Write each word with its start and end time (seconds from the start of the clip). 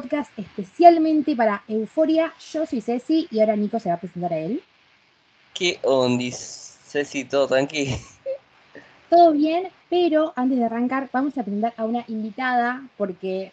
podcast 0.00 0.30
especialmente 0.38 1.36
para 1.36 1.62
Euforia. 1.68 2.32
Yo 2.52 2.64
soy 2.64 2.80
Ceci 2.80 3.28
y 3.30 3.40
ahora 3.40 3.56
Nico 3.56 3.78
se 3.78 3.90
va 3.90 3.96
a 3.96 4.00
presentar 4.00 4.32
a 4.32 4.38
él. 4.38 4.62
¿Qué 5.52 5.78
onda, 5.82 6.24
Ceci? 6.32 7.24
¿Todo 7.24 7.46
tranqui? 7.48 7.96
Todo 9.10 9.32
bien, 9.32 9.68
pero 9.90 10.32
antes 10.36 10.58
de 10.58 10.64
arrancar 10.64 11.10
vamos 11.12 11.36
a 11.36 11.42
presentar 11.42 11.74
a 11.76 11.84
una 11.84 12.04
invitada 12.08 12.82
porque, 12.96 13.52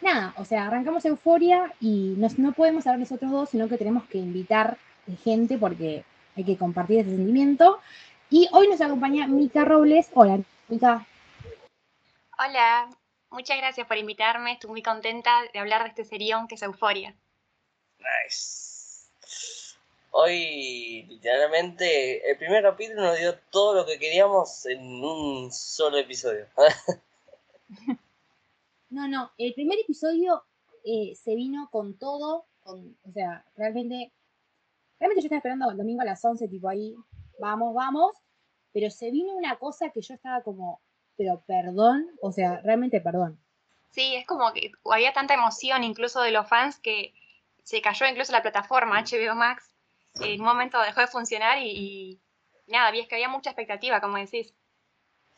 nada, 0.00 0.34
o 0.36 0.44
sea, 0.44 0.66
arrancamos 0.66 1.04
Euforia 1.04 1.72
y 1.80 2.14
no 2.36 2.52
podemos 2.52 2.86
hablar 2.86 3.00
nosotros 3.00 3.30
dos, 3.30 3.50
sino 3.50 3.68
que 3.68 3.78
tenemos 3.78 4.04
que 4.04 4.18
invitar 4.18 4.76
gente 5.24 5.58
porque 5.58 6.04
hay 6.36 6.44
que 6.44 6.56
compartir 6.56 7.00
ese 7.00 7.16
sentimiento. 7.16 7.80
Y 8.28 8.48
hoy 8.52 8.68
nos 8.68 8.80
acompaña 8.80 9.26
Mica 9.26 9.64
Robles. 9.64 10.08
Hola, 10.14 10.38
Mica. 10.68 11.04
Hola, 12.38 12.90
muchas 13.30 13.56
gracias 13.58 13.86
por 13.86 13.96
invitarme. 13.96 14.52
Estoy 14.52 14.70
muy 14.70 14.82
contenta 14.82 15.30
de 15.52 15.58
hablar 15.58 15.82
de 15.82 15.88
este 15.88 16.04
serión 16.04 16.48
que 16.48 16.56
es 16.56 16.62
Euforia. 16.62 17.16
Nice. 17.98 18.70
Hoy, 20.12 21.06
literalmente, 21.08 22.28
el 22.28 22.36
primer 22.36 22.62
capítulo 22.64 23.02
nos 23.02 23.18
dio 23.18 23.38
todo 23.50 23.74
lo 23.74 23.86
que 23.86 23.98
queríamos 23.98 24.66
en 24.66 25.04
un 25.04 25.52
solo 25.52 25.98
episodio. 25.98 26.46
no, 28.90 29.06
no, 29.06 29.30
el 29.38 29.54
primer 29.54 29.78
episodio 29.78 30.44
eh, 30.84 31.14
se 31.14 31.36
vino 31.36 31.68
con 31.70 31.96
todo, 31.96 32.46
con, 32.60 32.98
o 33.04 33.12
sea, 33.12 33.44
realmente, 33.56 34.12
realmente 34.98 35.22
yo 35.22 35.26
estaba 35.26 35.38
esperando 35.38 35.70
el 35.70 35.76
domingo 35.76 36.02
a 36.02 36.06
las 36.06 36.24
11, 36.24 36.48
tipo 36.48 36.68
ahí, 36.68 36.96
vamos, 37.38 37.72
vamos, 37.72 38.16
pero 38.72 38.90
se 38.90 39.12
vino 39.12 39.36
una 39.36 39.58
cosa 39.58 39.90
que 39.90 40.00
yo 40.00 40.14
estaba 40.14 40.42
como, 40.42 40.80
pero 41.20 41.42
perdón, 41.46 42.10
o 42.22 42.32
sea, 42.32 42.62
realmente 42.64 42.98
perdón. 42.98 43.38
Sí, 43.90 44.14
es 44.16 44.26
como 44.26 44.54
que 44.54 44.72
había 44.90 45.12
tanta 45.12 45.34
emoción 45.34 45.84
incluso 45.84 46.22
de 46.22 46.30
los 46.30 46.48
fans 46.48 46.78
que 46.78 47.12
se 47.62 47.82
cayó 47.82 48.06
incluso 48.06 48.32
la 48.32 48.40
plataforma 48.40 49.04
HBO 49.04 49.34
Max. 49.34 49.68
En 50.18 50.40
un 50.40 50.46
momento 50.46 50.80
dejó 50.80 51.02
de 51.02 51.08
funcionar 51.08 51.58
y, 51.58 52.18
nada, 52.68 52.88
había, 52.88 53.06
que 53.06 53.16
había 53.16 53.28
mucha 53.28 53.50
expectativa, 53.50 54.00
como 54.00 54.16
decís. 54.16 54.54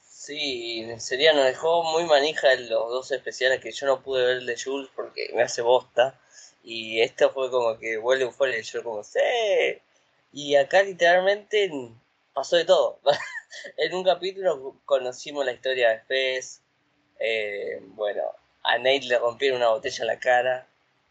Sí, 0.09 0.87
serio 0.99 1.35
nos 1.35 1.47
dejó 1.47 1.83
muy 1.83 2.05
manija 2.05 2.55
los 2.55 2.69
dos 2.69 3.11
especiales 3.11 3.61
que 3.61 3.73
yo 3.73 3.87
no 3.89 4.03
pude 4.03 4.25
ver 4.25 4.37
el 4.37 4.47
de 4.47 4.57
Jules 4.57 4.89
porque 4.95 5.33
me 5.35 5.43
hace 5.43 5.63
bosta. 5.63 6.17
Y 6.63 7.01
esto 7.01 7.31
fue 7.31 7.51
como 7.51 7.77
que 7.77 7.97
vuelve 7.97 8.25
un 8.25 8.33
fuera 8.33 8.57
y 8.57 8.63
yo 8.63 8.85
como, 8.85 9.03
sí. 9.03 9.19
Y 10.31 10.55
acá 10.55 10.85
literalmente 10.85 11.73
pasó 12.33 12.55
de 12.55 12.67
todo. 12.67 13.01
en 13.77 13.95
un 13.95 14.05
capítulo 14.05 14.77
conocimos 14.84 15.45
la 15.45 15.53
historia 15.53 15.91
de 15.91 16.00
Fez. 16.00 16.61
Eh, 17.19 17.81
bueno, 17.95 18.22
a 18.62 18.78
Nate 18.78 19.03
le 19.03 19.19
rompieron 19.19 19.58
una 19.58 19.69
botella 19.69 20.03
en 20.03 20.06
la 20.06 20.19
cara. 20.19 20.67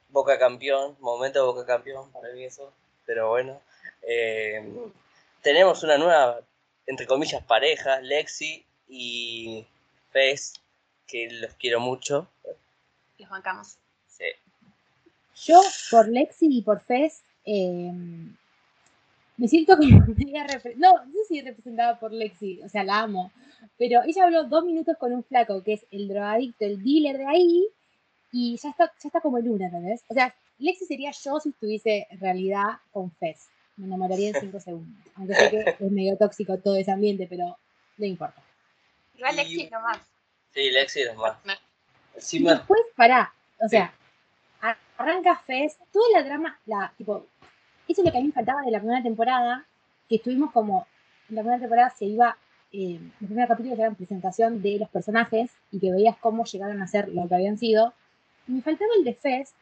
Boca 0.09 0.37
campeón, 0.37 0.97
momento 0.99 1.39
de 1.39 1.45
Boca 1.45 1.65
campeón 1.65 2.11
para 2.11 2.33
mí 2.33 2.43
eso. 2.43 2.71
Pero 3.05 3.29
bueno. 3.29 3.61
Eh, 4.03 4.63
tenemos 5.41 5.83
una 5.83 5.97
nueva, 5.97 6.41
entre 6.85 7.07
comillas, 7.07 7.43
pareja, 7.43 7.99
Lexi 8.01 8.65
y 8.87 9.65
Fez, 10.11 10.53
que 11.07 11.29
los 11.31 11.53
quiero 11.55 11.79
mucho. 11.79 12.27
Los 13.17 13.29
bancamos. 13.29 13.77
Sí. 14.07 14.25
Yo, 15.43 15.61
por 15.89 16.07
Lexi 16.07 16.47
y 16.49 16.61
por 16.61 16.81
Fez, 16.81 17.21
eh, 17.45 17.91
me 19.41 19.47
siento 19.47 19.75
como 19.75 19.89
media 20.17 20.45
no, 20.75 21.03
no 21.03 21.11
sé 21.11 21.25
si 21.27 21.41
representada 21.41 21.99
por 21.99 22.13
Lexi, 22.13 22.61
o 22.61 22.69
sea, 22.69 22.83
la 22.83 22.99
amo, 22.99 23.31
pero 23.75 24.03
ella 24.05 24.25
habló 24.25 24.43
dos 24.43 24.63
minutos 24.63 24.95
con 24.99 25.13
un 25.13 25.23
flaco 25.23 25.63
que 25.63 25.73
es 25.73 25.85
el 25.89 26.07
drogadicto, 26.07 26.63
el 26.63 26.83
dealer 26.83 27.17
de 27.17 27.25
ahí, 27.25 27.67
y 28.31 28.55
ya 28.57 28.69
está, 28.69 28.93
ya 29.01 29.07
está 29.07 29.19
como 29.19 29.39
en 29.39 29.49
una, 29.49 29.65
¿entendés? 29.65 30.03
O 30.09 30.13
sea, 30.13 30.35
Lexi 30.59 30.85
sería 30.85 31.09
yo 31.11 31.39
si 31.39 31.49
estuviese 31.49 32.05
en 32.11 32.19
realidad 32.19 32.67
con 32.91 33.11
Fez. 33.13 33.47
Me 33.77 33.87
enamoraría 33.87 34.29
en 34.29 34.39
cinco 34.39 34.59
segundos. 34.59 35.03
Aunque 35.15 35.33
sé 35.33 35.49
que 35.49 35.85
es 35.85 35.91
medio 35.91 36.15
tóxico 36.17 36.59
todo 36.59 36.75
ese 36.75 36.91
ambiente, 36.91 37.25
pero 37.27 37.57
no 37.97 38.05
importa. 38.05 38.43
Igual 39.17 39.35
Lexi 39.37 39.63
es 39.63 39.71
más. 39.71 39.99
Sí, 40.53 40.69
Lexi 40.69 41.01
es 41.01 41.15
más. 41.15 41.35
Y 42.31 42.43
después, 42.43 42.81
pará, 42.95 43.33
o 43.59 43.67
sea, 43.67 43.91
arranca 44.97 45.35
Fez, 45.47 45.77
toda 45.91 46.05
la 46.13 46.23
drama, 46.23 46.59
la, 46.67 46.93
tipo, 46.95 47.25
eso 47.87 48.01
es 48.01 48.05
lo 48.05 48.11
que 48.11 48.17
a 48.17 48.21
mí 48.21 48.27
me 48.27 48.33
faltaba 48.33 48.61
de 48.61 48.71
la 48.71 48.79
primera 48.79 49.03
temporada, 49.03 49.65
que 50.07 50.15
estuvimos 50.15 50.51
como, 50.51 50.87
en 51.29 51.35
la 51.35 51.41
primera 51.41 51.59
temporada 51.59 51.89
se 51.89 52.05
iba, 52.05 52.37
eh, 52.73 52.99
los 53.19 53.27
primeros 53.27 53.49
capítulos 53.49 53.79
eran 53.79 53.95
presentación 53.95 54.61
de 54.61 54.79
los 54.79 54.89
personajes 54.89 55.51
y 55.71 55.79
que 55.79 55.91
veías 55.91 56.15
cómo 56.17 56.45
llegaron 56.45 56.81
a 56.81 56.87
ser 56.87 57.09
lo 57.09 57.27
que 57.27 57.35
habían 57.35 57.57
sido. 57.57 57.93
Y 58.47 58.53
me 58.53 58.61
faltaba 58.61 58.91
el 58.97 59.03
de 59.03 59.13
Fest. 59.13 59.55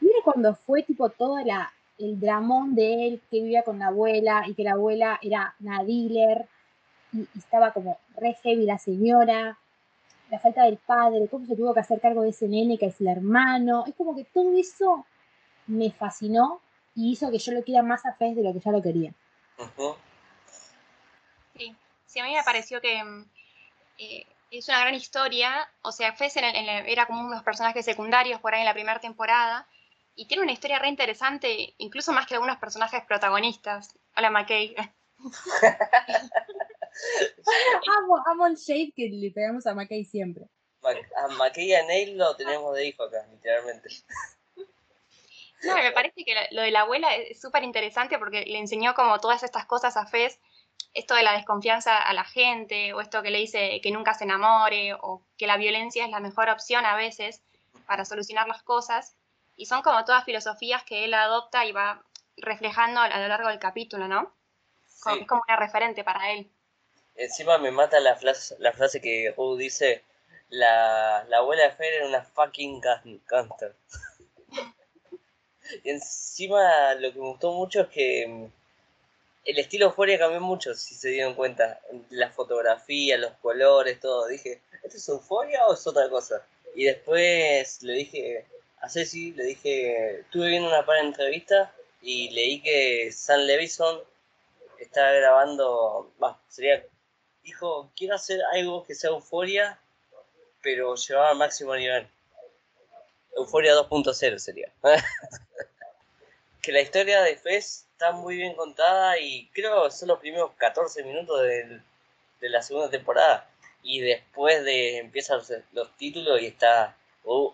Mira 0.00 0.16
cuando 0.24 0.54
fue 0.54 0.82
tipo 0.82 1.10
todo 1.10 1.38
la, 1.44 1.72
el 1.98 2.18
dramón 2.18 2.74
de 2.74 3.08
él 3.08 3.20
que 3.30 3.40
vivía 3.40 3.62
con 3.62 3.78
la 3.78 3.88
abuela 3.88 4.44
y 4.46 4.54
que 4.54 4.64
la 4.64 4.72
abuela 4.72 5.18
era 5.22 5.54
una 5.60 5.84
dealer 5.84 6.46
y, 7.12 7.26
estaba 7.38 7.72
como 7.72 7.98
re 8.16 8.34
heavy 8.42 8.64
la 8.64 8.78
señora, 8.78 9.58
la 10.30 10.38
falta 10.38 10.64
del 10.64 10.78
padre, 10.78 11.28
cómo 11.28 11.46
se 11.46 11.56
tuvo 11.56 11.74
que 11.74 11.80
hacer 11.80 12.00
cargo 12.00 12.22
de 12.22 12.30
ese 12.30 12.48
nene 12.48 12.78
que 12.78 12.86
es 12.86 13.00
el 13.00 13.08
hermano. 13.08 13.84
Es 13.86 13.94
como 13.94 14.16
que 14.16 14.24
todo 14.24 14.56
eso 14.56 15.04
me 15.66 15.90
fascinó 15.90 16.60
y 16.94 17.12
hizo 17.12 17.30
que 17.30 17.38
yo 17.38 17.52
lo 17.52 17.62
quiera 17.62 17.82
más 17.82 18.04
a 18.06 18.14
Fez 18.14 18.36
de 18.36 18.42
lo 18.42 18.52
que 18.52 18.60
ya 18.60 18.70
lo 18.70 18.82
quería. 18.82 19.12
Sí, 21.56 21.74
sí, 22.06 22.20
a 22.20 22.24
mí 22.24 22.34
me 22.34 22.42
pareció 22.42 22.80
que 22.80 23.02
mm, 23.02 23.24
eh, 23.98 24.26
es 24.50 24.68
una 24.68 24.80
gran 24.80 24.94
historia. 24.94 25.68
O 25.82 25.92
sea, 25.92 26.14
Fez 26.14 26.36
era, 26.36 27.06
como 27.06 27.20
uno 27.20 27.30
de 27.30 27.36
los 27.36 27.44
personajes 27.44 27.84
secundarios 27.84 28.40
por 28.40 28.54
ahí 28.54 28.60
en 28.60 28.66
la 28.66 28.74
primera 28.74 29.00
temporada. 29.00 29.66
Y 30.16 30.26
tiene 30.26 30.44
una 30.44 30.52
historia 30.52 30.78
re 30.78 30.88
interesante, 30.88 31.74
incluso 31.78 32.12
más 32.12 32.26
que 32.26 32.34
algunos 32.34 32.58
personajes 32.58 33.02
protagonistas. 33.04 33.98
Hola, 34.16 34.30
McKay. 34.30 34.76
amo, 37.98 38.22
amo 38.26 38.46
el 38.46 38.54
shade 38.54 38.92
que 38.94 39.08
le 39.08 39.32
pegamos 39.32 39.66
a 39.66 39.74
McKay 39.74 40.04
siempre. 40.04 40.44
A 41.16 41.28
McKay 41.28 41.64
y 41.64 41.74
a 41.74 41.84
Neil 41.84 42.16
lo 42.16 42.36
tenemos 42.36 42.76
de 42.76 42.86
hijo 42.86 43.02
acá, 43.02 43.26
literalmente. 43.32 43.88
No, 45.66 45.74
me 45.76 45.92
parece 45.92 46.24
que 46.24 46.34
lo 46.50 46.62
de 46.62 46.70
la 46.70 46.80
abuela 46.80 47.14
es 47.14 47.40
súper 47.40 47.62
interesante 47.64 48.18
porque 48.18 48.44
le 48.44 48.58
enseñó 48.58 48.94
como 48.94 49.18
todas 49.20 49.42
estas 49.42 49.66
cosas 49.66 49.96
a 49.96 50.06
Fez, 50.06 50.40
esto 50.92 51.14
de 51.14 51.22
la 51.22 51.32
desconfianza 51.32 51.98
a 51.98 52.12
la 52.12 52.24
gente, 52.24 52.92
o 52.92 53.00
esto 53.00 53.22
que 53.22 53.30
le 53.30 53.38
dice 53.38 53.80
que 53.82 53.90
nunca 53.90 54.14
se 54.14 54.24
enamore, 54.24 54.94
o 54.94 55.22
que 55.36 55.46
la 55.46 55.56
violencia 55.56 56.04
es 56.04 56.10
la 56.10 56.20
mejor 56.20 56.48
opción 56.48 56.86
a 56.86 56.96
veces 56.96 57.42
para 57.86 58.04
solucionar 58.04 58.46
las 58.48 58.62
cosas. 58.62 59.16
Y 59.56 59.66
son 59.66 59.82
como 59.82 60.04
todas 60.04 60.24
filosofías 60.24 60.84
que 60.84 61.04
él 61.04 61.14
adopta 61.14 61.64
y 61.64 61.72
va 61.72 62.02
reflejando 62.36 63.00
a 63.00 63.08
lo 63.08 63.28
largo 63.28 63.48
del 63.48 63.58
capítulo, 63.58 64.08
¿no? 64.08 64.32
Es 64.86 65.26
como 65.26 65.42
una 65.46 65.56
referente 65.56 66.02
para 66.02 66.32
él. 66.32 66.50
Encima 67.14 67.58
me 67.58 67.70
mata 67.70 68.00
la 68.00 68.16
frase, 68.16 68.56
la 68.58 68.72
frase 68.72 69.00
que 69.00 69.32
Ru 69.36 69.56
dice, 69.56 70.02
la, 70.48 71.24
la 71.28 71.38
abuela 71.38 71.64
de 71.64 71.72
Fer 71.72 71.92
era 71.94 72.06
una 72.06 72.22
fucking 72.22 72.80
gangster. 72.80 73.76
Y 75.82 75.90
encima 75.90 76.94
lo 76.94 77.12
que 77.12 77.18
me 77.18 77.26
gustó 77.26 77.52
mucho 77.52 77.82
es 77.82 77.88
que 77.88 78.26
mm, 78.26 78.46
el 79.44 79.58
estilo 79.58 79.86
Euphoria 79.86 80.18
cambió 80.18 80.40
mucho, 80.40 80.74
si 80.74 80.94
se 80.94 81.10
dieron 81.10 81.34
cuenta. 81.34 81.80
La 82.10 82.30
fotografía, 82.30 83.18
los 83.18 83.32
colores, 83.42 84.00
todo. 84.00 84.26
Dije, 84.26 84.60
¿esto 84.82 84.96
es 84.96 85.08
Euphoria 85.08 85.66
o 85.66 85.74
es 85.74 85.86
otra 85.86 86.08
cosa? 86.08 86.42
Y 86.74 86.84
después 86.84 87.82
le 87.82 87.92
dije 87.94 88.46
a 88.80 88.88
Ceci, 88.88 89.32
le 89.32 89.44
dije, 89.44 90.20
estuve 90.20 90.48
viendo 90.48 90.68
una 90.68 90.84
par 90.84 90.96
de 90.96 91.08
entrevistas 91.08 91.70
y 92.02 92.30
leí 92.30 92.60
que 92.60 93.10
Sam 93.12 93.40
Levison 93.40 94.00
está 94.78 95.12
grabando, 95.12 96.12
va, 96.22 96.38
sería, 96.48 96.84
dijo, 97.42 97.90
quiero 97.96 98.16
hacer 98.16 98.40
algo 98.52 98.84
que 98.84 98.94
sea 98.94 99.10
Euforia, 99.10 99.78
pero 100.62 100.94
llevaba 100.96 101.30
al 101.30 101.36
máximo 101.36 101.74
nivel. 101.76 102.06
Euforia 103.36 103.74
2.0 103.74 104.38
sería. 104.38 104.72
que 106.62 106.72
la 106.72 106.80
historia 106.80 107.22
de 107.22 107.36
Fez 107.36 107.86
está 107.92 108.12
muy 108.12 108.36
bien 108.36 108.54
contada 108.54 109.18
y 109.18 109.48
creo 109.52 109.84
que 109.84 109.90
son 109.90 110.08
los 110.08 110.18
primeros 110.18 110.52
14 110.56 111.04
minutos 111.04 111.42
de, 111.42 111.80
la 112.40 112.62
segunda 112.62 112.90
temporada. 112.90 113.48
Y 113.82 114.00
después 114.00 114.64
de 114.64 114.98
empiezan 114.98 115.40
los, 115.72 115.96
títulos 115.96 116.40
y 116.40 116.46
está 116.46 116.96
uh, 117.24 117.50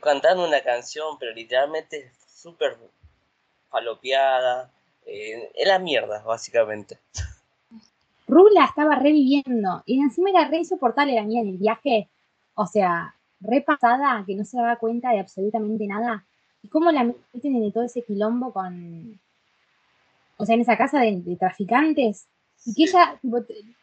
cantando 0.00 0.46
una 0.46 0.60
canción, 0.60 1.18
pero 1.18 1.32
literalmente 1.32 2.12
súper 2.32 2.76
falopeada. 3.70 4.70
Eh, 5.06 5.50
la 5.66 5.78
mierda, 5.78 6.22
básicamente. 6.22 6.98
Rula 8.26 8.64
estaba 8.64 8.96
reviviendo 8.96 9.82
y 9.84 10.00
encima 10.00 10.30
era 10.30 10.48
re 10.48 10.58
insoportable 10.58 11.14
la 11.14 11.22
mía 11.22 11.42
en 11.42 11.48
el 11.48 11.58
viaje. 11.58 12.08
O 12.54 12.66
sea, 12.66 13.13
repasada, 13.44 14.24
que 14.26 14.34
no 14.34 14.44
se 14.44 14.56
daba 14.56 14.76
cuenta 14.76 15.10
de 15.10 15.20
absolutamente 15.20 15.86
nada. 15.86 16.24
¿Y 16.62 16.68
cómo 16.68 16.90
la 16.90 17.04
meten 17.04 17.56
en 17.56 17.72
todo 17.72 17.84
ese 17.84 18.02
quilombo 18.02 18.52
con. 18.52 19.20
O 20.36 20.46
sea, 20.46 20.54
en 20.54 20.62
esa 20.62 20.76
casa 20.76 21.00
de, 21.00 21.36
traficantes? 21.38 22.26
Y 22.66 22.74
que 22.74 22.84
ella, 22.84 23.18
tipo, 23.20 23.38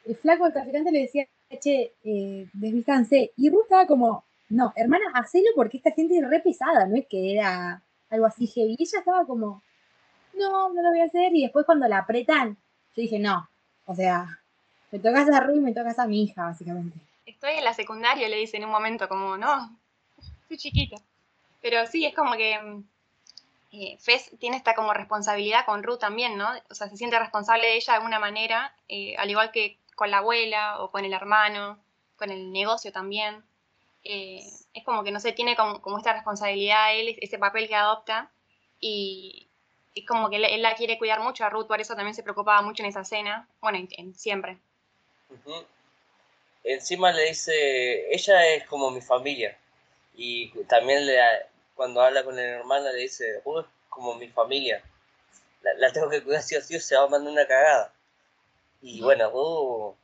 el 0.05 0.15
flaco 0.15 0.45
del 0.45 0.53
traficante 0.53 0.91
le 0.91 1.01
decía, 1.01 1.27
che, 1.59 1.93
eh, 2.03 2.47
desvístanse. 2.53 3.31
Y 3.37 3.49
Ruth 3.49 3.63
estaba 3.63 3.85
como, 3.85 4.23
no, 4.49 4.73
hermana, 4.75 5.05
hacelo 5.13 5.49
porque 5.55 5.77
esta 5.77 5.91
gente 5.91 6.17
es 6.17 6.27
re 6.27 6.39
pesada, 6.39 6.87
no 6.87 6.95
es 6.95 7.05
que 7.07 7.33
era 7.33 7.83
algo 8.09 8.25
así 8.25 8.47
heavy. 8.47 8.75
Y 8.77 8.83
ella 8.83 8.99
estaba 8.99 9.25
como, 9.25 9.61
no, 10.33 10.73
no 10.73 10.81
lo 10.81 10.89
voy 10.89 11.01
a 11.01 11.05
hacer. 11.05 11.33
Y 11.35 11.43
después 11.43 11.65
cuando 11.65 11.87
la 11.87 11.99
apretan, 11.99 12.57
yo 12.95 13.01
dije, 13.01 13.19
no, 13.19 13.47
o 13.85 13.95
sea, 13.95 14.39
me 14.91 14.99
tocas 14.99 15.29
a 15.29 15.39
Rui 15.41 15.57
y 15.57 15.61
me 15.61 15.73
tocas 15.73 15.99
a 15.99 16.07
mi 16.07 16.23
hija, 16.23 16.45
básicamente. 16.45 16.97
Estoy 17.31 17.53
en 17.53 17.63
la 17.63 17.73
secundaria, 17.73 18.27
le 18.29 18.37
dice 18.37 18.57
en 18.57 18.65
un 18.65 18.71
momento, 18.71 19.07
como, 19.07 19.37
no, 19.37 19.79
soy 20.47 20.57
chiquita. 20.57 20.97
Pero 21.61 21.85
sí, 21.87 22.05
es 22.05 22.13
como 22.13 22.33
que 22.33 22.59
mm, 22.59 22.83
eh, 23.71 23.97
Fez 23.99 24.31
tiene 24.39 24.57
esta 24.57 24.75
como 24.75 24.93
responsabilidad 24.93 25.65
con 25.65 25.81
Ruth 25.83 25.99
también, 25.99 26.37
¿no? 26.37 26.49
O 26.69 26.75
sea, 26.75 26.89
se 26.89 26.97
siente 26.97 27.17
responsable 27.17 27.67
de 27.67 27.75
ella 27.75 27.93
de 27.93 27.97
alguna 27.97 28.19
manera, 28.19 28.75
eh, 28.89 29.15
al 29.17 29.29
igual 29.29 29.51
que 29.51 29.77
con 29.95 30.11
la 30.11 30.17
abuela 30.17 30.81
o 30.81 30.91
con 30.91 31.05
el 31.05 31.13
hermano, 31.13 31.79
con 32.17 32.31
el 32.31 32.51
negocio 32.51 32.91
también. 32.91 33.43
Eh, 34.03 34.41
es 34.73 34.83
como 34.83 35.03
que, 35.03 35.11
no 35.11 35.19
sé, 35.19 35.31
tiene 35.31 35.55
como, 35.55 35.97
esta 35.97 36.13
responsabilidad 36.13 36.95
él, 36.95 37.17
ese 37.21 37.37
papel 37.37 37.67
que 37.67 37.75
adopta 37.75 38.31
y 38.79 39.47
es 39.95 40.05
como 40.07 40.29
que 40.29 40.37
él, 40.37 40.61
la 40.61 40.75
quiere 40.75 40.97
cuidar 40.97 41.21
mucho 41.21 41.45
a 41.45 41.49
Ruth, 41.49 41.67
por 41.67 41.79
eso 41.79 41.95
también 41.95 42.15
se 42.15 42.23
preocupaba 42.23 42.61
mucho 42.61 42.83
en 42.83 42.89
esa 42.89 43.01
escena, 43.01 43.47
bueno, 43.61 43.79
en, 43.91 44.15
siempre. 44.15 44.57
Encima 46.63 47.11
le 47.11 47.29
dice, 47.29 48.13
ella 48.13 48.47
es 48.53 48.65
como 48.65 48.91
mi 48.91 49.01
familia 49.01 49.57
y 50.15 50.49
también 50.65 51.05
le, 51.05 51.17
cuando 51.75 52.01
habla 52.01 52.23
con 52.23 52.37
el 52.37 52.45
hermano 52.45 52.91
le 52.91 52.99
dice, 52.99 53.37
es 53.37 53.65
como 53.89 54.15
mi 54.15 54.27
familia, 54.27 54.83
la, 55.77 55.91
tengo 55.91 56.09
que 56.09 56.23
cuidar 56.23 56.41
si 56.41 56.55
o 56.55 56.61
sí 56.61 56.79
se 56.79 56.95
va 56.95 57.03
a 57.03 57.07
mandar 57.07 57.31
una 57.31 57.47
cagada. 57.47 57.93
Y 58.81 59.01
bueno, 59.01 59.29
uh, 59.29 59.95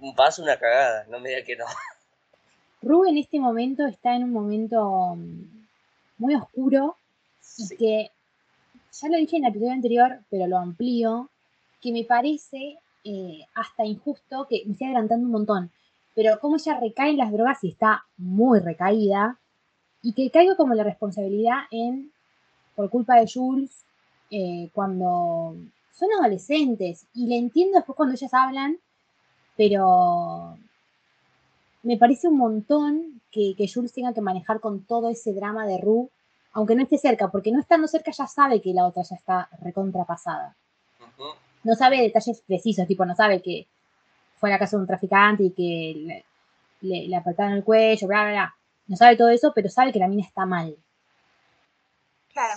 un 0.00 0.14
paso, 0.14 0.42
una 0.42 0.58
cagada, 0.58 1.04
no 1.08 1.18
me 1.18 1.30
diga 1.30 1.44
que 1.44 1.56
no. 1.56 1.64
Ru 2.82 3.06
en 3.06 3.18
este 3.18 3.38
momento 3.38 3.86
está 3.86 4.16
en 4.16 4.24
un 4.24 4.32
momento 4.32 5.14
mm, 5.16 5.66
muy 6.18 6.34
oscuro 6.34 6.96
y 7.58 7.76
que, 7.76 8.10
ya 8.92 9.08
lo 9.08 9.16
dije 9.16 9.36
en 9.36 9.44
el 9.44 9.50
episodio 9.50 9.72
anterior, 9.72 10.18
pero 10.30 10.46
lo 10.46 10.58
amplío, 10.58 11.28
que 11.80 11.92
me 11.92 12.04
parece 12.04 12.78
eh, 13.04 13.46
hasta 13.54 13.84
injusto, 13.84 14.46
que 14.48 14.62
me 14.66 14.72
estoy 14.72 14.88
adelantando 14.88 15.26
un 15.26 15.32
montón, 15.32 15.72
pero 16.14 16.38
como 16.40 16.56
ella 16.56 16.78
recae 16.78 17.10
en 17.10 17.18
las 17.18 17.32
drogas 17.32 17.62
y 17.62 17.70
está 17.70 18.04
muy 18.16 18.60
recaída, 18.60 19.38
y 20.02 20.14
que 20.14 20.30
caigo 20.30 20.56
como 20.56 20.74
la 20.74 20.84
responsabilidad 20.84 21.60
en, 21.70 22.12
por 22.74 22.90
culpa 22.90 23.16
de 23.16 23.30
Jules, 23.32 23.84
eh, 24.30 24.70
cuando 24.72 25.56
son 25.92 26.08
adolescentes, 26.18 27.06
y 27.14 27.26
le 27.26 27.36
entiendo 27.36 27.76
después 27.76 27.96
cuando 27.96 28.14
ellas 28.14 28.32
hablan, 28.32 28.78
pero 29.56 30.56
me 31.82 31.96
parece 31.96 32.28
un 32.28 32.36
montón 32.36 33.20
que, 33.30 33.54
Jules 33.72 33.92
tenga 33.92 34.12
que 34.12 34.20
manejar 34.20 34.60
con 34.60 34.84
todo 34.84 35.08
ese 35.08 35.32
drama 35.32 35.66
de 35.66 35.78
Rue, 35.78 36.08
aunque 36.52 36.74
no 36.74 36.82
esté 36.82 36.98
cerca, 36.98 37.30
porque 37.30 37.52
no 37.52 37.60
estando 37.60 37.86
cerca 37.86 38.10
ya 38.10 38.26
sabe 38.26 38.60
que 38.60 38.74
la 38.74 38.86
otra 38.86 39.02
ya 39.02 39.16
está 39.16 39.48
recontrapasada. 39.60 40.56
No 41.62 41.74
sabe 41.74 42.00
detalles 42.00 42.40
precisos, 42.40 42.86
tipo, 42.86 43.04
no 43.04 43.14
sabe 43.14 43.42
que 43.42 43.68
fue 44.40 44.48
a 44.48 44.52
la 44.54 44.58
casa 44.58 44.76
de 44.76 44.80
un 44.80 44.86
traficante 44.86 45.44
y 45.44 45.50
que 45.52 46.24
le, 46.80 47.06
le, 47.06 47.16
apretaron 47.16 47.52
el 47.52 47.62
cuello, 47.62 48.08
bla, 48.08 48.22
bla, 48.22 48.32
bla. 48.32 48.56
No 48.86 48.96
sabe 48.96 49.16
todo 49.16 49.28
eso, 49.28 49.52
pero 49.54 49.68
sabe 49.68 49.92
que 49.92 49.98
la 49.98 50.08
mina 50.08 50.26
está 50.26 50.46
mal. 50.46 50.76
Claro. 52.32 52.54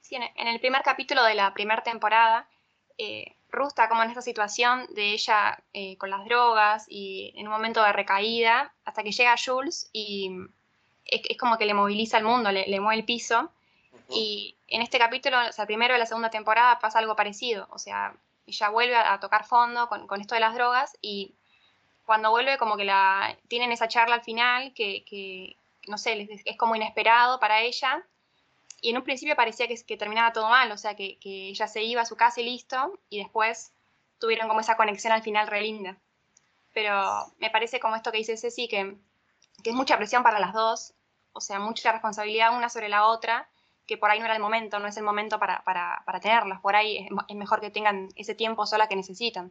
Sí. 0.00 0.16
en 0.16 0.48
el 0.48 0.60
primer 0.60 0.82
capítulo 0.82 1.22
de 1.24 1.34
la 1.34 1.52
primera 1.52 1.82
temporada, 1.82 2.48
eh, 2.98 3.36
Rusta 3.52 3.88
como 3.88 4.02
en 4.02 4.10
esta 4.10 4.22
situación 4.22 4.86
de 4.94 5.12
ella 5.12 5.58
eh, 5.72 5.96
con 5.96 6.10
las 6.10 6.24
drogas 6.24 6.86
y 6.88 7.32
en 7.36 7.46
un 7.46 7.52
momento 7.52 7.82
de 7.82 7.92
recaída, 7.92 8.72
hasta 8.84 9.02
que 9.02 9.10
llega 9.10 9.34
Jules 9.42 9.88
y 9.92 10.30
es, 11.04 11.22
como 11.38 11.58
que 11.58 11.66
le 11.66 11.74
moviliza 11.74 12.18
el 12.18 12.24
mundo, 12.24 12.52
le, 12.52 12.80
mueve 12.80 13.00
el 13.00 13.04
piso. 13.04 13.50
Y 14.08 14.56
en 14.68 14.82
este 14.82 14.98
capítulo, 14.98 15.36
o 15.48 15.52
sea, 15.52 15.66
primero 15.66 15.94
de 15.94 15.98
la 15.98 16.06
segunda 16.06 16.30
temporada 16.30 16.78
pasa 16.78 16.98
algo 16.98 17.16
parecido, 17.16 17.66
o 17.70 17.78
sea, 17.78 18.14
ella 18.50 18.68
vuelve 18.68 18.96
a, 18.96 19.18
tocar 19.20 19.44
fondo 19.44 19.88
con, 19.88 20.20
esto 20.20 20.34
de 20.34 20.40
las 20.40 20.54
drogas 20.54 20.96
y 21.00 21.34
cuando 22.04 22.30
vuelve 22.30 22.58
como 22.58 22.76
que 22.76 22.84
la 22.84 23.36
tienen 23.48 23.72
esa 23.72 23.88
charla 23.88 24.16
al 24.16 24.22
final 24.22 24.72
que, 24.74 25.04
que 25.04 25.56
no 25.88 25.98
sé, 25.98 26.28
es 26.44 26.56
como 26.56 26.76
inesperado 26.76 27.40
para 27.40 27.60
ella 27.62 28.04
y 28.80 28.90
en 28.90 28.96
un 28.96 29.04
principio 29.04 29.36
parecía 29.36 29.68
que, 29.68 29.76
que 29.84 29.96
terminaba 29.96 30.32
todo 30.32 30.48
mal, 30.48 30.72
o 30.72 30.76
sea, 30.76 30.94
que, 30.94 31.18
que, 31.18 31.48
ella 31.48 31.68
se 31.68 31.82
iba 31.82 32.02
a 32.02 32.06
su 32.06 32.16
casa 32.16 32.40
y 32.40 32.44
listo, 32.44 32.98
y 33.10 33.18
después 33.18 33.72
tuvieron 34.18 34.48
como 34.48 34.60
esa 34.60 34.76
conexión 34.76 35.12
al 35.12 35.22
final 35.22 35.48
re 35.48 35.60
linda. 35.60 35.98
Pero 36.72 37.32
me 37.38 37.50
parece 37.50 37.80
como 37.80 37.96
esto 37.96 38.10
que 38.10 38.18
dice 38.18 38.36
Ceci, 38.36 38.68
que, 38.68 38.96
que 39.62 39.70
es 39.70 39.76
mucha 39.76 39.96
presión 39.98 40.22
para 40.22 40.40
las 40.40 40.54
dos, 40.54 40.94
o 41.32 41.40
sea, 41.40 41.58
mucha 41.58 41.92
responsabilidad 41.92 42.56
una 42.56 42.68
sobre 42.68 42.88
la 42.88 43.06
otra, 43.06 43.49
que 43.90 43.98
por 43.98 44.08
ahí 44.08 44.20
no 44.20 44.26
era 44.26 44.36
el 44.36 44.40
momento, 44.40 44.78
no 44.78 44.86
es 44.86 44.96
el 44.96 45.02
momento 45.02 45.40
para, 45.40 45.64
para, 45.64 46.04
para 46.06 46.20
tenerlas, 46.20 46.60
por 46.60 46.76
ahí 46.76 47.08
es, 47.28 47.36
mejor 47.36 47.60
que 47.60 47.72
tengan 47.72 48.08
ese 48.14 48.36
tiempo 48.36 48.64
sola 48.64 48.86
que 48.86 48.94
necesitan. 48.94 49.50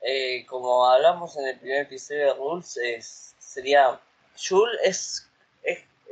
Eh, 0.00 0.44
como 0.46 0.84
hablamos 0.84 1.36
en 1.36 1.46
el 1.46 1.56
primer 1.60 1.82
episodio 1.82 2.26
de 2.26 2.34
Rules, 2.34 3.36
sería, 3.38 4.00
Jules 4.36 4.80
es 4.82 5.30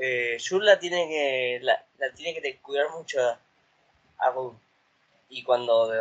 eh, 0.01 0.39
Jules 0.39 0.67
la 0.67 0.79
tiene 0.79 1.09
que 1.09 1.59
la, 1.63 1.85
tiene 2.15 2.41
que 2.41 2.59
cuidar 2.59 2.91
mucho 2.91 3.19
a 4.19 4.31
Ruth. 4.31 4.55
Y 5.29 5.43
cuando 5.43 5.89
de 5.89 5.99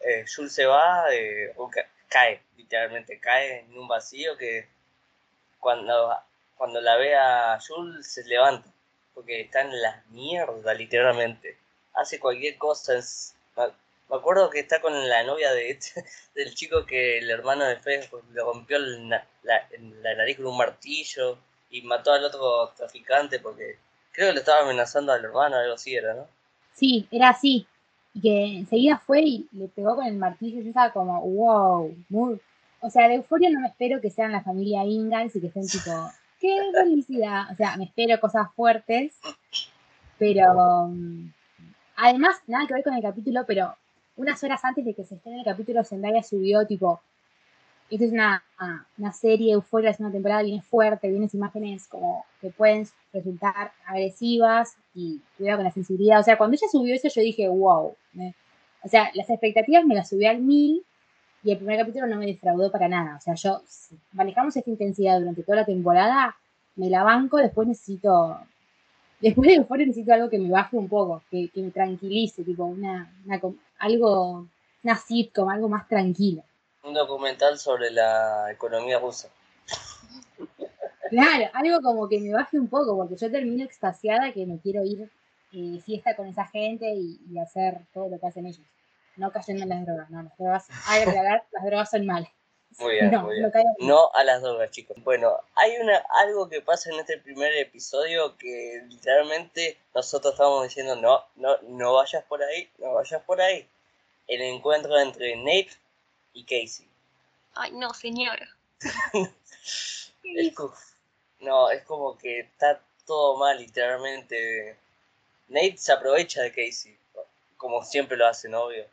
eh, 0.00 0.24
Jules 0.34 0.52
se 0.52 0.66
va, 0.66 1.04
eh, 1.14 1.54
cae, 2.08 2.42
literalmente 2.56 3.20
cae 3.20 3.60
en 3.60 3.78
un 3.78 3.86
vacío 3.86 4.36
que 4.36 4.66
cuando, 5.60 6.12
cuando 6.56 6.80
la 6.80 6.96
ve 6.96 7.14
a 7.14 7.60
Jules 7.64 8.12
se 8.12 8.24
levanta, 8.24 8.73
porque 9.14 9.42
está 9.42 9.62
en 9.62 9.80
la 9.80 10.02
mierda, 10.10 10.74
literalmente. 10.74 11.56
Hace 11.94 12.18
cualquier 12.18 12.58
cosa. 12.58 12.94
me 13.56 14.16
acuerdo 14.16 14.50
que 14.50 14.60
está 14.60 14.80
con 14.80 15.08
la 15.08 15.22
novia 15.22 15.52
de 15.52 15.70
este, 15.70 16.04
del 16.34 16.54
chico 16.54 16.84
que 16.86 17.18
el 17.18 17.30
hermano 17.30 17.64
de 17.64 17.76
Fe 17.76 18.08
le 18.32 18.40
rompió 18.42 18.78
la, 18.78 19.26
la 19.42 20.14
nariz 20.14 20.36
con 20.36 20.46
un 20.46 20.56
martillo 20.56 21.38
y 21.70 21.82
mató 21.82 22.12
al 22.12 22.24
otro 22.24 22.72
traficante 22.76 23.40
porque 23.40 23.78
creo 24.12 24.28
que 24.28 24.34
le 24.34 24.40
estaba 24.40 24.62
amenazando 24.62 25.12
al 25.12 25.24
hermano, 25.24 25.56
algo 25.56 25.74
así 25.74 25.94
era, 25.94 26.14
¿no? 26.14 26.26
Sí, 26.72 27.06
era 27.10 27.30
así. 27.30 27.66
Y 28.14 28.20
que 28.20 28.44
enseguida 28.58 29.02
fue 29.04 29.22
y 29.22 29.48
le 29.52 29.68
pegó 29.68 29.96
con 29.96 30.06
el 30.06 30.14
martillo. 30.14 30.62
Yo 30.62 30.68
estaba 30.68 30.92
como, 30.92 31.20
wow, 31.20 31.96
muy... 32.08 32.40
O 32.80 32.90
sea, 32.90 33.08
de 33.08 33.14
euforia 33.14 33.50
no 33.50 33.60
me 33.60 33.68
espero 33.68 34.00
que 34.00 34.10
sean 34.10 34.30
la 34.30 34.42
familia 34.42 34.84
Ingalls 34.84 35.34
y 35.34 35.40
que 35.40 35.46
estén 35.48 35.66
tipo, 35.66 35.90
qué 36.44 36.70
felicidad. 36.72 37.50
O 37.50 37.56
sea, 37.56 37.76
me 37.78 37.84
espero 37.84 38.20
cosas 38.20 38.48
fuertes, 38.54 39.18
pero 40.18 40.52
um, 40.84 41.32
además, 41.96 42.36
nada 42.46 42.66
que 42.66 42.74
ver 42.74 42.84
con 42.84 42.92
el 42.92 43.02
capítulo, 43.02 43.44
pero 43.46 43.74
unas 44.16 44.44
horas 44.44 44.62
antes 44.62 44.84
de 44.84 44.92
que 44.92 45.04
se 45.04 45.18
en 45.24 45.38
el 45.38 45.44
capítulo, 45.44 45.82
Zendaya 45.84 46.22
subió 46.22 46.66
tipo 46.66 47.00
esta 47.90 48.06
es 48.06 48.12
una, 48.12 48.42
una 48.98 49.12
serie 49.12 49.52
euforia, 49.52 49.90
es 49.90 50.00
una 50.00 50.10
temporada, 50.10 50.42
viene 50.42 50.62
fuerte, 50.62 51.10
viene 51.10 51.28
imágenes 51.32 51.86
como 51.86 52.24
que 52.40 52.50
pueden 52.50 52.88
resultar 53.12 53.72
agresivas 53.86 54.76
y 54.94 55.20
cuidado 55.36 55.58
con 55.58 55.64
la 55.64 55.70
sensibilidad. 55.70 56.18
O 56.18 56.22
sea, 56.22 56.38
cuando 56.38 56.56
ella 56.56 56.66
subió 56.72 56.94
eso, 56.94 57.08
yo 57.08 57.20
dije, 57.20 57.46
wow. 57.46 57.94
o 58.82 58.88
sea, 58.88 59.10
las 59.14 59.28
expectativas 59.30 59.84
me 59.84 59.94
las 59.94 60.08
subí 60.08 60.26
al 60.26 60.40
mil 60.40 60.82
y 61.44 61.52
el 61.52 61.58
primer 61.58 61.78
capítulo 61.78 62.06
no 62.06 62.16
me 62.16 62.26
defraudó 62.26 62.70
para 62.72 62.88
nada. 62.88 63.16
O 63.16 63.20
sea, 63.20 63.34
yo, 63.34 63.62
si 63.66 63.96
manejamos 64.12 64.56
esta 64.56 64.70
intensidad 64.70 65.18
durante 65.18 65.42
toda 65.42 65.58
la 65.58 65.64
temporada, 65.64 66.36
me 66.76 66.90
la 66.90 67.04
banco, 67.04 67.36
después 67.36 67.68
necesito, 67.68 68.38
después 69.20 69.48
de 69.48 69.56
euforia 69.56 69.86
necesito 69.86 70.12
algo 70.14 70.30
que 70.30 70.38
me 70.38 70.50
baje 70.50 70.76
un 70.76 70.88
poco, 70.88 71.22
que, 71.30 71.50
me 71.54 71.70
tranquilice, 71.70 72.42
tipo 72.42 72.64
una, 72.64 73.12
una, 73.24 73.40
algo, 73.78 74.46
una 74.82 74.96
sitcom, 74.96 75.48
algo 75.48 75.68
más 75.68 75.86
tranquilo 75.86 76.42
un 76.84 76.94
documental 76.94 77.58
sobre 77.58 77.90
la 77.90 78.52
economía 78.52 78.98
rusa. 78.98 79.28
Claro, 81.10 81.50
algo 81.52 81.80
como 81.80 82.08
que 82.08 82.20
me 82.20 82.32
baje 82.32 82.58
un 82.58 82.68
poco, 82.68 82.96
porque 82.96 83.16
yo 83.16 83.30
termino 83.30 83.64
extasiada 83.64 84.32
que 84.32 84.46
me 84.46 84.58
quiero 84.58 84.84
ir 84.84 85.10
de 85.52 85.80
fiesta 85.80 86.16
con 86.16 86.26
esa 86.26 86.46
gente 86.46 86.92
y, 86.94 87.38
hacer 87.38 87.80
todo 87.92 88.08
lo 88.08 88.18
que 88.18 88.26
hacen 88.26 88.46
ellos. 88.46 88.66
No 89.16 89.30
cayendo 89.30 89.62
en 89.62 89.68
las 89.68 89.86
drogas, 89.86 90.10
no, 90.10 90.22
las 90.22 90.36
drogas, 90.36 90.66
hay 90.86 91.04
que 91.04 91.10
aclarar, 91.10 91.44
las 91.52 91.64
drogas 91.64 91.90
son 91.90 92.06
malas. 92.06 92.30
Muy 92.78 92.94
bien, 92.94 93.10
no, 93.10 93.22
muy 93.22 93.36
bien. 93.36 93.52
No, 93.78 94.10
a 94.14 94.24
las 94.24 94.42
drogas, 94.42 94.70
chicos. 94.70 94.96
Bueno, 95.04 95.36
hay 95.54 95.76
una 95.76 96.02
algo 96.22 96.48
que 96.48 96.60
pasa 96.60 96.90
en 96.90 96.98
este 96.98 97.18
primer 97.18 97.52
episodio 97.54 98.36
que 98.36 98.82
literalmente 98.88 99.78
nosotros 99.94 100.34
estamos 100.34 100.64
diciendo, 100.64 100.96
no, 100.96 101.24
no, 101.36 101.56
no 101.62 101.94
vayas 101.94 102.24
por 102.24 102.42
ahí, 102.42 102.68
no 102.78 102.94
vayas 102.94 103.22
por 103.22 103.40
ahí. 103.40 103.68
El 104.26 104.40
encuentro 104.40 104.98
entre 104.98 105.36
Nate 105.36 105.70
y 106.32 106.44
Casey. 106.44 106.88
Ay, 107.54 107.72
no, 107.72 107.94
señora. 107.94 108.48
es 110.24 110.54
como, 110.54 110.74
no, 111.40 111.70
es 111.70 111.84
como 111.84 112.18
que 112.18 112.40
está 112.40 112.80
todo 113.06 113.36
mal, 113.36 113.58
literalmente. 113.58 114.76
Nate 115.48 115.76
se 115.76 115.92
aprovecha 115.92 116.42
de 116.42 116.50
Casey, 116.50 116.98
como 117.56 117.84
siempre 117.84 118.16
lo 118.16 118.26
hace, 118.26 118.52
obvio. 118.52 118.84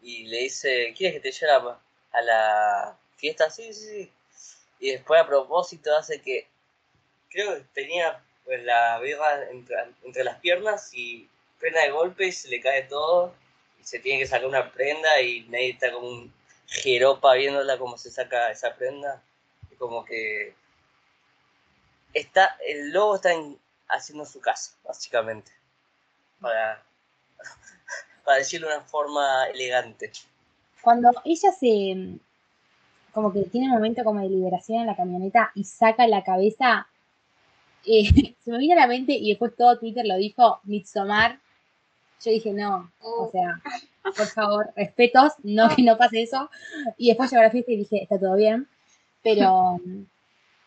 Y 0.00 0.26
le 0.26 0.38
dice, 0.38 0.94
¿quieres 0.96 1.20
que 1.20 1.30
te 1.30 1.32
lleve 1.32 1.74
a 2.12 2.22
la 2.22 2.98
fiesta? 3.16 3.50
Sí, 3.50 3.72
sí, 3.72 3.86
sí. 3.86 4.12
Y 4.80 4.92
después 4.92 5.20
a 5.20 5.26
propósito 5.26 5.94
hace 5.96 6.20
que 6.20 6.46
creo 7.30 7.56
que 7.56 7.64
tenía 7.74 8.22
pues, 8.44 8.62
la 8.64 8.98
birra 9.00 9.50
entre, 9.50 10.24
las 10.24 10.38
piernas 10.38 10.92
y 10.94 11.28
frena 11.58 11.82
de 11.82 11.90
golpe 11.90 12.26
y 12.26 12.32
se 12.32 12.48
le 12.48 12.60
cae 12.60 12.84
todo 12.84 13.34
y 13.80 13.84
se 13.84 13.98
tiene 13.98 14.20
que 14.20 14.26
sacar 14.26 14.46
una 14.46 14.70
prenda 14.72 15.20
y 15.20 15.42
Nate 15.42 15.70
está 15.70 15.92
como 15.92 16.08
un 16.08 16.34
jeropa 16.66 17.34
viéndola 17.34 17.78
cómo 17.78 17.98
se 17.98 18.10
saca 18.10 18.50
esa 18.50 18.74
prenda. 18.76 19.22
Y 19.70 19.76
como 19.76 20.04
que 20.04 20.54
está, 22.14 22.56
el 22.66 22.92
lobo 22.92 23.16
está 23.16 23.30
haciendo 23.88 24.24
su 24.24 24.40
casa, 24.40 24.72
básicamente. 24.84 25.52
Para, 26.40 26.84
para 28.28 28.40
decirlo 28.40 28.68
de 28.68 28.76
una 28.76 28.84
forma 28.84 29.46
elegante. 29.46 30.12
Cuando 30.82 31.10
ella 31.24 31.50
se 31.50 32.18
como 33.10 33.32
que 33.32 33.44
tiene 33.44 33.68
un 33.68 33.72
momento 33.72 34.04
como 34.04 34.20
de 34.20 34.28
liberación 34.28 34.82
en 34.82 34.86
la 34.86 34.94
camioneta 34.94 35.50
y 35.54 35.64
saca 35.64 36.06
la 36.06 36.22
cabeza, 36.22 36.86
eh, 37.86 38.34
se 38.38 38.50
me 38.50 38.58
viene 38.58 38.74
a 38.74 38.84
la 38.84 38.86
mente 38.86 39.14
y 39.14 39.30
después 39.30 39.56
todo 39.56 39.78
Twitter 39.78 40.04
lo 40.06 40.16
dijo, 40.16 40.60
Midsommar. 40.64 41.40
Yo 42.22 42.30
dije, 42.30 42.52
no, 42.52 42.92
o 43.00 43.24
oh. 43.24 43.30
sea, 43.30 43.62
por 44.02 44.26
favor, 44.26 44.70
respetos, 44.76 45.32
no 45.42 45.74
que 45.74 45.82
no 45.82 45.96
pase 45.96 46.22
eso. 46.22 46.50
Y 46.98 47.08
después 47.08 47.30
llegó 47.30 47.40
a 47.40 47.44
la 47.46 47.50
fiesta 47.50 47.72
y 47.72 47.76
dije, 47.76 48.02
está 48.02 48.18
todo 48.18 48.36
bien. 48.36 48.68
Pero 49.22 49.80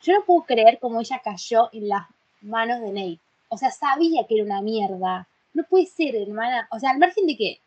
yo 0.02 0.14
no 0.14 0.26
puedo 0.26 0.46
creer 0.46 0.80
cómo 0.80 1.00
ella 1.00 1.22
cayó 1.24 1.70
en 1.74 1.90
las 1.90 2.08
manos 2.42 2.82
de 2.82 2.88
Nate. 2.88 3.20
O 3.50 3.58
sea, 3.58 3.70
sabía 3.70 4.26
que 4.28 4.36
era 4.36 4.46
una 4.46 4.62
mierda. 4.62 5.28
No 5.54 5.64
puede 5.64 5.86
ser, 5.86 6.16
hermana. 6.16 6.68
O 6.72 6.80
sea, 6.80 6.92
al 6.92 7.00
margen 7.00 7.26
de 7.28 7.38
que, 7.38 7.60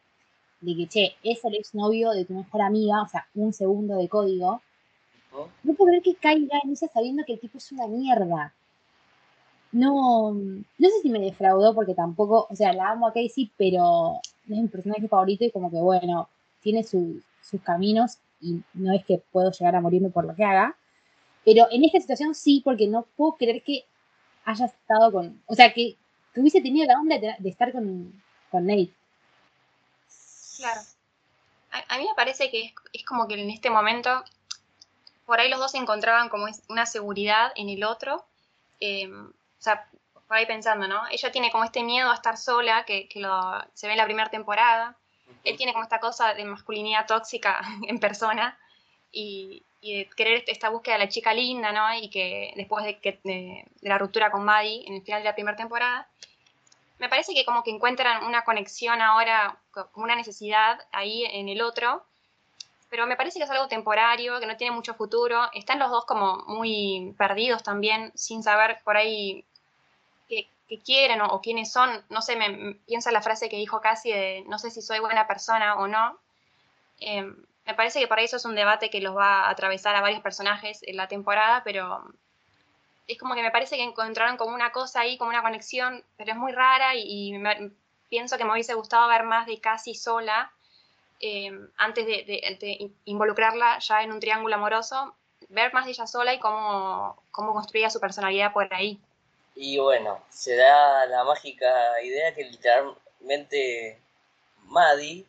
de 0.60 0.76
que, 0.76 0.86
che, 0.86 1.16
es 1.22 1.44
el 1.44 1.54
exnovio 1.54 2.10
de 2.10 2.24
tu 2.24 2.34
mejor 2.34 2.62
amiga, 2.62 3.02
o 3.02 3.08
sea, 3.08 3.26
un 3.34 3.52
segundo 3.52 3.96
de 3.96 4.08
código. 4.08 4.62
No 5.64 5.74
puedo 5.74 5.88
creer 5.88 6.02
que 6.02 6.14
caiga 6.14 6.60
en 6.62 6.70
ella 6.70 6.88
sabiendo 6.92 7.24
que 7.24 7.32
el 7.34 7.40
tipo 7.40 7.58
es 7.58 7.72
una 7.72 7.88
mierda 7.88 8.54
no, 9.74 10.32
no 10.32 10.88
sé 10.88 11.00
si 11.02 11.10
me 11.10 11.18
defraudó 11.18 11.74
porque 11.74 11.94
tampoco, 11.94 12.46
o 12.48 12.54
sea, 12.54 12.72
la 12.72 12.90
amo 12.90 13.08
a 13.08 13.12
Casey, 13.12 13.50
pero 13.56 14.20
es 14.44 14.56
mi 14.56 14.68
personaje 14.68 15.08
favorito 15.08 15.44
y 15.44 15.50
como 15.50 15.68
que 15.68 15.78
bueno, 15.78 16.28
tiene 16.60 16.84
sus 16.84 17.24
caminos 17.64 18.18
y 18.40 18.62
no 18.72 18.92
es 18.94 19.04
que 19.04 19.20
puedo 19.32 19.50
llegar 19.50 19.74
a 19.74 19.80
morirme 19.80 20.10
por 20.10 20.26
lo 20.26 20.36
que 20.36 20.44
haga. 20.44 20.76
Pero 21.44 21.66
en 21.72 21.84
esta 21.84 22.00
situación 22.00 22.36
sí, 22.36 22.62
porque 22.64 22.86
no 22.86 23.04
puedo 23.16 23.32
creer 23.32 23.62
que 23.62 23.84
haya 24.44 24.66
estado 24.66 25.10
con, 25.10 25.42
o 25.46 25.54
sea, 25.56 25.72
que, 25.74 25.96
hubiese 26.40 26.60
tenido 26.60 26.86
la 26.86 26.98
onda 26.98 27.18
de, 27.18 27.48
estar 27.48 27.72
con, 27.72 28.22
con, 28.50 28.66
Nate. 28.66 28.90
Claro. 30.56 30.80
A, 31.88 31.98
mí 31.98 32.04
me 32.04 32.14
parece 32.14 32.50
que 32.50 32.72
es, 32.92 33.04
como 33.04 33.26
que 33.26 33.34
en 33.34 33.50
este 33.50 33.70
momento, 33.70 34.24
por 35.26 35.40
ahí 35.40 35.50
los 35.50 35.58
dos 35.58 35.72
se 35.72 35.78
encontraban 35.78 36.28
como 36.28 36.46
una 36.68 36.86
seguridad 36.86 37.52
en 37.56 37.68
el 37.68 37.84
otro. 37.84 38.24
Eh, 38.80 39.10
o 39.10 39.32
sea, 39.58 39.88
por 40.26 40.36
ahí 40.36 40.46
pensando, 40.46 40.86
¿no? 40.86 41.02
Ella 41.10 41.32
tiene 41.32 41.50
como 41.50 41.64
este 41.64 41.82
miedo 41.82 42.10
a 42.10 42.14
estar 42.14 42.36
sola, 42.36 42.84
que, 42.84 43.08
lo, 43.16 43.64
se 43.74 43.86
ve 43.86 43.92
en 43.92 43.98
la 43.98 44.04
primera 44.04 44.30
temporada. 44.30 44.96
Él 45.42 45.56
tiene 45.56 45.72
como 45.72 45.84
esta 45.84 46.00
cosa 46.00 46.34
de 46.34 46.44
masculinidad 46.44 47.06
tóxica 47.06 47.60
en 47.88 47.98
persona 47.98 48.58
y, 49.12 49.62
de 49.92 50.10
querer 50.16 50.44
esta 50.46 50.70
búsqueda 50.70 50.94
de 50.94 51.04
la 51.04 51.08
chica 51.08 51.34
linda, 51.34 51.72
¿no? 51.72 51.92
Y 51.94 52.08
que 52.08 52.52
después 52.56 52.84
de, 52.84 53.64
la 53.82 53.98
ruptura 53.98 54.30
con 54.30 54.44
Maddie 54.44 54.84
en 54.86 54.94
el 54.94 55.02
final 55.02 55.22
de 55.22 55.28
la 55.28 55.34
primera 55.34 55.56
temporada, 55.56 56.08
me 56.98 57.08
parece 57.08 57.34
que 57.34 57.44
como 57.44 57.62
que 57.62 57.70
encuentran 57.70 58.24
una 58.24 58.44
conexión 58.44 59.02
ahora, 59.02 59.58
como 59.70 60.04
una 60.04 60.16
necesidad 60.16 60.80
ahí 60.92 61.24
en 61.24 61.48
el 61.48 61.60
otro, 61.60 62.04
pero 62.88 63.06
me 63.06 63.16
parece 63.16 63.38
que 63.38 63.44
es 63.44 63.50
algo 63.50 63.68
temporario, 63.68 64.38
que 64.38 64.46
no 64.46 64.56
tiene 64.56 64.74
mucho 64.74 64.94
futuro. 64.94 65.50
Están 65.52 65.80
los 65.80 65.90
dos 65.90 66.04
como 66.04 66.44
muy 66.46 67.14
perdidos 67.18 67.62
también, 67.62 68.12
sin 68.14 68.42
saber 68.42 68.78
por 68.84 68.96
ahí 68.96 69.44
que 70.68 70.80
quieren 70.80 71.20
o, 71.20 71.40
quiénes 71.40 71.72
son. 71.72 71.90
No 72.08 72.22
sé, 72.22 72.36
me, 72.36 72.74
piensa 72.86 73.12
la 73.12 73.22
frase 73.22 73.48
que 73.48 73.56
dijo 73.56 73.80
casi 73.80 74.10
de 74.10 74.44
no 74.46 74.58
sé 74.58 74.70
si 74.70 74.82
soy 74.82 74.98
buena 74.98 75.26
persona 75.26 75.76
o 75.76 75.88
no. 75.88 76.18
Em, 77.00 77.36
me 77.66 77.74
parece 77.74 78.00
que 78.00 78.08
para 78.08 78.22
eso 78.22 78.36
es 78.36 78.44
un 78.44 78.54
debate 78.54 78.90
que 78.90 79.00
los 79.00 79.16
va 79.16 79.44
a 79.46 79.50
atravesar 79.50 79.96
a 79.96 80.00
varios 80.00 80.20
personajes 80.20 80.80
en 80.82 80.96
la 80.96 81.08
temporada, 81.08 81.62
pero 81.64 82.04
es 83.08 83.18
como 83.18 83.34
que 83.34 83.42
me 83.42 83.50
parece 83.50 83.76
que 83.76 83.82
encontraron 83.82 84.36
como 84.36 84.54
una 84.54 84.72
cosa 84.72 85.00
ahí, 85.00 85.16
como 85.16 85.30
una 85.30 85.42
conexión, 85.42 86.04
pero 86.16 86.32
es 86.32 86.36
muy 86.36 86.52
rara 86.52 86.94
y, 86.94 87.34
pienso 88.08 88.36
que 88.36 88.44
me 88.44 88.52
hubiese 88.52 88.74
gustado 88.74 89.08
ver 89.08 89.24
más 89.24 89.46
de 89.46 89.60
casi 89.60 89.94
sola 89.94 90.52
em, 91.20 91.68
antes 91.76 92.06
de, 92.06 92.92
involucrarla 93.06 93.78
ya 93.78 94.02
en 94.02 94.12
un 94.12 94.20
triángulo 94.20 94.54
amoroso, 94.54 95.14
ver 95.48 95.72
más 95.72 95.86
de 95.86 95.92
ella 95.92 96.06
sola 96.06 96.34
y 96.34 96.38
cómo, 96.38 97.22
cómo 97.30 97.54
construía 97.54 97.90
su 97.90 97.98
personalidad 97.98 98.52
por 98.52 98.72
ahí. 98.72 99.00
Y 99.56 99.78
bueno, 99.78 100.20
se 100.28 100.56
da 100.56 101.06
la 101.06 101.24
mágica 101.24 102.02
idea 102.02 102.34
que 102.34 102.44
literalmente 102.44 103.98
Maddie 104.64 105.24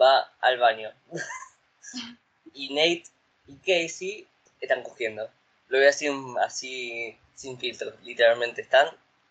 va 0.00 0.32
al 0.40 0.58
baño. 0.58 0.92
y 2.54 2.74
Nate 2.74 3.04
y 3.46 3.56
Casey 3.56 4.26
están 4.60 4.82
cogiendo. 4.82 5.30
Lo 5.68 5.78
voy 5.78 5.86
a 5.86 6.44
así 6.44 7.18
sin 7.34 7.58
filtro. 7.58 7.92
Literalmente 8.02 8.62
están 8.62 8.88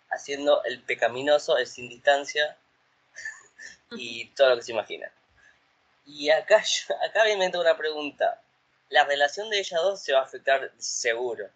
haciendo 0.10 0.64
el 0.64 0.82
pecaminoso, 0.82 1.58
el 1.58 1.68
sin 1.68 1.90
distancia 1.90 2.58
y 3.92 4.26
todo 4.30 4.50
lo 4.50 4.56
que 4.58 4.64
se 4.64 4.72
imagina. 4.72 5.12
Y 6.06 6.30
acá, 6.30 6.64
acá 7.10 7.24
me 7.24 7.34
invento 7.34 7.62
una 7.62 7.78
pregunta. 7.78 8.42
La 8.90 9.06
relación 9.06 9.50
de 9.50 9.60
ellas 9.60 9.82
dos 9.82 10.02
se 10.02 10.14
va 10.14 10.20
a 10.20 10.24
afectar 10.24 10.72
seguro 10.78 11.50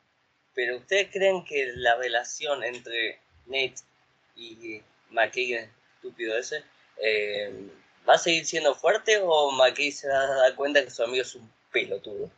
pero 0.58 0.78
¿ustedes 0.78 1.10
creen 1.12 1.46
que 1.46 1.72
la 1.76 1.96
relación 1.98 2.64
entre 2.64 3.20
Nate 3.46 3.76
y 4.36 4.82
McKay, 5.12 5.54
estúpido 5.54 6.36
ese, 6.36 6.64
eh, 7.00 7.70
va 8.08 8.16
a 8.16 8.18
seguir 8.18 8.46
siendo 8.46 8.74
fuerte 8.76 9.20
o 9.24 9.52
McKay 9.52 9.92
se 9.92 10.08
va 10.08 10.20
a 10.20 10.36
dar 10.36 10.56
cuenta 10.56 10.84
que 10.84 10.90
su 10.90 11.04
amigo 11.04 11.22
es 11.22 11.36
un 11.36 11.50
pelotudo? 11.72 12.30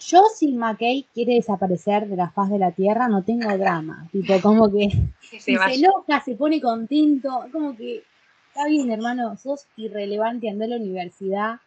Yo, 0.00 0.22
si 0.34 0.52
McKay 0.52 1.06
quiere 1.14 1.34
desaparecer 1.34 2.06
de 2.08 2.16
la 2.16 2.30
faz 2.30 2.50
de 2.50 2.58
la 2.58 2.72
tierra, 2.72 3.08
no 3.08 3.22
tengo 3.22 3.56
drama. 3.56 4.08
Tipo, 4.12 4.40
como 4.40 4.70
que, 4.70 4.88
se, 5.20 5.40
se 5.40 5.52
enoja, 5.52 6.22
se 6.24 6.34
pone 6.34 6.60
contento, 6.60 7.46
como 7.52 7.76
que 7.76 8.02
está 8.48 8.66
bien, 8.66 8.90
hermano, 8.90 9.36
sos 9.36 9.66
irrelevante, 9.76 10.48
andar 10.48 10.66
a 10.66 10.70
la 10.70 10.76
universidad 10.76 11.60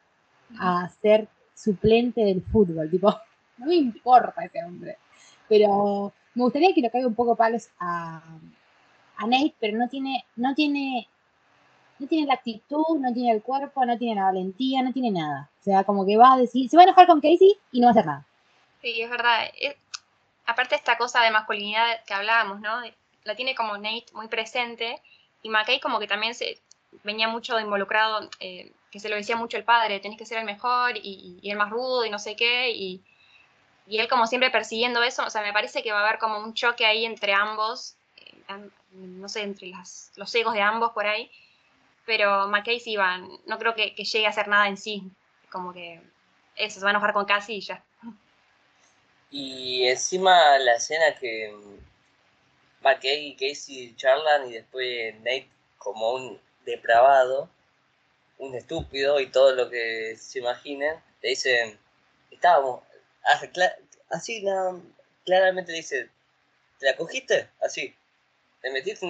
a 0.59 0.89
ser 1.01 1.27
suplente 1.53 2.21
del 2.21 2.41
fútbol. 2.41 2.89
Tipo, 2.89 3.09
no 3.57 3.65
me 3.65 3.75
importa 3.75 4.45
ese 4.45 4.63
hombre. 4.63 4.97
Pero 5.49 6.13
me 6.35 6.43
gustaría 6.43 6.73
que 6.73 6.81
le 6.81 6.91
caiga 6.91 7.07
un 7.07 7.15
poco 7.15 7.35
palos 7.35 7.69
a, 7.79 8.21
a 9.17 9.27
Nate, 9.27 9.55
pero 9.59 9.77
no 9.77 9.89
tiene, 9.89 10.25
no 10.35 10.53
tiene, 10.53 11.07
no 11.99 12.07
tiene 12.07 12.27
la 12.27 12.35
actitud, 12.35 12.97
no 12.99 13.13
tiene 13.13 13.31
el 13.31 13.41
cuerpo, 13.41 13.85
no 13.85 13.97
tiene 13.97 14.15
la 14.15 14.25
valentía, 14.25 14.81
no 14.81 14.93
tiene 14.93 15.11
nada. 15.11 15.49
O 15.61 15.63
sea, 15.63 15.83
como 15.83 16.05
que 16.05 16.17
va 16.17 16.33
a 16.33 16.37
decir, 16.37 16.69
se 16.69 16.77
va 16.77 16.83
a 16.83 16.85
enojar 16.85 17.07
con 17.07 17.21
Casey 17.21 17.57
y 17.71 17.79
no 17.79 17.87
va 17.87 17.89
a 17.89 17.91
hacer 17.91 18.05
nada. 18.05 18.25
Sí, 18.81 19.01
es 19.01 19.09
verdad. 19.09 19.45
aparte 20.45 20.75
esta 20.75 20.97
cosa 20.97 21.21
de 21.21 21.31
masculinidad 21.31 22.03
que 22.05 22.13
hablábamos, 22.13 22.61
¿no? 22.61 22.81
La 23.23 23.35
tiene 23.35 23.55
como 23.55 23.77
Nate 23.77 24.05
muy 24.13 24.27
presente 24.27 25.01
y 25.41 25.49
McKay 25.49 25.79
como 25.79 25.99
que 25.99 26.07
también 26.07 26.35
se 26.35 26.59
venía 27.03 27.27
mucho 27.27 27.59
involucrado, 27.59 28.29
eh, 28.39 28.71
que 28.91 28.99
se 28.99 29.09
lo 29.09 29.15
decía 29.15 29.35
mucho 29.35 29.57
el 29.57 29.63
padre, 29.63 29.99
tenés 29.99 30.17
que 30.17 30.25
ser 30.25 30.37
el 30.37 30.45
mejor 30.45 30.93
y, 30.95 31.39
el 31.43 31.57
más 31.57 31.69
rudo 31.69 32.05
y 32.05 32.09
no 32.09 32.19
sé 32.19 32.35
qué, 32.35 32.71
y, 32.71 33.01
él 33.87 34.07
como 34.09 34.27
siempre 34.27 34.49
persiguiendo 34.51 35.01
eso, 35.01 35.25
o 35.25 35.29
sea, 35.29 35.41
me 35.41 35.53
parece 35.53 35.81
que 35.81 35.93
va 35.93 35.99
a 35.99 36.07
haber 36.07 36.19
como 36.19 36.39
un 36.39 36.53
choque 36.53 36.85
ahí 36.85 37.05
entre 37.05 37.33
ambos, 37.33 37.95
eh, 38.17 38.69
no 38.91 39.29
sé, 39.29 39.43
entre 39.43 39.71
los 40.15 40.35
egos 40.35 40.53
de 40.53 40.61
ambos 40.61 40.91
por 40.91 41.07
ahí, 41.07 41.31
pero 42.07 42.47
McKay 42.47 42.81
van, 42.95 43.29
no 43.45 43.59
creo 43.59 43.75
que, 43.75 43.89
llegue 43.91 44.25
a 44.25 44.29
hacer 44.29 44.47
nada 44.47 44.69
en 44.69 44.77
sí, 44.77 45.03
como 45.51 45.73
que 45.73 46.01
eso, 46.55 46.79
se 46.79 46.83
va 46.85 46.89
a 46.89 46.91
enojar 46.91 47.13
con 47.13 47.25
Cassie 47.25 47.57
y 47.57 47.61
ya. 47.61 47.83
Y 49.29 49.85
encima 49.87 50.57
la 50.57 50.75
escena 50.75 51.13
que 51.19 51.53
McKay 52.81 53.27
y 53.27 53.35
Casey 53.35 53.93
charlan 53.97 54.49
y 54.49 54.53
después 54.53 55.15
Nate 55.17 55.49
como 55.77 56.13
un 56.13 56.39
depravado, 56.65 57.49
un 58.37 58.55
estúpido 58.55 59.19
y 59.19 59.27
todo 59.27 59.53
lo 59.53 59.69
que 59.69 60.15
se 60.15 60.39
imaginen, 60.39 60.95
le 61.21 61.29
dicen, 61.29 61.77
estábamos, 62.31 62.83
así 64.09 64.43
claramente 65.25 65.73
dice, 65.73 66.09
¿te 66.79 66.85
la 66.85 66.95
cogiste? 66.95 67.49
Así. 67.59 67.93
Metiste, 68.63 69.05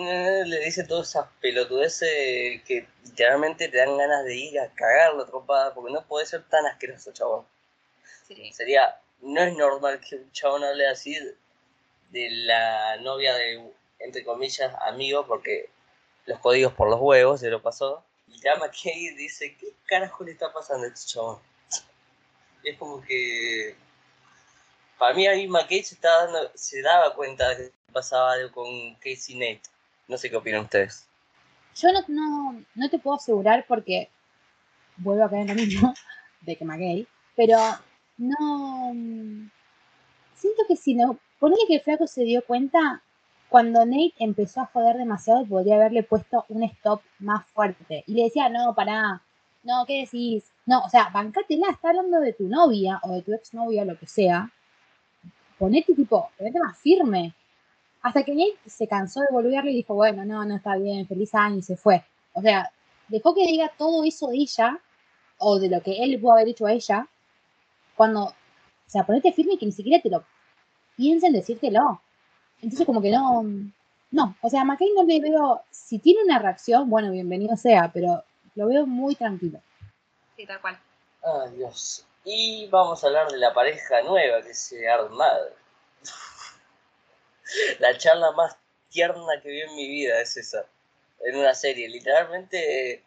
le 0.45 0.59
dice 0.59 0.83
todas 0.83 1.09
esas 1.09 1.27
pelotudeces 1.41 2.61
que 2.63 2.87
literalmente 3.03 3.69
te 3.69 3.77
dan 3.77 3.97
ganas 3.97 4.23
de 4.25 4.35
ir 4.35 4.59
a 4.59 4.71
cagarlo 4.73 5.25
tropada, 5.25 5.73
porque 5.73 5.91
no 5.91 6.05
puede 6.05 6.25
ser 6.25 6.43
tan 6.43 6.65
asqueroso, 6.65 7.11
chabón. 7.11 7.45
Sería, 8.51 8.99
no 9.21 9.41
es 9.41 9.55
normal 9.55 9.99
que 9.99 10.17
un 10.17 10.31
chabón 10.31 10.63
hable 10.63 10.87
así 10.87 11.17
de 12.09 12.29
la 12.29 12.97
novia 12.97 13.33
de, 13.35 13.71
entre 13.99 14.23
comillas, 14.23 14.73
amigo, 14.81 15.25
porque 15.25 15.69
los 16.25 16.39
códigos 16.39 16.73
por 16.73 16.89
los 16.89 16.99
huevos 16.99 17.39
se 17.39 17.49
lo 17.49 17.61
pasó. 17.61 18.03
Y 18.27 18.39
llama 18.39 18.69
que 18.69 18.91
dice, 19.17 19.55
¿qué 19.57 19.73
carajo 19.85 20.23
le 20.23 20.33
está 20.33 20.53
pasando 20.53 20.85
a 20.85 20.89
este 20.89 21.07
chabón? 21.07 21.39
es 22.63 22.77
como 22.77 23.01
que 23.01 23.75
para 24.97 25.13
mí 25.13 25.27
ahí 25.27 25.47
McKay 25.47 25.83
se, 25.83 25.95
estaba 25.95 26.25
dando, 26.25 26.51
se 26.55 26.81
daba 26.81 27.13
cuenta 27.13 27.55
de 27.55 27.71
pasaba 27.97 28.33
algo 28.33 28.51
con 28.51 28.93
Casey 28.95 29.35
Nate. 29.35 29.63
No 30.07 30.17
sé 30.17 30.29
qué 30.29 30.35
opinan 30.35 30.65
ustedes. 30.65 31.07
Yo 31.75 31.91
no, 31.91 32.03
no, 32.07 32.63
no 32.75 32.89
te 32.89 32.99
puedo 32.99 33.17
asegurar 33.17 33.65
porque 33.67 34.09
vuelvo 34.97 35.23
a 35.23 35.29
caer 35.29 35.41
en 35.41 35.47
lo 35.47 35.55
mismo 35.55 35.93
de 36.41 36.55
que 36.55 36.65
McKay, 36.65 37.07
pero 37.35 37.57
no. 38.17 38.93
Siento 40.35 40.63
que 40.67 40.75
si 40.75 40.93
no. 40.93 41.19
Ponele 41.39 41.63
que 41.67 41.79
flaco 41.79 42.07
se 42.07 42.23
dio 42.23 42.43
cuenta 42.45 43.01
cuando 43.49 43.85
Nate 43.85 44.13
empezó 44.19 44.61
a 44.61 44.65
joder 44.65 44.97
demasiado, 44.97 45.45
podría 45.45 45.75
haberle 45.75 46.03
puesto 46.03 46.45
un 46.49 46.63
stop 46.63 47.01
más 47.19 47.45
fuerte. 47.47 48.03
Y 48.07 48.13
le 48.13 48.23
decía, 48.23 48.49
no, 48.49 48.73
pará, 48.75 49.21
no, 49.63 49.85
¿qué 49.85 50.01
decís? 50.01 50.51
No, 50.65 50.81
o 50.81 50.89
sea, 50.89 51.09
bancátela, 51.09 51.69
está 51.71 51.89
hablando 51.89 52.19
de 52.19 52.33
tu 52.33 52.47
novia 52.47 52.99
o 53.03 53.13
de 53.13 53.21
tu 53.21 53.33
exnovia, 53.33 53.85
lo 53.85 53.97
que 53.97 54.07
sea. 54.07 54.51
Ponete 55.57 55.93
tipo, 55.93 56.29
ponete 56.37 56.59
más 56.59 56.77
firme. 56.77 57.33
Hasta 58.07 58.23
que 58.23 58.33
Nate 58.33 58.69
se 58.69 58.87
cansó 58.87 59.19
de 59.19 59.27
volverle 59.31 59.71
y 59.71 59.75
dijo, 59.75 59.93
bueno, 59.93 60.23
no, 60.23 60.45
no 60.45 60.55
está 60.55 60.77
bien, 60.77 61.05
feliz 61.05 61.35
año 61.35 61.57
y 61.57 61.61
se 61.61 61.75
fue. 61.75 62.05
O 62.31 62.41
sea, 62.41 62.71
dejó 63.09 63.35
que 63.35 63.45
diga 63.45 63.69
todo 63.77 64.05
eso 64.05 64.29
de 64.29 64.37
ella 64.37 64.79
o 65.39 65.59
de 65.59 65.67
lo 65.67 65.81
que 65.81 66.01
él 66.01 66.17
pudo 66.21 66.31
haber 66.31 66.47
hecho 66.47 66.65
a 66.65 66.71
ella 66.71 67.05
cuando, 67.97 68.23
o 68.23 68.33
sea, 68.85 69.05
ponete 69.05 69.33
firme 69.33 69.55
y 69.55 69.57
que 69.57 69.65
ni 69.65 69.73
siquiera 69.73 70.01
te 70.01 70.09
lo 70.09 70.23
piensen 70.95 71.33
decírtelo. 71.33 72.01
Entonces 72.61 72.85
como 72.85 73.01
que 73.01 73.11
no, 73.11 73.43
no, 74.11 74.37
o 74.41 74.49
sea, 74.49 74.61
a 74.61 74.63
McKay 74.63 74.93
no 74.95 75.03
le 75.03 75.19
veo, 75.19 75.63
si 75.69 75.99
tiene 75.99 76.23
una 76.23 76.39
reacción, 76.39 76.89
bueno, 76.89 77.11
bienvenido 77.11 77.57
sea, 77.57 77.91
pero 77.93 78.23
lo 78.55 78.67
veo 78.67 78.87
muy 78.87 79.15
tranquilo. 79.15 79.59
Sí, 80.37 80.45
tal 80.45 80.61
cual. 80.61 80.79
Ay, 81.23 81.57
Dios. 81.57 82.05
Y 82.23 82.69
vamos 82.69 83.03
a 83.03 83.07
hablar 83.07 83.29
de 83.29 83.37
la 83.37 83.53
pareja 83.53 84.01
nueva 84.03 84.41
que 84.43 84.53
se 84.53 84.87
ha 84.87 84.93
armado. 84.93 85.49
la 87.79 87.97
charla 87.97 88.31
más 88.31 88.57
tierna 88.89 89.41
que 89.41 89.49
vi 89.49 89.61
en 89.61 89.75
mi 89.75 89.87
vida 89.87 90.21
es 90.21 90.37
esa, 90.37 90.65
en 91.21 91.37
una 91.37 91.53
serie. 91.53 91.89
Literalmente, 91.89 93.03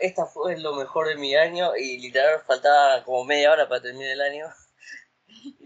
esta 0.00 0.26
fue 0.26 0.58
lo 0.58 0.74
mejor 0.74 1.08
de 1.08 1.16
mi 1.16 1.34
año 1.36 1.76
y 1.76 1.98
literal 1.98 2.40
faltaba 2.46 3.04
como 3.04 3.24
media 3.24 3.52
hora 3.52 3.68
para 3.68 3.82
terminar 3.82 4.12
el 4.12 4.20
año. 4.20 4.46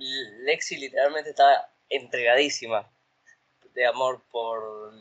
Lexi 0.45 0.77
literalmente 0.77 1.31
estaba 1.31 1.69
entregadísima 1.89 2.89
de 3.75 3.87
amor 3.87 4.23
por, 4.31 4.93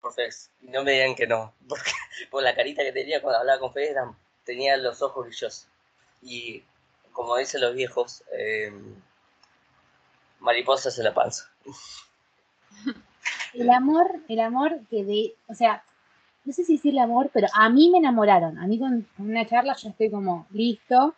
por 0.00 0.14
Fez. 0.14 0.50
No 0.60 0.82
me 0.82 0.92
digan 0.92 1.14
que 1.14 1.26
no, 1.26 1.54
por 2.30 2.42
la 2.42 2.54
carita 2.54 2.82
que 2.82 2.92
tenía 2.92 3.22
cuando 3.22 3.40
hablaba 3.40 3.60
con 3.60 3.72
Fez 3.72 3.96
tenía 4.44 4.76
los 4.76 5.00
ojos 5.02 5.26
brillosos. 5.26 5.68
Y 6.22 6.62
como 7.12 7.36
dicen 7.36 7.60
los 7.60 7.74
viejos, 7.74 8.22
eh, 8.32 8.72
mariposas 10.40 10.98
en 10.98 11.04
la 11.04 11.14
panza. 11.14 11.53
El 13.54 13.70
amor, 13.70 14.20
el 14.28 14.40
amor 14.40 14.80
que 14.90 15.04
de, 15.04 15.34
o 15.46 15.54
sea, 15.54 15.84
no 16.44 16.52
sé 16.52 16.64
si 16.64 16.74
decirle 16.74 17.00
amor, 17.00 17.30
pero 17.32 17.46
a 17.54 17.68
mí 17.70 17.90
me 17.90 17.98
enamoraron. 17.98 18.58
A 18.58 18.66
mí 18.66 18.78
con, 18.78 19.06
una 19.18 19.46
charla 19.46 19.74
yo 19.76 19.88
estoy 19.88 20.10
como 20.10 20.46
listo. 20.50 21.14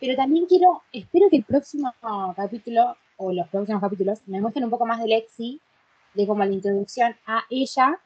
Pero 0.00 0.16
también 0.16 0.46
quiero, 0.46 0.82
espero 0.92 1.28
que 1.28 1.38
el 1.38 1.44
próximo 1.44 1.92
capítulo 2.36 2.96
o 3.16 3.32
los 3.32 3.48
próximos 3.48 3.80
capítulos 3.80 4.20
me 4.26 4.40
muestren 4.40 4.64
un 4.64 4.70
poco 4.70 4.86
más 4.86 5.00
de 5.00 5.08
Lexi, 5.08 5.60
de 6.14 6.26
como 6.26 6.44
la 6.44 6.52
introducción 6.52 7.16
a 7.26 7.42
ella, 7.50 7.98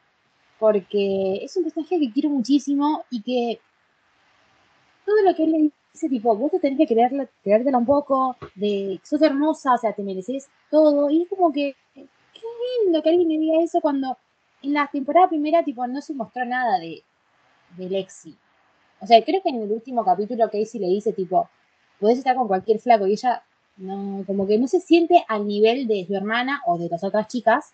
porque 0.58 1.44
es 1.44 1.54
un 1.56 1.64
personaje 1.64 2.00
que 2.00 2.10
quiero 2.10 2.30
muchísimo 2.30 3.04
y 3.10 3.20
que 3.20 3.60
todo 5.04 5.22
lo 5.22 5.34
que 5.34 5.44
él 5.44 5.52
le 5.52 5.58
dice, 5.92 6.08
tipo, 6.08 6.34
vos 6.36 6.50
te 6.50 6.58
tenés 6.58 6.78
que 6.78 6.86
creértela 7.42 7.78
un 7.78 7.86
poco, 7.86 8.36
de 8.54 9.00
sos 9.02 9.20
hermosa, 9.22 9.74
o 9.74 9.78
sea, 9.78 9.92
te 9.92 10.02
mereces 10.02 10.48
todo, 10.70 11.10
y 11.10 11.22
es 11.22 11.28
como 11.28 11.52
que, 11.52 11.76
qué 11.94 12.06
lindo 12.84 13.02
que 13.02 13.10
alguien 13.10 13.28
le 13.28 13.38
diga 13.38 13.62
eso 13.62 13.80
cuando 13.80 14.16
en 14.62 14.72
la 14.72 14.88
temporada 14.90 15.28
primera, 15.28 15.62
tipo, 15.64 15.86
no 15.86 16.00
se 16.00 16.14
mostró 16.14 16.44
nada 16.44 16.78
de, 16.78 17.02
de 17.76 17.88
Lexi. 17.88 18.36
O 19.00 19.06
sea, 19.06 19.22
creo 19.24 19.42
que 19.42 19.48
en 19.48 19.62
el 19.62 19.72
último 19.72 20.04
capítulo 20.04 20.46
Casey 20.50 20.80
le 20.80 20.86
dice, 20.86 21.12
tipo, 21.12 21.48
podés 22.00 22.18
estar 22.18 22.36
con 22.36 22.48
cualquier 22.48 22.78
flaco, 22.78 23.06
y 23.06 23.12
ella 23.12 23.42
no, 23.76 24.24
como 24.26 24.46
que 24.46 24.58
no 24.58 24.68
se 24.68 24.80
siente 24.80 25.24
al 25.28 25.46
nivel 25.46 25.86
de 25.86 26.06
su 26.06 26.14
hermana 26.14 26.62
o 26.66 26.78
de 26.78 26.88
las 26.88 27.04
otras 27.04 27.28
chicas. 27.28 27.72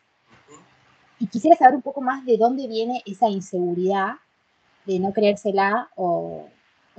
Y 1.20 1.26
quisiera 1.26 1.56
saber 1.56 1.74
un 1.74 1.82
poco 1.82 2.00
más 2.00 2.24
de 2.24 2.36
dónde 2.36 2.68
viene 2.68 3.02
esa 3.04 3.28
inseguridad 3.28 4.14
de 4.86 5.00
no 5.00 5.12
creérsela 5.12 5.90
o, 5.96 6.48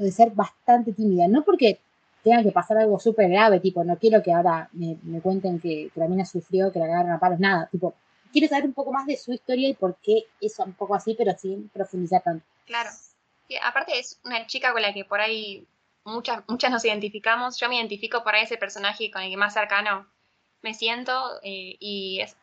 de 0.01 0.12
ser 0.12 0.31
bastante 0.31 0.93
tímida. 0.93 1.27
No 1.27 1.43
porque 1.43 1.79
tenga 2.23 2.43
que 2.43 2.51
pasar 2.51 2.77
algo 2.77 2.99
súper 2.99 3.29
grave, 3.29 3.59
tipo, 3.59 3.83
no 3.83 3.97
quiero 3.97 4.21
que 4.21 4.33
ahora 4.33 4.69
me, 4.73 4.97
cuenten 5.21 5.59
que, 5.59 5.91
la 5.95 6.07
mina 6.07 6.25
sufrió, 6.25 6.71
que 6.71 6.79
la 6.79 6.85
agarran 6.85 7.12
a 7.12 7.19
palos, 7.19 7.39
nada. 7.39 7.67
Tipo, 7.71 7.93
quiero 8.31 8.47
saber 8.47 8.65
un 8.65 8.73
poco 8.73 8.91
más 8.91 9.05
de 9.05 9.17
su 9.17 9.33
historia 9.33 9.69
y 9.69 9.73
por 9.73 9.95
qué 9.97 10.25
es 10.41 10.57
un 10.59 10.73
poco 10.73 10.95
así, 10.95 11.15
pero 11.17 11.38
sin 11.38 11.69
profundizar 11.69 12.21
tanto. 12.21 12.45
Claro. 12.65 12.89
aparte 13.63 13.97
es 13.97 14.19
una 14.23 14.45
chica 14.47 14.71
con 14.73 14.81
la 14.81 14.93
que 14.93 15.05
por 15.05 15.21
ahí 15.21 15.65
muchas, 16.03 16.43
muchas 16.47 16.71
nos 16.71 16.85
identificamos. 16.85 17.57
Yo 17.57 17.69
me 17.69 17.77
identifico 17.77 18.23
por 18.23 18.35
ahí 18.35 18.43
ese 18.43 18.57
personaje 18.57 19.12
con 19.12 19.21
el 19.21 19.29
que 19.29 19.38
más 19.38 19.53
cercano 19.53 20.07
me 20.62 20.73
siento 20.73 21.39
eh, 21.41 21.77
y 21.79 22.19
es, 22.21 22.35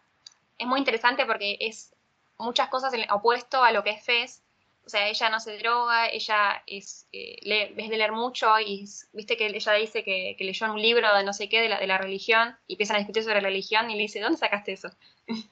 es, 0.58 0.66
muy 0.66 0.78
interesante 0.78 1.26
porque 1.26 1.58
es 1.60 1.94
muchas 2.38 2.68
cosas 2.68 2.94
opuesto 3.12 3.62
a 3.62 3.72
lo 3.72 3.84
que 3.84 3.90
es 3.90 4.04
Fez. 4.04 4.42
O 4.86 4.88
sea, 4.88 5.08
ella 5.08 5.30
no 5.30 5.40
se 5.40 5.58
droga, 5.58 6.08
ella 6.08 6.62
es, 6.66 7.08
eh, 7.12 7.38
lee, 7.42 7.74
de 7.74 7.96
leer 7.96 8.12
mucho 8.12 8.58
y 8.60 8.84
viste 9.12 9.36
que 9.36 9.46
ella 9.46 9.72
dice 9.72 10.04
que, 10.04 10.36
que, 10.38 10.44
leyó 10.44 10.72
un 10.72 10.80
libro 10.80 11.12
de 11.16 11.24
no 11.24 11.32
sé 11.32 11.48
qué 11.48 11.60
de 11.60 11.68
la, 11.68 11.80
de 11.80 11.88
la 11.88 11.98
religión 11.98 12.56
y 12.68 12.74
empiezan 12.74 12.96
a 12.96 12.98
discutir 13.00 13.24
sobre 13.24 13.42
la 13.42 13.48
religión 13.48 13.90
y 13.90 13.96
le 13.96 14.02
dice, 14.02 14.20
¿dónde 14.20 14.38
sacaste 14.38 14.72
eso? 14.72 14.90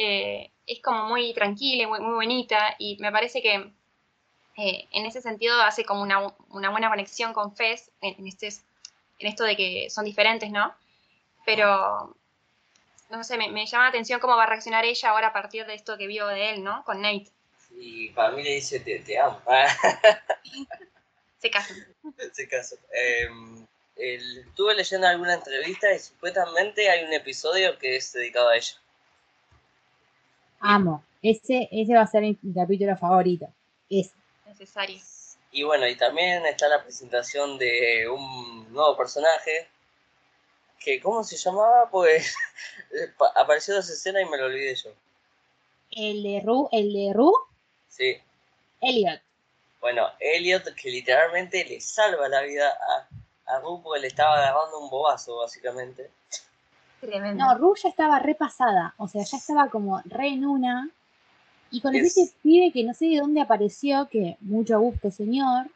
Eh, 0.00 0.52
es 0.64 0.80
como 0.80 1.08
muy 1.08 1.34
tranquila, 1.34 1.88
muy, 1.88 1.98
muy 1.98 2.12
bonita 2.12 2.76
y 2.78 2.96
me 3.00 3.10
parece 3.10 3.42
que 3.42 3.72
eh, 4.60 4.88
en 4.90 5.06
ese 5.06 5.22
sentido 5.22 5.60
hace 5.62 5.84
como 5.84 6.02
una, 6.02 6.18
buena 6.48 6.88
conexión 6.88 7.32
con 7.32 7.54
Fez 7.54 7.92
en, 8.00 8.26
este, 8.26 8.48
en 9.20 9.28
esto 9.28 9.44
de 9.44 9.56
que 9.56 9.88
son 9.88 10.04
diferentes, 10.04 10.50
¿no? 10.50 10.74
Pero, 11.44 12.16
no 13.08 13.22
sé, 13.22 13.38
me, 13.38 13.66
llama 13.66 13.84
la 13.84 13.90
atención 13.90 14.18
cómo 14.18 14.36
va 14.36 14.42
a 14.42 14.46
reaccionar 14.46 14.84
ella 14.84 15.10
ahora 15.10 15.28
a 15.28 15.32
partir 15.32 15.64
de 15.64 15.74
esto 15.74 15.96
que 15.96 16.08
vio 16.08 16.26
de 16.26 16.50
él, 16.50 16.64
¿no? 16.64 16.82
Con 16.84 17.02
Nate. 17.02 17.30
Y 17.80 18.08
para 18.10 18.32
mí 18.32 18.42
le 18.42 18.54
dice, 18.54 18.80
te, 18.80 18.98
te 19.00 19.18
amo. 19.18 19.40
Se 21.38 21.50
casan. 21.50 21.76
Se 22.32 22.48
casan. 22.48 22.78
Em, 22.92 23.66
estuve 23.96 24.74
leyendo 24.74 25.06
alguna 25.06 25.34
entrevista 25.34 25.92
y 25.92 25.98
supuestamente 25.98 26.90
hay 26.90 27.04
un 27.04 27.12
episodio 27.12 27.78
que 27.78 27.96
es 27.96 28.12
dedicado 28.12 28.48
a 28.48 28.56
ella. 28.56 28.76
Amo. 30.60 31.04
Ese, 31.22 31.68
ese 31.70 31.94
va 31.94 32.02
a 32.02 32.06
ser 32.06 32.22
mi 32.22 32.54
capítulo 32.54 32.96
favorito. 32.96 33.48
Es 33.88 34.12
necesario. 34.46 35.00
Y 35.50 35.62
bueno, 35.62 35.86
y 35.86 35.96
también 35.96 36.44
está 36.46 36.68
la 36.68 36.82
presentación 36.82 37.58
de 37.58 38.08
un 38.08 38.72
nuevo 38.72 38.96
personaje 38.96 39.68
que, 40.78 41.00
¿cómo 41.00 41.24
se 41.24 41.36
llamaba? 41.36 41.90
Pues 41.90 42.34
apareció 43.36 43.74
de 43.74 43.80
esa 43.80 43.92
escena 43.92 44.20
y 44.20 44.26
me 44.26 44.36
lo 44.36 44.46
olvidé 44.46 44.74
yo. 44.74 44.90
¿El 45.90 46.22
de 46.22 46.42
Ru? 46.44 46.68
¿El 46.70 46.92
de 46.92 47.12
Ru? 47.14 47.32
Sí. 47.98 48.16
Elliot. 48.80 49.20
Bueno, 49.80 50.06
Elliot 50.20 50.72
que 50.74 50.90
literalmente 50.90 51.64
le 51.64 51.80
salva 51.80 52.28
la 52.28 52.42
vida 52.42 52.68
a, 52.70 53.54
a 53.54 53.60
Ru 53.60 53.82
porque 53.82 54.00
le 54.00 54.06
estaba 54.06 54.36
agarrando 54.36 54.78
un 54.78 54.88
bobazo, 54.88 55.38
básicamente. 55.38 56.10
Tremendo. 57.00 57.44
No, 57.44 57.58
Ru 57.58 57.74
ya 57.74 57.88
estaba 57.88 58.20
repasada, 58.20 58.94
o 58.98 59.08
sea, 59.08 59.24
ya 59.24 59.36
estaba 59.36 59.68
como 59.68 60.00
re 60.04 60.28
en 60.28 60.46
una 60.46 60.90
y 61.70 61.80
con 61.80 61.94
ese 61.94 62.32
pibe 62.42 62.72
que 62.72 62.84
no 62.84 62.94
sé 62.94 63.06
de 63.06 63.18
dónde 63.18 63.40
apareció, 63.40 64.08
que 64.08 64.36
mucho 64.40 64.78
gusto, 64.80 65.10
señor. 65.10 65.66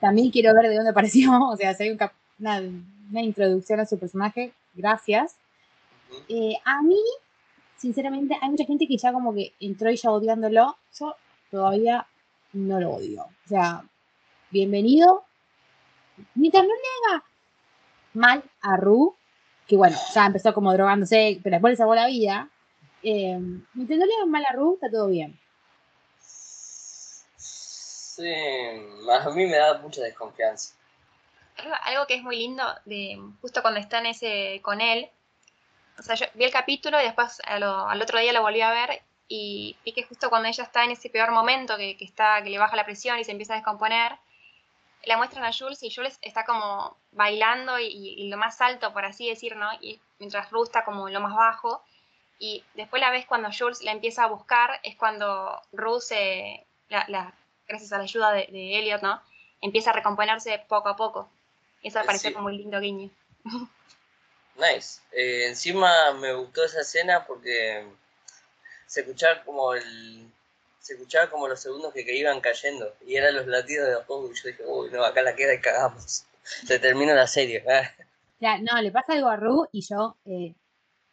También 0.00 0.30
quiero 0.30 0.54
ver 0.54 0.68
de 0.68 0.76
dónde 0.76 0.90
apareció, 0.90 1.30
o 1.50 1.56
sea, 1.56 1.74
si 1.74 1.84
hay 1.84 1.98
una, 2.38 3.22
introducción 3.22 3.80
a 3.80 3.86
su 3.86 3.98
personaje, 3.98 4.52
gracias. 4.74 5.36
Eh, 6.28 6.54
a 6.64 6.82
mí, 6.82 7.00
sinceramente, 7.76 8.36
hay 8.40 8.48
mucha 8.50 8.64
gente 8.64 8.86
que 8.86 8.96
ya 8.96 9.12
como 9.12 9.34
que 9.34 9.52
entró 9.60 9.90
y 9.90 9.96
ya 9.96 10.10
odiándolo. 10.10 10.76
Yo 10.98 11.14
todavía 11.50 12.06
no 12.52 12.80
lo 12.80 12.92
odio. 12.92 13.22
O 13.22 13.48
sea, 13.48 13.84
bienvenido. 14.50 15.24
Mientras 16.34 16.64
no 16.64 16.70
le 16.70 17.14
haga 17.14 17.24
mal 18.14 18.42
a 18.62 18.76
Ru, 18.76 19.14
que 19.66 19.76
bueno, 19.76 19.96
ya 20.14 20.26
empezó 20.26 20.54
como 20.54 20.72
drogándose, 20.72 21.40
pero 21.42 21.54
después 21.54 21.72
le 21.72 21.76
salvó 21.76 21.94
la 21.94 22.06
vida. 22.06 22.48
Eh, 23.02 23.38
mientras 23.74 23.98
no 23.98 24.06
le 24.06 24.14
hagan 24.14 24.30
mal 24.30 24.44
a 24.48 24.52
Ru, 24.54 24.74
está 24.74 24.90
todo 24.90 25.08
bien. 25.08 25.38
Sí, 27.36 28.24
a 28.26 29.30
mí 29.30 29.46
me 29.46 29.56
da 29.56 29.78
mucha 29.78 30.02
desconfianza. 30.02 30.74
Algo, 31.84 32.06
que 32.06 32.14
es 32.14 32.22
muy 32.22 32.36
lindo, 32.36 32.62
de 32.84 33.18
justo 33.40 33.62
cuando 33.62 33.80
está 33.80 33.98
en 33.98 34.06
ese 34.06 34.60
con 34.62 34.80
él, 34.80 35.08
o 35.98 36.02
sea, 36.02 36.14
yo 36.14 36.26
vi 36.34 36.44
el 36.44 36.50
capítulo 36.50 37.00
y 37.00 37.04
después 37.04 37.40
al 37.44 38.02
otro 38.02 38.18
día 38.18 38.32
lo 38.32 38.42
volví 38.42 38.60
a 38.60 38.70
ver 38.70 39.02
y 39.28 39.76
vi 39.84 39.92
que 39.92 40.04
justo 40.04 40.30
cuando 40.30 40.48
ella 40.48 40.64
está 40.64 40.84
en 40.84 40.92
ese 40.92 41.10
peor 41.10 41.30
momento, 41.32 41.76
que, 41.76 41.96
está, 42.00 42.42
que 42.42 42.50
le 42.50 42.58
baja 42.58 42.76
la 42.76 42.84
presión 42.84 43.18
y 43.18 43.24
se 43.24 43.32
empieza 43.32 43.54
a 43.54 43.56
descomponer, 43.56 44.12
la 45.04 45.16
muestran 45.16 45.44
a 45.44 45.52
Jules 45.52 45.82
y 45.82 45.94
Jules 45.94 46.18
está 46.22 46.44
como 46.44 46.96
bailando 47.12 47.78
y, 47.78 48.28
lo 48.28 48.36
más 48.36 48.60
alto, 48.60 48.92
por 48.92 49.04
así 49.04 49.28
decir, 49.28 49.56
¿no? 49.56 49.68
Y 49.80 50.00
mientras 50.18 50.50
Ru 50.50 50.64
está 50.64 50.84
como 50.84 51.08
lo 51.08 51.20
más 51.20 51.34
bajo. 51.34 51.82
Y 52.38 52.64
después 52.74 53.00
la 53.00 53.10
vez 53.10 53.24
cuando 53.24 53.48
Jules 53.56 53.82
la 53.82 53.92
empieza 53.92 54.24
a 54.24 54.28
buscar 54.28 54.80
es 54.82 54.96
cuando 54.96 55.62
Ru 55.72 56.00
se, 56.00 56.66
la, 56.88 57.32
gracias 57.68 57.92
a 57.92 57.98
la 57.98 58.04
ayuda 58.04 58.32
de, 58.32 58.48
de, 58.50 58.78
Elliot, 58.78 59.02
¿no? 59.02 59.22
Empieza 59.60 59.90
a 59.90 59.94
recomponerse 59.94 60.58
poco 60.68 60.88
a 60.88 60.96
poco. 60.96 61.30
Eso 61.82 61.98
me 61.98 62.04
eh, 62.04 62.06
parece 62.06 62.32
como 62.32 62.46
un 62.46 62.56
lindo 62.56 62.80
guiño. 62.80 63.10
Nice. 64.56 65.00
Eh, 65.12 65.46
encima 65.48 66.12
me 66.14 66.32
gustó 66.32 66.64
esa 66.64 66.80
escena 66.80 67.24
porque 67.26 67.86
se 68.86 69.00
escuchaba 69.00 69.42
como 69.44 69.74
el 69.74 70.30
se 70.86 70.94
escuchaba 70.94 71.28
como 71.28 71.48
los 71.48 71.58
segundos 71.58 71.92
que, 71.92 72.16
iban 72.16 72.40
cayendo 72.40 72.94
y 73.04 73.16
eran 73.16 73.34
los 73.34 73.46
latidos 73.48 73.88
de 73.88 74.04
Ru 74.04 74.30
y 74.30 74.34
yo 74.36 74.48
dije, 74.48 74.62
uy, 74.64 74.88
no, 74.92 75.04
acá 75.04 75.20
la 75.20 75.34
queda 75.34 75.54
y 75.54 75.60
cagamos. 75.60 76.24
Se 76.44 76.78
termina 76.78 77.14
la 77.14 77.26
serie. 77.26 77.64
Ya, 78.38 78.58
no, 78.58 78.80
le 78.82 78.92
pasa 78.92 79.14
algo 79.14 79.28
a 79.28 79.36
Ru 79.36 79.66
y 79.72 79.80
yo 79.80 80.18
eh, 80.26 80.54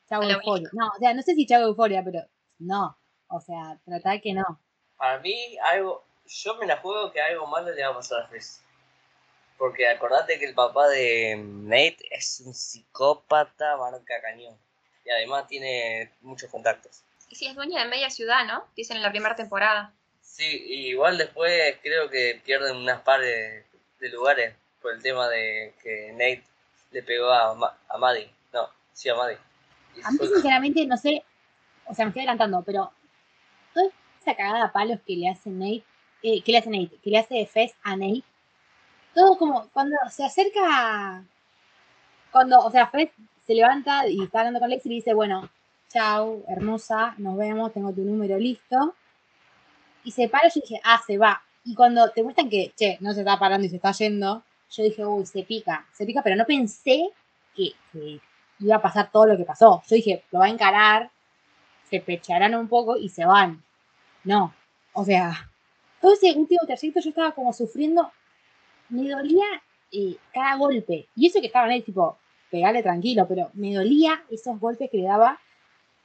chavo 0.09 0.23
euforia. 0.23 0.69
No, 0.73 0.89
o 0.89 0.99
sea, 0.99 1.13
no 1.13 1.21
sé 1.21 1.33
si 1.35 1.47
chavo 1.47 1.67
euforia, 1.67 2.03
pero 2.03 2.19
no. 2.59 2.97
O 3.29 3.39
sea, 3.39 3.79
tratar 3.85 4.19
que 4.19 4.33
no. 4.33 4.59
Para 4.97 5.19
mí, 5.19 5.57
algo, 5.71 6.03
yo 6.27 6.55
me 6.55 6.67
la 6.67 6.77
juego 6.77 7.13
que 7.13 7.21
algo 7.21 7.47
malo 7.47 7.71
le 7.71 7.81
va 7.81 7.91
a 7.91 7.95
pasar 7.95 8.23
a 8.23 8.27
Frizz. 8.27 8.59
Porque 9.57 9.87
acordate 9.87 10.37
que 10.37 10.45
el 10.45 10.53
papá 10.53 10.89
de 10.89 11.37
Nate 11.37 12.05
es 12.11 12.43
un 12.45 12.53
psicópata 12.53 13.77
marca 13.77 14.21
cañón. 14.21 14.57
Y 15.05 15.09
además 15.09 15.47
tiene 15.47 16.11
muchos 16.19 16.51
contactos. 16.51 17.03
Y 17.33 17.35
sí, 17.35 17.47
es 17.47 17.55
dueña 17.55 17.81
de 17.81 17.89
media 17.89 18.11
ciudad, 18.11 18.45
¿no? 18.45 18.63
Dicen 18.75 18.97
en 18.97 19.01
la 19.01 19.09
primera 19.09 19.35
temporada. 19.35 19.91
Sí, 20.21 20.45
igual 20.45 21.17
después 21.17 21.79
creo 21.81 22.07
que 22.07 22.39
pierden 22.45 22.77
unas 22.77 23.01
pares 23.01 23.65
de 23.99 24.09
lugares 24.09 24.53
por 24.79 24.93
el 24.93 25.01
tema 25.01 25.27
de 25.29 25.73
que 25.81 26.11
Nate 26.11 26.43
le 26.91 27.01
pegó 27.01 27.31
a, 27.31 27.75
a 27.89 27.97
Maddie. 27.97 28.29
No, 28.53 28.69
sí, 28.93 29.09
a 29.09 29.15
Maddie. 29.15 29.39
a 30.03 30.11
mí, 30.11 30.19
sinceramente, 30.19 30.85
no 30.85 30.95
sé, 30.95 31.23
o 31.85 31.95
sea, 31.95 32.05
me 32.05 32.09
estoy 32.09 32.21
adelantando, 32.21 32.61
pero 32.63 32.91
toda 33.73 33.87
esa 34.21 34.35
cagada 34.35 34.65
a 34.65 34.71
palos 34.71 34.99
que 35.03 35.15
le 35.15 35.27
hace 35.27 35.49
Nate, 35.49 35.83
eh, 36.21 36.43
que 36.43 36.51
le 36.51 36.59
hace 36.59 36.69
Nate, 36.69 36.99
que 37.03 37.09
le 37.09 37.17
hace 37.17 37.47
Fez 37.47 37.73
a 37.81 37.95
Nate, 37.95 38.21
todo 39.15 39.39
como 39.39 39.69
cuando 39.69 39.97
se 40.11 40.23
acerca, 40.23 41.23
cuando, 42.31 42.59
o 42.59 42.69
sea, 42.69 42.91
Fred 42.91 43.09
se 43.47 43.55
levanta 43.55 44.07
y 44.07 44.21
está 44.21 44.41
hablando 44.41 44.59
con 44.59 44.69
Lexi 44.69 44.87
y 44.87 44.95
dice, 44.97 45.15
bueno, 45.15 45.49
chao, 45.93 46.43
hermosa, 46.47 47.13
nos 47.19 47.37
vemos, 47.37 47.71
tengo 47.71 47.93
tu 47.93 48.01
número 48.01 48.37
listo. 48.39 48.95
Y 50.03 50.11
se 50.11 50.27
para, 50.27 50.49
yo 50.49 50.59
dije, 50.59 50.81
ah, 50.83 50.99
se 51.05 51.17
va. 51.17 51.43
Y 51.63 51.75
cuando 51.75 52.09
te 52.09 52.23
muestran 52.23 52.49
que, 52.49 52.73
che, 52.75 52.97
no 52.99 53.13
se 53.13 53.19
está 53.19 53.37
parando 53.37 53.65
y 53.67 53.69
se 53.69 53.75
está 53.75 53.91
yendo, 53.91 54.43
yo 54.71 54.83
dije, 54.83 55.05
uy, 55.05 55.25
se 55.25 55.43
pica, 55.43 55.85
se 55.93 56.05
pica, 56.05 56.21
pero 56.23 56.35
no 56.35 56.45
pensé 56.45 57.09
que, 57.55 57.73
iba 58.59 58.75
a 58.75 58.81
pasar 58.81 59.11
todo 59.11 59.27
lo 59.27 59.37
que 59.37 59.45
pasó. 59.45 59.83
Yo 59.87 59.95
dije, 59.95 60.23
lo 60.31 60.39
va 60.39 60.45
a 60.45 60.49
encarar, 60.49 61.11
se 61.89 61.99
pecharán 61.99 62.55
un 62.55 62.67
poco 62.67 62.97
y 62.97 63.09
se 63.09 63.25
van. 63.25 63.63
No, 64.23 64.53
o 64.93 65.05
sea, 65.05 65.51
todo 66.01 66.13
ese 66.13 66.33
último 66.33 66.61
trayecto 66.65 67.01
yo 67.01 67.09
estaba 67.09 67.33
como 67.33 67.53
sufriendo 67.53 68.11
me 68.89 69.09
dolía 69.09 69.45
eh, 69.91 70.15
cada 70.33 70.55
golpe. 70.57 71.07
Y 71.15 71.27
eso 71.27 71.39
que 71.39 71.47
estaban 71.47 71.69
ahí, 71.69 71.81
tipo, 71.81 72.17
pegarle 72.49 72.83
tranquilo, 72.83 73.27
pero 73.27 73.49
me 73.53 73.73
dolía 73.73 74.23
esos 74.29 74.59
golpes 74.59 74.89
que 74.89 74.97
le 74.97 75.03
daba. 75.03 75.39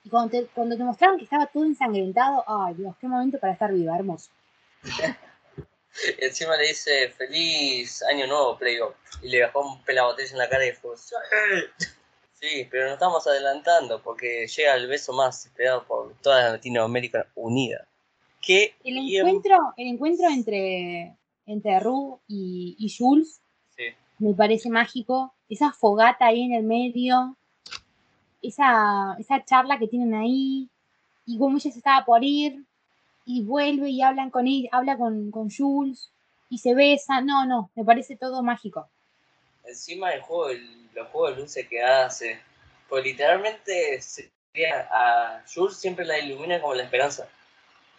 Y 0.08 0.10
cuando 0.10 0.30
te, 0.30 0.46
cuando 0.46 0.74
te 0.74 0.84
mostraron 0.84 1.18
que 1.18 1.24
estaba 1.24 1.44
todo 1.44 1.64
ensangrentado, 1.64 2.42
ay 2.46 2.76
Dios, 2.76 2.96
qué 2.98 3.06
momento 3.06 3.38
para 3.38 3.52
estar 3.52 3.70
viva, 3.70 3.94
hermoso. 3.94 4.30
encima 6.18 6.56
le 6.56 6.68
dice, 6.68 7.10
feliz 7.10 8.02
año 8.04 8.26
nuevo, 8.26 8.56
Playo. 8.56 8.94
Y 9.20 9.28
le 9.28 9.42
bajó 9.42 9.60
un 9.60 9.82
pelabotella 9.82 10.32
en 10.32 10.38
la 10.38 10.48
cara 10.48 10.66
y 10.66 10.72
fue, 10.72 10.96
sí, 12.32 12.66
pero 12.70 12.84
nos 12.84 12.94
estamos 12.94 13.26
adelantando 13.26 14.00
porque 14.02 14.46
llega 14.46 14.76
el 14.76 14.86
beso 14.86 15.12
más 15.12 15.44
esperado 15.44 15.84
por 15.84 16.14
toda 16.22 16.52
Latinoamérica 16.52 17.26
unida. 17.34 17.86
Que 18.40 18.76
el 18.84 18.96
encuentro, 18.96 19.74
el 19.76 19.88
encuentro 19.88 20.26
entre 20.30 21.18
entre 21.44 21.80
Ru 21.80 22.20
y, 22.26 22.94
Jules. 22.96 23.42
Me 24.18 24.32
parece 24.32 24.70
mágico. 24.70 25.34
Esa 25.50 25.70
fogata 25.72 26.26
ahí 26.26 26.44
en 26.44 26.54
el 26.54 26.64
medio. 26.64 27.36
Esa, 28.42 29.16
esa 29.18 29.44
charla 29.44 29.78
que 29.78 29.88
tienen 29.88 30.14
ahí. 30.14 30.68
Y 31.26 31.38
como 31.38 31.56
ella 31.56 31.70
se 31.70 31.78
estaba 31.78 32.04
por 32.04 32.24
ir. 32.24 32.64
Y 33.24 33.42
vuelve 33.42 33.90
y 33.90 34.02
hablan 34.02 34.30
con 34.30 34.46
él, 34.46 34.68
habla 34.72 34.96
con, 34.96 35.30
Jules. 35.50 36.10
Y 36.48 36.58
se 36.58 36.74
besa. 36.74 37.20
No, 37.20 37.44
no, 37.44 37.70
me 37.74 37.84
parece 37.84 38.16
todo 38.16 38.42
mágico. 38.42 38.88
Encima 39.64 40.12
el 40.12 40.22
juego, 40.22 40.48
el, 40.48 40.88
los 40.94 41.08
juegos 41.08 41.36
de 41.36 41.42
luces 41.42 41.68
que 41.68 41.82
hace. 41.82 42.40
Pues 42.88 43.04
literalmente 43.04 44.00
a 44.90 45.42
Jules 45.52 45.76
siempre 45.76 46.04
la 46.04 46.18
ilumina 46.18 46.60
como 46.60 46.74
la 46.74 46.84
esperanza. 46.84 47.28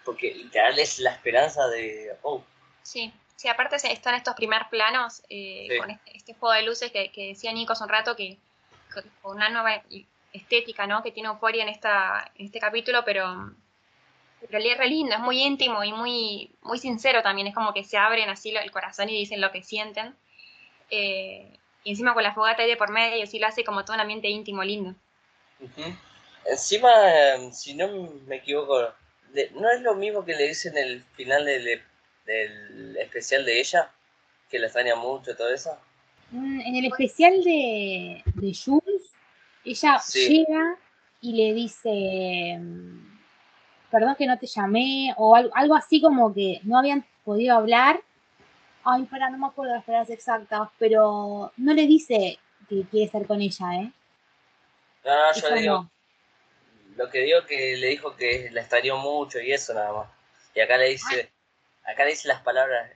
Porque 0.04 0.34
literal 0.34 0.80
es 0.80 1.00
la 1.00 1.12
esperanza 1.12 1.68
de 1.68 2.16
oh. 2.24 2.44
Sí. 2.82 3.14
Sí, 3.40 3.48
aparte 3.48 3.78
están 3.78 4.16
estos 4.16 4.36
primer 4.36 4.64
planos 4.70 5.24
eh, 5.30 5.70
con 5.80 5.90
este, 5.90 6.18
este, 6.18 6.34
juego 6.34 6.54
de 6.54 6.64
luces 6.64 6.92
que, 6.92 7.10
decía 7.16 7.54
Nico 7.54 7.72
hace 7.72 7.86
un 7.86 7.90
rato 7.90 8.14
que, 8.18 8.38
con 9.22 9.38
una 9.38 9.48
nueva 9.48 9.82
estética, 10.34 10.88
¿no? 10.88 11.04
Que 11.04 11.12
tiene 11.12 11.30
euforia 11.30 11.64
en 11.64 11.70
esta 11.70 12.32
en 12.36 12.46
este 12.46 12.60
capítulo, 12.60 13.04
pero 13.06 13.52
realidad 14.50 14.76
es 14.76 14.80
re 14.80 14.88
lindo, 14.88 15.16
es 15.16 15.22
muy 15.22 15.42
íntimo 15.42 15.84
y 15.84 15.92
muy 15.92 16.52
muy 16.62 16.78
sincero 16.78 17.22
también. 17.22 17.48
Es 17.48 17.56
como 17.56 17.74
que 17.74 17.84
se 17.84 17.98
abren 17.98 18.30
así 18.30 18.56
el 18.56 18.72
corazón 18.72 19.10
y 19.10 19.18
dicen 19.18 19.42
lo 19.42 19.52
que 19.52 19.64
sienten. 19.64 20.16
Eh, 20.90 21.58
y 21.84 21.92
encima 21.92 22.14
con 22.14 22.24
la 22.24 22.34
fogata 22.34 22.64
ahí 22.64 22.70
de 22.70 22.78
por 22.78 22.92
medio, 22.92 23.26
sí 23.26 23.40
lo 23.40 23.48
hace 23.48 23.64
como 23.64 23.86
todo 23.86 23.96
un 23.96 24.02
ambiente 24.02 24.28
íntimo 24.28 24.64
lindo. 24.64 24.96
Encima, 26.46 26.90
em, 27.34 27.52
si 27.52 27.74
no 27.74 27.88
me 28.26 28.38
equivoco, 28.38 28.94
no 29.54 29.72
es 29.72 29.82
lo 29.82 29.96
mismo 29.96 30.26
que 30.26 30.36
le 30.36 30.48
dicen 30.48 30.78
el 30.78 31.04
final 31.16 31.46
del 31.46 31.82
del 32.26 32.98
especial 32.98 33.44
de 33.44 33.60
ella, 33.60 33.92
que 34.50 34.60
la 34.60 34.68
extraña 34.68 34.96
mucho, 34.96 35.36
todo 35.36 35.52
eso? 35.52 35.76
Mm, 36.32 36.62
en 36.62 36.76
el 36.76 36.86
especial 36.86 37.44
de, 37.44 38.22
de 38.36 38.54
Jules, 38.54 38.79
ella 39.66 40.02
llega 40.14 40.78
y 41.22 41.34
le 41.34 41.54
dice, 41.54 42.60
perdón 43.92 44.16
que 44.16 44.28
no 44.28 44.38
te 44.38 44.48
llamé, 44.48 45.14
o 45.18 45.36
algo, 45.36 45.76
así 45.76 46.02
como 46.02 46.34
que 46.34 46.60
no 46.64 46.80
habían 46.80 47.06
podido 47.24 47.56
hablar. 47.56 48.02
Ay, 48.84 49.04
para, 49.04 49.30
no 49.30 49.38
me 49.38 49.48
acuerdo 49.48 49.74
las 49.74 49.84
palabras 49.84 50.10
exactas, 50.10 50.70
pero 50.78 51.52
no 51.58 51.74
le 51.74 51.86
dice 51.86 52.40
que 52.70 52.84
quiere 52.90 53.06
estar 53.08 53.26
con 53.26 53.42
ella, 53.42 53.76
¿eh? 53.76 53.92
No, 55.04 55.16
no, 55.16 55.34
yo 55.34 55.50
le 55.50 55.62
digo, 55.62 55.90
lo 56.96 57.10
que 57.10 57.20
digo 57.22 57.46
que 57.46 57.78
le 57.78 57.88
dijo 57.88 58.16
que 58.16 58.50
la 58.52 58.62
extrañó 58.62 58.98
mucho 58.98 59.40
y 59.40 59.52
eso 59.52 59.74
nada 59.74 59.94
más. 59.94 60.10
Y 60.54 60.62
acá 60.62 60.78
le 60.78 60.90
dice, 60.90 61.32
acá 61.84 62.06
dice 62.06 62.28
las 62.28 62.42
palabras, 62.42 62.92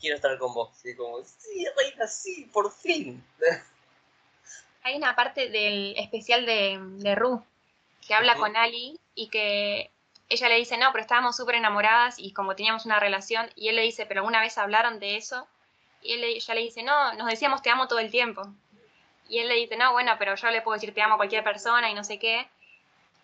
quiero 0.00 0.16
estar 0.16 0.36
con 0.38 0.54
vos. 0.54 0.70
Y 0.84 0.94
como, 0.94 1.22
sí, 1.24 1.66
reina, 1.76 2.06
sí, 2.06 2.50
por 2.52 2.72
fin. 2.72 3.24
Hay 4.82 4.96
una 4.96 5.14
parte 5.14 5.48
del 5.50 5.94
especial 5.96 6.46
de, 6.46 6.78
de 6.80 7.14
Ru 7.14 7.42
que 8.06 8.14
habla 8.14 8.34
con 8.36 8.56
Ali 8.56 8.98
y 9.14 9.28
que 9.28 9.90
ella 10.28 10.48
le 10.48 10.56
dice, 10.56 10.78
no, 10.78 10.90
pero 10.92 11.02
estábamos 11.02 11.36
súper 11.36 11.56
enamoradas 11.56 12.18
y 12.18 12.32
como 12.32 12.54
teníamos 12.56 12.86
una 12.86 12.98
relación, 13.00 13.50
y 13.56 13.68
él 13.68 13.76
le 13.76 13.82
dice, 13.82 14.06
pero 14.06 14.24
una 14.24 14.40
vez 14.40 14.56
hablaron 14.58 15.00
de 15.00 15.16
eso, 15.16 15.46
y 16.02 16.12
él, 16.12 16.24
ella 16.24 16.54
le 16.54 16.60
dice, 16.62 16.82
no, 16.82 17.12
nos 17.14 17.26
decíamos 17.26 17.62
te 17.62 17.70
amo 17.70 17.88
todo 17.88 17.98
el 17.98 18.10
tiempo. 18.10 18.42
Y 19.28 19.38
él 19.38 19.48
le 19.48 19.54
dice, 19.54 19.76
no, 19.76 19.92
bueno, 19.92 20.12
pero 20.18 20.34
yo 20.34 20.50
le 20.50 20.62
puedo 20.62 20.74
decir 20.74 20.94
te 20.94 21.02
amo 21.02 21.14
a 21.14 21.18
cualquier 21.18 21.44
persona 21.44 21.90
y 21.90 21.94
no 21.94 22.04
sé 22.04 22.18
qué. 22.18 22.48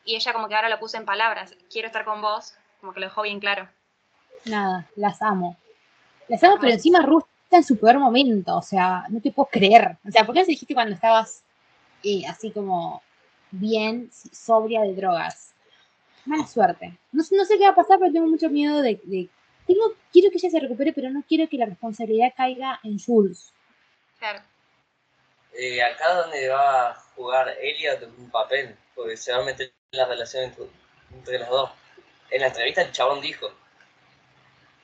Y 0.05 0.17
ella 0.17 0.33
como 0.33 0.49
que 0.49 0.55
ahora 0.55 0.69
lo 0.69 0.79
puso 0.79 0.97
en 0.97 1.05
palabras, 1.05 1.55
quiero 1.71 1.87
estar 1.87 2.05
con 2.05 2.21
vos, 2.21 2.55
como 2.81 2.93
que 2.93 3.01
lo 3.01 3.07
dejó 3.07 3.23
bien 3.23 3.41
claro 3.41 3.69
nada, 4.45 4.87
las 4.97 5.21
amo. 5.23 5.57
Las 6.29 6.43
amo, 6.43 6.57
pero 6.61 6.73
encima 6.73 7.01
Ruth 7.01 7.25
está 7.45 7.59
en 7.59 7.65
su 7.65 7.79
peor 7.79 7.99
momento, 7.99 8.57
o 8.57 8.63
sea, 8.63 9.05
no 9.09 9.21
te 9.21 9.31
puedo 9.31 9.49
creer. 9.51 9.97
O 10.07 10.11
sea, 10.11 10.25
¿por 10.25 10.35
qué 10.35 10.41
no 10.41 10.47
dijiste 10.47 10.75
cuando 10.75 10.95
estabas 10.95 11.43
eh, 12.03 12.23
así 12.29 12.51
como 12.51 13.03
bien, 13.51 14.11
sobria 14.13 14.83
de 14.83 14.95
drogas? 14.95 15.55
Mala 16.25 16.47
suerte. 16.47 16.99
No, 17.13 17.23
no, 17.31 17.45
sé 17.45 17.59
qué 17.59 17.65
va 17.65 17.71
a 17.71 17.75
pasar, 17.75 17.99
pero 17.99 18.13
tengo 18.13 18.27
mucho 18.27 18.51
miedo 18.51 18.83
de, 18.83 19.01
tengo, 19.67 19.95
quiero 20.13 20.31
que 20.31 20.39
ella 20.39 20.51
se 20.51 20.61
recupere, 20.61 20.93
pero 20.93 21.11
no 21.11 21.25
quiero 21.29 21.49
que 21.49 21.59
la 21.59 21.67
responsabilidad 21.67 22.33
caiga 22.37 22.81
en 22.85 22.99
Jules. 22.99 23.53
Claro. 24.19 24.43
Eh, 25.53 25.83
acá 25.83 26.15
donde 26.15 26.49
va 26.49 26.91
a 26.91 26.95
jugar 27.15 27.49
Elliot 27.61 28.03
un 28.19 28.31
papel, 28.31 28.77
porque 28.95 29.17
se 29.17 29.33
va 29.33 29.39
a 29.39 29.45
meter 29.45 29.73
en 29.93 29.99
la 29.99 30.07
relación 30.07 30.45
entre, 30.45 30.67
entre 31.13 31.39
las 31.39 31.49
dos. 31.49 31.71
En 32.31 32.41
la 32.41 32.49
entrevista 32.49 32.83
el 32.83 32.93
chabón 32.93 33.21
dijo, 33.21 33.51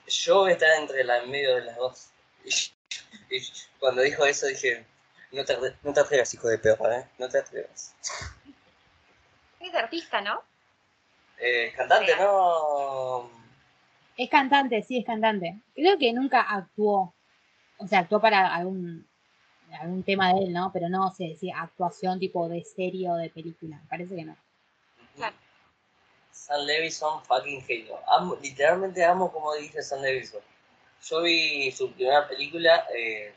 yo 0.07 0.40
voy 0.40 0.51
a 0.51 0.55
estar 0.55 0.70
entre 0.81 1.05
la 1.05 1.18
en 1.18 1.31
medio 1.31 1.57
de 1.57 1.64
las 1.64 1.77
dos. 1.77 2.09
Y, 3.31 3.40
cuando 3.79 4.03
dijo 4.03 4.25
eso 4.25 4.46
dije, 4.46 4.85
no 5.33 5.45
te, 5.45 5.57
no 5.83 5.92
te 5.92 6.01
atrevas, 6.01 6.35
hijo 6.35 6.49
de 6.49 6.59
perra, 6.59 6.99
¿eh? 7.01 7.09
No 7.18 7.29
te 7.29 7.38
atrevas. 7.38 7.95
Es 9.61 9.75
artista, 9.75 10.21
¿no? 10.21 10.42
Eh, 11.38 11.73
cantante, 11.77 12.14
¿no? 12.16 13.31
Es 14.16 14.29
cantante, 14.29 14.83
sí, 14.83 14.99
es 14.99 15.07
cantante. 15.07 15.61
Creo 15.75 15.99
que 15.99 16.12
nunca 16.12 16.42
actuó. 16.42 17.14
o 17.79 17.87
sea, 17.88 18.01
actuó 18.01 18.21
para 18.21 18.55
algún, 18.55 19.09
algún 19.81 20.03
tema 20.03 20.35
de 20.35 20.45
él, 20.45 20.53
¿no? 20.53 20.71
Pero 20.73 20.88
no 20.88 21.11
sé 21.12 21.37
si 21.40 21.51
actuación 21.51 22.18
tipo 22.18 22.49
de 22.49 22.62
serie 22.64 23.11
o 23.11 23.14
de 23.16 23.31
película, 23.31 23.79
me 23.81 23.88
parece 23.88 24.14
que 24.14 24.25
no. 24.25 24.37
Claro. 25.16 25.37
Sam 26.31 26.64
Levinson, 26.64 27.23
fucking 27.25 27.62
genio. 27.62 27.99
Amo, 28.09 28.37
literalmente 28.42 29.05
amo 29.05 29.33
como 29.33 29.55
dice 29.55 29.83
Sam 29.83 30.03
Levinson. 30.03 30.40
Yo 31.03 31.23
vi 31.23 31.73
su 31.73 31.92
primera 31.92 32.29
película 32.29 32.87
eh, 32.95 33.35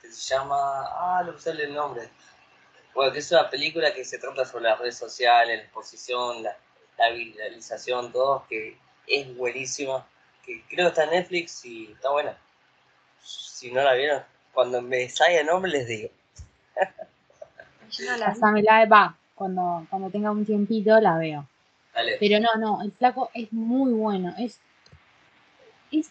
que 0.00 0.10
se 0.10 0.34
llama. 0.34 0.56
Ah, 0.56 1.22
no 1.24 1.38
sé 1.38 1.50
el 1.50 1.74
nombre. 1.74 2.08
Bueno, 2.94 3.12
que 3.12 3.18
es 3.18 3.30
una 3.30 3.48
película 3.48 3.92
que 3.92 4.04
se 4.04 4.18
trata 4.18 4.44
sobre 4.44 4.64
las 4.64 4.78
redes 4.78 4.96
sociales, 4.96 5.56
la 5.56 5.62
exposición, 5.64 6.42
la, 6.42 6.56
la 6.98 7.10
viralización, 7.10 8.12
todo, 8.12 8.44
que 8.48 8.76
es 9.06 9.36
buenísima. 9.36 10.06
Que 10.44 10.62
creo 10.68 10.86
que 10.86 10.88
está 10.88 11.04
en 11.04 11.10
Netflix 11.10 11.64
y 11.64 11.92
está 11.92 12.10
buena. 12.10 12.36
Si 13.22 13.70
no 13.70 13.82
la 13.82 13.94
vieron, 13.94 14.22
cuando 14.52 14.82
me 14.82 15.08
salga 15.08 15.40
el 15.40 15.46
nombre 15.46 15.70
les 15.70 15.86
digo. 15.86 16.10
Yo 17.90 18.10
no 18.10 18.16
la 18.16 18.86
va, 18.86 19.16
cuando, 19.34 19.86
cuando 19.88 20.10
tenga 20.10 20.30
un 20.30 20.44
tiempito 20.44 21.00
la 21.00 21.16
veo. 21.18 21.46
Dale. 21.94 22.16
Pero 22.18 22.40
no, 22.40 22.54
no, 22.56 22.82
el 22.82 22.92
flaco 22.92 23.30
es 23.34 23.52
muy 23.52 23.92
bueno. 23.92 24.34
Es, 24.38 24.60
es, 25.90 26.10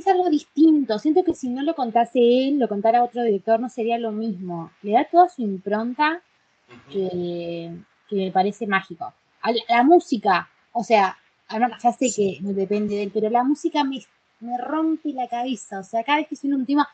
es 0.00 0.06
algo 0.08 0.28
distinto. 0.28 0.98
Siento 0.98 1.24
que 1.24 1.34
si 1.34 1.48
no 1.48 1.62
lo 1.62 1.74
contase 1.74 2.18
él, 2.18 2.58
lo 2.58 2.68
contara 2.68 3.04
otro 3.04 3.22
director, 3.22 3.60
no 3.60 3.68
sería 3.68 3.98
lo 3.98 4.12
mismo. 4.12 4.72
Le 4.82 4.92
da 4.92 5.04
toda 5.04 5.28
su 5.28 5.42
impronta 5.42 6.22
que, 6.90 7.72
que 8.08 8.16
me 8.16 8.30
parece 8.30 8.66
mágico. 8.66 9.12
A 9.42 9.52
la, 9.52 9.60
la 9.68 9.82
música, 9.82 10.48
o 10.72 10.84
sea, 10.84 11.16
ya 11.82 11.92
sé 11.92 12.10
que 12.14 12.38
no 12.40 12.52
depende 12.52 12.96
de 12.96 13.04
él, 13.04 13.10
pero 13.12 13.28
la 13.30 13.42
música 13.42 13.82
me, 13.84 14.00
me 14.40 14.56
rompe 14.58 15.12
la 15.12 15.28
cabeza. 15.28 15.80
O 15.80 15.84
sea, 15.84 16.04
cada 16.04 16.18
vez 16.18 16.28
que 16.28 16.36
suena 16.36 16.56
un 16.56 16.66
tema. 16.66 16.88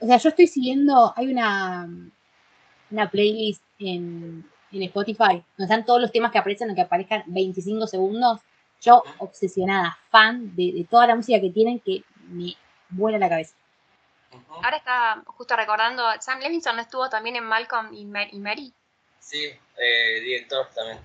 O 0.00 0.06
sea, 0.06 0.16
yo 0.16 0.28
estoy 0.28 0.46
siguiendo. 0.46 1.12
Hay 1.16 1.32
una, 1.32 1.88
una 2.90 3.10
playlist 3.10 3.62
en, 3.78 4.44
en 4.72 4.82
Spotify 4.82 5.42
donde 5.56 5.64
están 5.64 5.84
todos 5.84 6.00
los 6.00 6.12
temas 6.12 6.30
que 6.30 6.38
aparecen, 6.38 6.68
aunque 6.68 6.82
aparezcan 6.82 7.24
25 7.26 7.86
segundos. 7.86 8.40
Yo, 8.80 9.02
obsesionada, 9.18 9.96
fan 10.10 10.54
de, 10.54 10.72
de 10.72 10.84
toda 10.84 11.06
la 11.06 11.16
música 11.16 11.40
que 11.40 11.50
tienen, 11.50 11.80
que 11.80 12.04
me 12.28 12.56
vuela 12.90 13.18
la 13.18 13.28
cabeza. 13.28 13.54
Ahora 14.62 14.76
está 14.78 15.22
justo 15.26 15.54
recordando, 15.56 16.04
Sam 16.20 16.40
Levinson 16.40 16.78
estuvo 16.80 17.08
también 17.08 17.36
en 17.36 17.44
Malcolm 17.44 17.92
y, 17.94 18.04
Ma- 18.04 18.28
y 18.30 18.38
Mary 18.38 18.72
Sí, 19.20 19.44
eh, 19.78 20.20
director 20.20 20.68
también. 20.74 20.98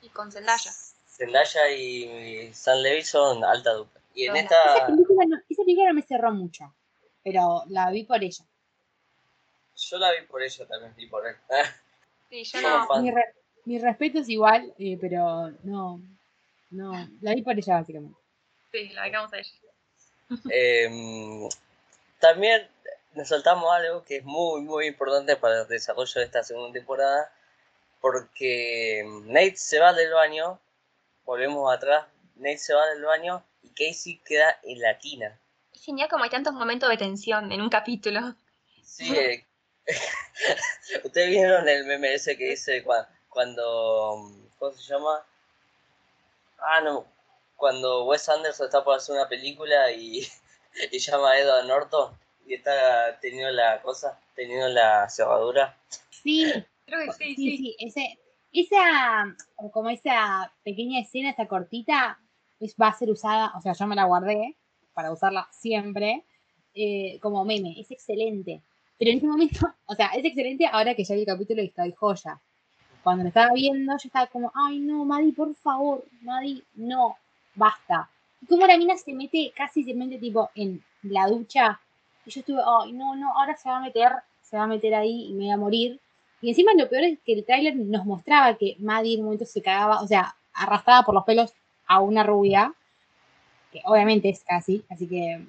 y 0.00 0.08
con 0.10 0.30
Zendaya. 0.30 0.70
Zendaya 1.06 1.70
y 1.70 2.52
Sam 2.54 2.78
Levinson, 2.78 3.44
alta 3.44 3.72
dupla. 3.72 4.00
Y 4.14 4.24
en 4.26 4.30
Hola. 4.32 4.40
Esa 4.40 4.54
esta, 4.74 4.86
película, 4.86 5.24
no, 5.26 5.36
esa 5.48 5.62
película 5.64 5.88
no 5.88 5.94
me 5.94 6.02
cerró 6.02 6.32
mucho, 6.32 6.74
pero 7.24 7.62
la 7.68 7.90
vi 7.90 8.04
por 8.04 8.22
ella. 8.22 8.44
yo 9.76 9.98
la 9.98 10.12
vi 10.12 10.26
por 10.26 10.42
ella 10.42 10.66
también, 10.66 10.94
vi 10.96 11.06
por 11.06 11.26
él. 11.26 11.36
Sí, 12.30 12.44
yo 12.44 12.60
no. 12.62 13.02
Mi, 13.02 13.10
re- 13.10 13.34
mi 13.66 13.78
respeto 13.78 14.20
es 14.20 14.28
igual, 14.30 14.72
eh, 14.78 14.96
pero 14.98 15.50
no, 15.64 16.00
no, 16.70 17.08
la 17.20 17.34
vi 17.34 17.42
por 17.42 17.58
ella 17.58 17.74
básicamente. 17.74 18.18
Sí, 18.70 18.88
la 18.90 19.02
dejamos 19.02 19.30
a 19.34 19.38
ella. 19.38 19.50
Em, 20.50 21.48
también 22.20 22.68
nos 23.14 23.28
saltamos 23.28 23.70
algo 23.72 24.04
que 24.04 24.16
es 24.18 24.24
muy, 24.24 24.62
muy 24.62 24.86
importante 24.86 25.36
para 25.36 25.62
el 25.62 25.68
desarrollo 25.68 26.12
de 26.20 26.24
esta 26.24 26.42
segunda 26.42 26.72
temporada, 26.72 27.32
porque 28.00 29.04
Nate 29.26 29.56
se 29.56 29.78
va 29.78 29.92
del 29.92 30.12
baño, 30.12 30.58
volvemos 31.24 31.72
atrás, 31.72 32.06
Nate 32.36 32.58
se 32.58 32.74
va 32.74 32.86
del 32.86 33.02
baño 33.04 33.44
y 33.62 33.68
Casey 33.70 34.20
queda 34.24 34.58
en 34.62 34.80
la 34.80 34.98
tina. 34.98 35.38
Es 35.74 35.84
genial 35.84 36.08
como 36.08 36.24
hay 36.24 36.30
tantos 36.30 36.52
momentos 36.52 36.88
de 36.88 36.96
tensión 36.96 37.52
en 37.52 37.60
un 37.60 37.68
capítulo. 37.70 38.34
Sí, 38.82 39.16
eh, 39.16 39.44
ustedes 41.04 41.28
vieron 41.30 41.68
el 41.68 41.84
meme 41.86 42.14
ese 42.14 42.36
que 42.36 42.50
dice 42.50 42.84
cua- 42.84 43.08
cuando, 43.28 44.30
¿cómo 44.58 44.72
se 44.72 44.82
llama? 44.82 45.24
Ah, 46.58 46.80
no, 46.80 47.06
cuando 47.62 48.06
Wes 48.06 48.28
Anderson 48.28 48.66
está 48.66 48.82
por 48.82 48.96
hacer 48.96 49.14
una 49.14 49.28
película 49.28 49.92
y, 49.92 50.26
y 50.90 50.98
llama 50.98 51.30
a 51.30 51.38
Edward 51.38 51.66
Norton 51.66 52.12
y 52.44 52.54
está 52.54 53.20
teniendo 53.20 53.52
la 53.52 53.80
cosa, 53.80 54.18
teniendo 54.34 54.66
la 54.66 55.08
cerradura. 55.08 55.78
Sí, 56.10 56.44
Creo 56.86 57.06
que 57.06 57.12
sí, 57.12 57.36
sí, 57.36 57.76
ese, 57.78 58.18
esa, 58.52 59.32
como 59.70 59.90
esa 59.90 60.52
pequeña 60.64 60.98
escena, 60.98 61.30
esa 61.30 61.46
cortita, 61.46 62.18
es, 62.58 62.74
va 62.74 62.88
a 62.88 62.98
ser 62.98 63.10
usada, 63.10 63.52
o 63.56 63.60
sea, 63.60 63.74
yo 63.74 63.86
me 63.86 63.94
la 63.94 64.06
guardé 64.06 64.56
para 64.92 65.12
usarla 65.12 65.46
siempre, 65.52 66.24
eh, 66.74 67.20
como 67.20 67.44
meme, 67.44 67.78
es 67.78 67.92
excelente. 67.92 68.60
Pero 68.98 69.12
en 69.12 69.18
ese 69.18 69.26
momento, 69.28 69.72
o 69.86 69.94
sea, 69.94 70.08
es 70.16 70.24
excelente 70.24 70.66
ahora 70.66 70.96
que 70.96 71.04
ya 71.04 71.14
vi 71.14 71.20
el 71.20 71.26
capítulo 71.28 71.62
y 71.62 71.66
está 71.66 71.84
de 71.84 71.92
joya. 71.92 72.40
Cuando 73.04 73.22
lo 73.22 73.28
estaba 73.28 73.52
viendo, 73.54 73.92
yo 73.92 74.08
estaba 74.08 74.26
como, 74.26 74.50
ay 74.52 74.80
no, 74.80 75.04
Madi, 75.04 75.30
por 75.30 75.54
favor, 75.54 76.04
Madi, 76.22 76.64
no, 76.74 77.16
basta. 77.54 78.08
Y 78.40 78.46
como 78.46 78.66
la 78.66 78.76
mina 78.76 78.96
se 78.96 79.12
mete, 79.12 79.52
casi 79.56 79.84
se 79.84 79.94
mete 79.94 80.18
tipo 80.18 80.50
en 80.54 80.82
la 81.02 81.26
ducha, 81.28 81.80
y 82.24 82.30
yo 82.30 82.40
estuve, 82.40 82.60
ay 82.64 82.92
no, 82.92 83.14
no, 83.16 83.36
ahora 83.38 83.56
se 83.56 83.68
va 83.68 83.76
a 83.78 83.80
meter, 83.80 84.12
se 84.42 84.56
va 84.56 84.64
a 84.64 84.66
meter 84.66 84.94
ahí 84.94 85.26
y 85.28 85.32
me 85.32 85.44
voy 85.44 85.50
a 85.50 85.56
morir. 85.56 86.00
Y 86.40 86.48
encima 86.50 86.72
lo 86.76 86.88
peor 86.88 87.04
es 87.04 87.18
que 87.24 87.32
el 87.34 87.44
tráiler 87.44 87.76
nos 87.76 88.04
mostraba 88.04 88.54
que 88.56 88.76
Maddie 88.80 89.14
en 89.14 89.20
un 89.20 89.26
momento 89.26 89.44
se 89.46 89.62
cagaba, 89.62 90.00
o 90.02 90.06
sea, 90.08 90.34
arrastraba 90.54 91.04
por 91.04 91.14
los 91.14 91.24
pelos 91.24 91.52
a 91.86 92.00
una 92.00 92.22
rubia, 92.24 92.72
que 93.72 93.80
obviamente 93.84 94.28
es 94.28 94.42
casi, 94.44 94.84
así 94.90 95.08
que 95.08 95.40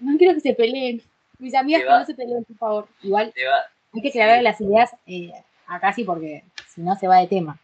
no 0.00 0.18
quiero 0.18 0.34
que 0.34 0.40
se 0.40 0.54
peleen. 0.54 1.02
Mis 1.38 1.54
amigas 1.54 1.82
que 1.82 1.86
va- 1.88 1.98
no 2.00 2.06
se 2.06 2.14
peleen, 2.14 2.44
por 2.44 2.56
favor. 2.56 2.88
Igual 3.02 3.32
va, 3.48 3.64
hay 3.92 4.02
que 4.02 4.08
aclarar 4.08 4.42
las 4.42 4.60
ideas 4.60 4.94
eh, 5.06 5.32
a 5.66 5.80
casi 5.80 6.04
porque 6.04 6.44
si 6.68 6.80
no 6.82 6.94
se 6.96 7.06
va 7.08 7.18
de 7.18 7.26
tema. 7.28 7.58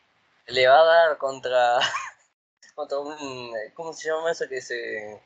le 0.47 0.67
va 0.69 0.81
a 0.81 0.85
dar 0.85 1.19
contra, 1.19 1.79
contra 2.81 2.99
un, 2.99 3.53
¿cómo 3.75 3.93
se 3.93 4.09
llama 4.09 4.31
eso 4.31 4.49
que 4.49 4.61
se... 4.63 5.21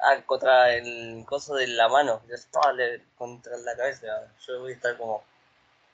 Ah, 0.00 0.22
contra 0.24 0.74
el 0.74 1.24
coso 1.26 1.54
de 1.54 1.66
la 1.66 1.88
mano, 1.88 2.22
contra 3.16 3.56
la 3.58 3.76
cabeza. 3.76 4.06
Yo 4.46 4.60
voy 4.60 4.72
a 4.72 4.74
estar 4.74 4.96
como... 4.96 5.24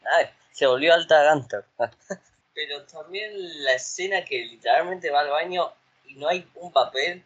Ay, 0.04 0.26
se 0.52 0.66
volvió 0.66 0.94
alta 0.94 1.32
Gunter. 1.32 1.64
Pero 2.54 2.84
también 2.86 3.32
la 3.64 3.74
escena 3.74 4.24
que 4.24 4.38
literalmente 4.44 5.10
va 5.10 5.20
al 5.20 5.30
baño 5.30 5.72
y 6.06 6.14
no 6.14 6.28
hay 6.28 6.48
un 6.54 6.72
papel 6.72 7.24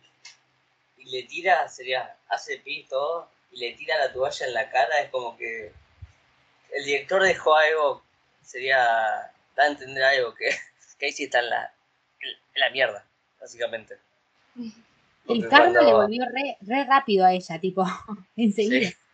y 0.99 1.11
le 1.11 1.23
tira, 1.25 1.69
sería, 1.69 2.17
hace 2.29 2.59
pis 2.59 2.89
todo 2.89 3.31
y 3.51 3.61
le 3.61 3.73
tira 3.73 3.97
la 3.99 4.13
toalla 4.13 4.47
en 4.47 4.55
la 4.55 4.71
cara, 4.71 5.01
es 5.01 5.11
como 5.11 5.37
que 5.37 5.73
el 6.73 6.85
director 6.85 7.23
dejó 7.23 7.55
algo, 7.55 8.03
sería, 8.43 8.79
da 9.57 9.65
a 9.65 9.67
entender 9.67 10.03
algo, 10.03 10.35
que 10.35 10.51
Casey 10.99 11.27
está 11.27 11.41
en 11.41 11.51
la, 11.51 11.75
en 12.21 12.61
la 12.61 12.71
mierda, 12.71 13.05
básicamente. 13.41 13.99
El 15.29 15.49
karma 15.49 15.67
le 15.69 15.73
cuando- 15.73 15.97
volvió 16.03 16.25
re, 16.27 16.57
re 16.61 16.85
rápido 16.85 17.25
a 17.25 17.33
ella, 17.33 17.59
tipo, 17.61 17.85
enseguida. 18.37 18.89
Sí. 18.91 18.97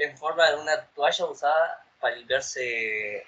En 0.00 0.16
forma 0.16 0.48
de 0.48 0.56
una 0.56 0.80
toalla 0.94 1.24
usada 1.26 1.84
para 1.98 2.14
limpiarse 2.14 3.26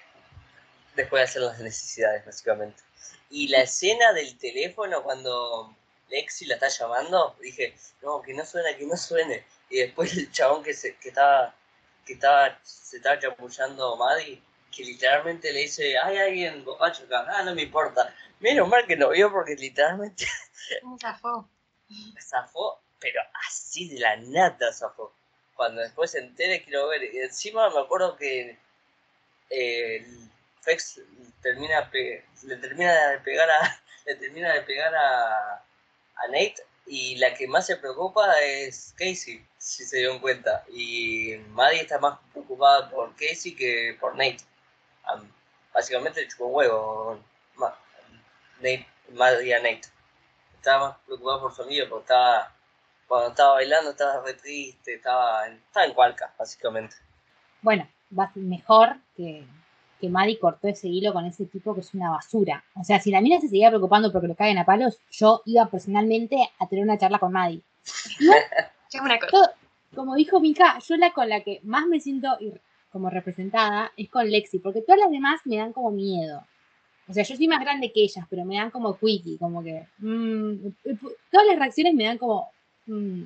después 0.95 1.19
de 1.19 1.23
hacer 1.25 1.41
las 1.41 1.59
necesidades, 1.59 2.25
básicamente. 2.25 2.81
Y 3.29 3.49
la 3.49 3.61
escena 3.63 4.13
del 4.13 4.37
teléfono 4.37 5.03
cuando 5.03 5.75
Lexi 6.09 6.45
la 6.45 6.53
está 6.55 6.69
llamando, 6.69 7.35
dije, 7.41 7.75
no, 8.01 8.21
que 8.21 8.33
no 8.33 8.45
suene, 8.45 8.77
que 8.77 8.85
no 8.85 8.95
suene. 8.95 9.43
Y 9.69 9.79
después 9.79 10.15
el 10.17 10.31
chabón 10.31 10.63
que 10.63 10.73
se, 10.73 10.95
que 10.95 11.09
estaba, 11.09 11.53
que 12.05 12.13
estaba, 12.13 12.57
se 12.63 12.97
estaba 12.97 13.19
chapullando 13.19 13.97
Maddie, 13.97 14.41
que 14.71 14.83
literalmente 14.83 15.51
le 15.51 15.61
dice, 15.61 15.97
hay 15.97 16.17
alguien 16.17 16.63
borracho 16.63 17.03
acá, 17.03 17.25
ah, 17.29 17.43
no 17.43 17.53
me 17.55 17.63
importa. 17.63 18.13
Menos 18.39 18.67
mal 18.67 18.85
que 18.87 18.95
no 18.95 19.09
vio 19.09 19.31
porque 19.31 19.55
literalmente 19.55 20.25
¿Cómo 20.81 20.97
zafó? 20.97 21.47
zafó, 22.19 22.81
pero 22.99 23.21
así 23.47 23.89
de 23.89 23.99
la 23.99 24.15
nata 24.17 24.71
zafó. 24.73 25.13
Cuando 25.55 25.81
después 25.81 26.11
se 26.11 26.19
entere 26.19 26.63
quiero 26.63 26.87
ver. 26.87 27.03
Y 27.13 27.19
encima 27.19 27.69
me 27.69 27.79
acuerdo 27.79 28.15
que 28.15 28.57
eh, 29.49 30.07
Fex 30.61 31.01
termina 31.41 31.89
le 32.43 32.57
termina 32.57 33.09
de 33.09 33.19
pegar 33.19 33.49
a 33.49 33.81
le 34.05 34.15
termina 34.15 34.53
de 34.53 34.61
pegar 34.61 34.95
a, 34.95 35.55
a 36.15 36.27
Nate 36.27 36.63
y 36.85 37.15
la 37.15 37.33
que 37.33 37.47
más 37.47 37.67
se 37.67 37.77
preocupa 37.77 38.39
es 38.41 38.93
Casey, 38.97 39.45
si 39.57 39.85
se 39.85 39.97
dieron 39.97 40.19
cuenta. 40.19 40.65
Y 40.73 41.35
Maddie 41.49 41.81
está 41.81 41.99
más 41.99 42.19
preocupada 42.33 42.89
por 42.89 43.15
Casey 43.15 43.55
que 43.55 43.97
por 43.99 44.15
Nate. 44.15 44.39
Am- 45.03 45.31
básicamente 45.73 46.21
le 46.21 46.27
chupó 46.27 46.45
un 46.47 46.55
huevo 46.55 47.19
Ma- 47.55 47.75
Nate, 48.59 48.85
a 49.53 49.57
Nate 49.59 49.81
estaba 50.55 50.89
más 50.89 50.97
preocupado 51.05 51.41
por 51.41 51.53
su 51.53 51.63
amigo 51.63 51.87
porque 51.89 52.03
estaba 52.03 52.51
cuando 53.07 53.29
estaba 53.29 53.53
bailando 53.53 53.91
estaba 53.91 54.23
re 54.23 54.33
triste 54.35 54.93
estaba 54.95 55.47
en, 55.47 55.53
estaba 55.55 55.85
en 55.85 55.93
Cualca 55.93 56.33
básicamente 56.37 56.95
Bueno, 57.61 57.87
va 58.17 58.31
mejor 58.35 58.95
que, 59.15 59.45
que 59.99 60.09
Maddie 60.09 60.39
cortó 60.39 60.67
ese 60.67 60.87
hilo 60.87 61.13
con 61.13 61.25
ese 61.25 61.45
tipo 61.45 61.73
que 61.73 61.81
es 61.81 61.93
una 61.93 62.09
basura. 62.09 62.63
O 62.75 62.83
sea, 62.83 62.99
si 62.99 63.11
la 63.11 63.21
mina 63.21 63.39
se 63.39 63.47
seguía 63.49 63.69
preocupando 63.69 64.11
porque 64.11 64.27
lo 64.27 64.35
caguen 64.35 64.57
a 64.57 64.65
palos, 64.65 64.99
yo 65.11 65.41
iba 65.45 65.65
personalmente 65.67 66.37
a 66.59 66.67
tener 66.67 66.83
una 66.83 66.97
charla 66.97 67.19
con 67.19 67.31
Maddie. 67.31 67.61
Ya 68.93 69.01
una 69.01 69.17
cosa. 69.19 69.31
Todo, 69.31 69.49
como 69.95 70.15
dijo 70.15 70.41
Mika, 70.41 70.77
yo 70.79 70.97
la 70.97 71.13
con 71.13 71.29
la 71.29 71.41
que 71.41 71.61
más 71.63 71.85
me 71.87 72.01
siento 72.01 72.37
como 72.91 73.09
representada 73.09 73.91
es 73.97 74.09
con 74.09 74.29
Lexi, 74.29 74.59
porque 74.59 74.81
todas 74.81 74.99
las 74.99 75.11
demás 75.11 75.41
me 75.45 75.57
dan 75.57 75.73
como 75.73 75.91
miedo. 75.91 76.45
O 77.07 77.13
sea, 77.13 77.23
yo 77.23 77.35
soy 77.35 77.47
más 77.47 77.59
grande 77.59 77.91
que 77.91 78.03
ellas, 78.03 78.25
pero 78.29 78.45
me 78.45 78.55
dan 78.55 78.71
como 78.71 78.97
quickie, 78.97 79.37
como 79.37 79.63
que. 79.63 79.87
Mm, 79.97 80.69
todas 81.31 81.47
las 81.47 81.57
reacciones 81.57 81.93
me 81.93 82.05
dan 82.05 82.17
como. 82.17 82.51
Mm. 82.85 83.23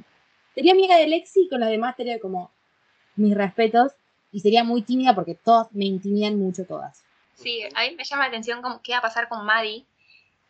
Sería 0.54 0.72
amiga 0.72 0.98
de 0.98 1.08
Lexi 1.08 1.44
y 1.44 1.50
con 1.50 1.60
las 1.60 1.70
demás 1.70 1.96
sería 1.96 2.20
como 2.20 2.52
mis 3.16 3.36
respetos. 3.36 3.92
Y 4.32 4.42
sería 4.42 4.64
muy 4.64 4.82
tímida 4.82 5.16
porque 5.16 5.36
todas 5.36 5.72
me 5.72 5.86
intimidan 5.86 6.38
mucho 6.38 6.66
todas. 6.66 7.04
Sí, 7.36 7.62
a 7.74 7.82
mí 7.84 7.96
me 7.96 8.04
llama 8.04 8.24
la 8.24 8.30
atención 8.30 8.62
cómo, 8.62 8.82
qué 8.82 8.92
va 8.92 8.98
a 8.98 9.02
pasar 9.02 9.30
con 9.30 9.46
Maddie. 9.46 9.86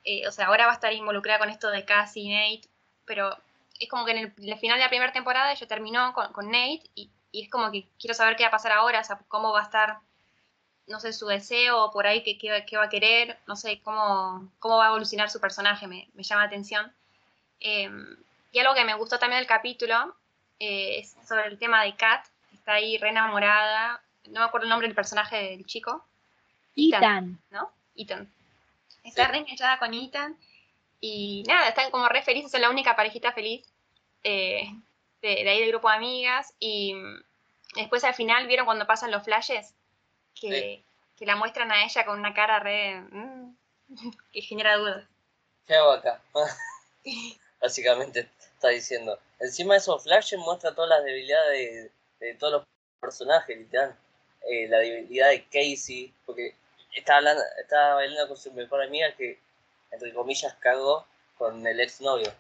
Eh, 0.03 0.27
o 0.27 0.31
sea, 0.31 0.47
ahora 0.47 0.65
va 0.65 0.71
a 0.71 0.75
estar 0.75 0.93
involucrada 0.93 1.39
con 1.39 1.49
esto 1.49 1.69
de 1.69 1.83
Cassie 1.83 2.23
y 2.23 2.29
Nate, 2.29 2.67
pero 3.05 3.35
es 3.79 3.89
como 3.89 4.05
que 4.05 4.11
en 4.11 4.17
el, 4.17 4.31
final 4.59 4.77
de 4.77 4.83
la 4.83 4.89
primera 4.89 5.11
temporada 5.11 5.51
ella 5.51 5.67
terminó 5.67 6.13
con, 6.13 6.31
con 6.31 6.45
Nate 6.45 6.83
y, 6.95 7.09
y, 7.35 7.43
es 7.43 7.49
como 7.49 7.71
que 7.71 7.87
quiero 7.99 8.13
saber 8.13 8.35
qué 8.35 8.43
va 8.43 8.49
a 8.49 8.51
pasar 8.51 8.71
ahora, 8.71 9.01
o 9.01 9.03
sea, 9.03 9.19
cómo 9.27 9.51
va 9.51 9.61
a 9.61 9.63
estar 9.63 9.99
no 10.87 10.99
sé, 10.99 11.13
su 11.13 11.25
deseo 11.25 11.89
por 11.91 12.05
ahí, 12.05 12.23
qué, 12.23 12.37
qué, 12.37 12.77
va 12.77 12.83
a 12.83 12.89
querer, 12.89 13.39
no 13.47 13.55
sé, 13.55 13.81
cómo, 13.81 14.51
cómo 14.59 14.77
va 14.77 14.85
a 14.85 14.89
evolucionar 14.89 15.29
su 15.29 15.39
personaje, 15.39 15.87
me, 15.87 16.07
llama 16.15 16.43
la 16.43 16.47
atención. 16.47 16.93
Em, 17.59 18.15
y 18.51 18.59
algo 18.59 18.75
que 18.75 18.85
me 18.85 18.93
gustó 18.93 19.17
también 19.17 19.39
del 19.39 19.47
capítulo 19.47 20.15
eh, 20.59 20.99
es 20.99 21.15
sobre 21.27 21.47
el 21.47 21.57
tema 21.57 21.83
de 21.83 21.95
Kat, 21.95 22.25
que 22.49 22.55
está 22.55 22.73
ahí 22.73 22.97
re 22.99 23.09
enamorada, 23.09 24.01
no 24.27 24.41
me 24.41 24.45
acuerdo 24.45 24.65
el 24.65 24.69
nombre 24.69 24.87
del 24.87 24.95
personaje 24.95 25.37
del 25.37 25.65
chico. 25.65 26.05
Ethan. 26.75 27.39
¿No? 27.49 27.71
Ethan. 27.95 28.31
Está 29.03 29.27
re 29.27 29.39
enganchada 29.39 29.79
con 29.79 29.93
Ethan 29.93 30.37
y 31.01 31.43
nada, 31.47 31.67
están 31.67 31.89
como 31.91 32.07
re 32.09 32.21
felices, 32.21 32.51
son 32.51 32.61
la 32.61 32.69
única 32.69 32.95
parejita 32.95 33.31
feliz 33.31 33.65
eh, 34.23 34.67
de, 35.25 35.43
de 35.43 35.49
ahí 35.49 35.59
del 35.59 35.69
grupo 35.69 35.89
de 35.89 35.95
amigas 35.95 36.53
y 36.59 36.95
después 37.75 38.03
al 38.03 38.13
final, 38.13 38.47
¿vieron 38.47 38.65
cuando 38.65 38.87
pasan 38.87 39.11
los 39.11 39.23
flashes? 39.23 39.75
que, 40.35 40.83
la 41.19 41.35
muestran 41.35 41.71
a 41.71 41.83
ella 41.83 42.05
con 42.05 42.19
una 42.19 42.33
cara 42.33 42.59
re. 42.59 43.01
Mm, 43.01 43.55
que 44.31 44.41
genera 44.41 44.77
dudas. 44.77 45.07
¿Qué 45.67 45.75
hago 45.75 45.91
acá? 45.93 46.21
Básicamente 47.61 48.29
está 48.39 48.69
diciendo. 48.69 49.19
Encima 49.39 49.73
de 49.73 49.79
esos 49.79 50.03
flashes 50.03 50.39
muestra 50.39 50.75
todas 50.75 50.89
las 50.89 51.03
debilidades 51.03 51.91
de, 52.19 52.33
todos 52.35 52.53
los 52.53 52.63
personajes, 52.99 53.57
literal. 53.57 53.95
Eh, 54.49 54.67
la 54.67 54.77
debilidad 54.77 55.29
de 55.29 55.43
Casey, 55.45 56.13
porque 56.25 56.55
estaba, 56.93 57.17
hablando, 57.17 57.43
estaba 57.59 57.95
bailando 57.95 58.27
con 58.27 58.37
su 58.37 58.51
mejor 58.53 58.83
amiga 58.83 59.11
que, 59.15 59.39
entre 59.91 60.13
comillas, 60.13 60.53
cagó 60.59 61.05
con 61.37 61.65
el 61.65 61.79
exnovio. 61.79 62.31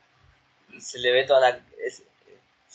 Y 0.69 0.81
se 0.81 0.99
le 0.99 1.11
ve 1.11 1.23
toda 1.23 1.39
la. 1.41 1.65
Es, 1.79 2.03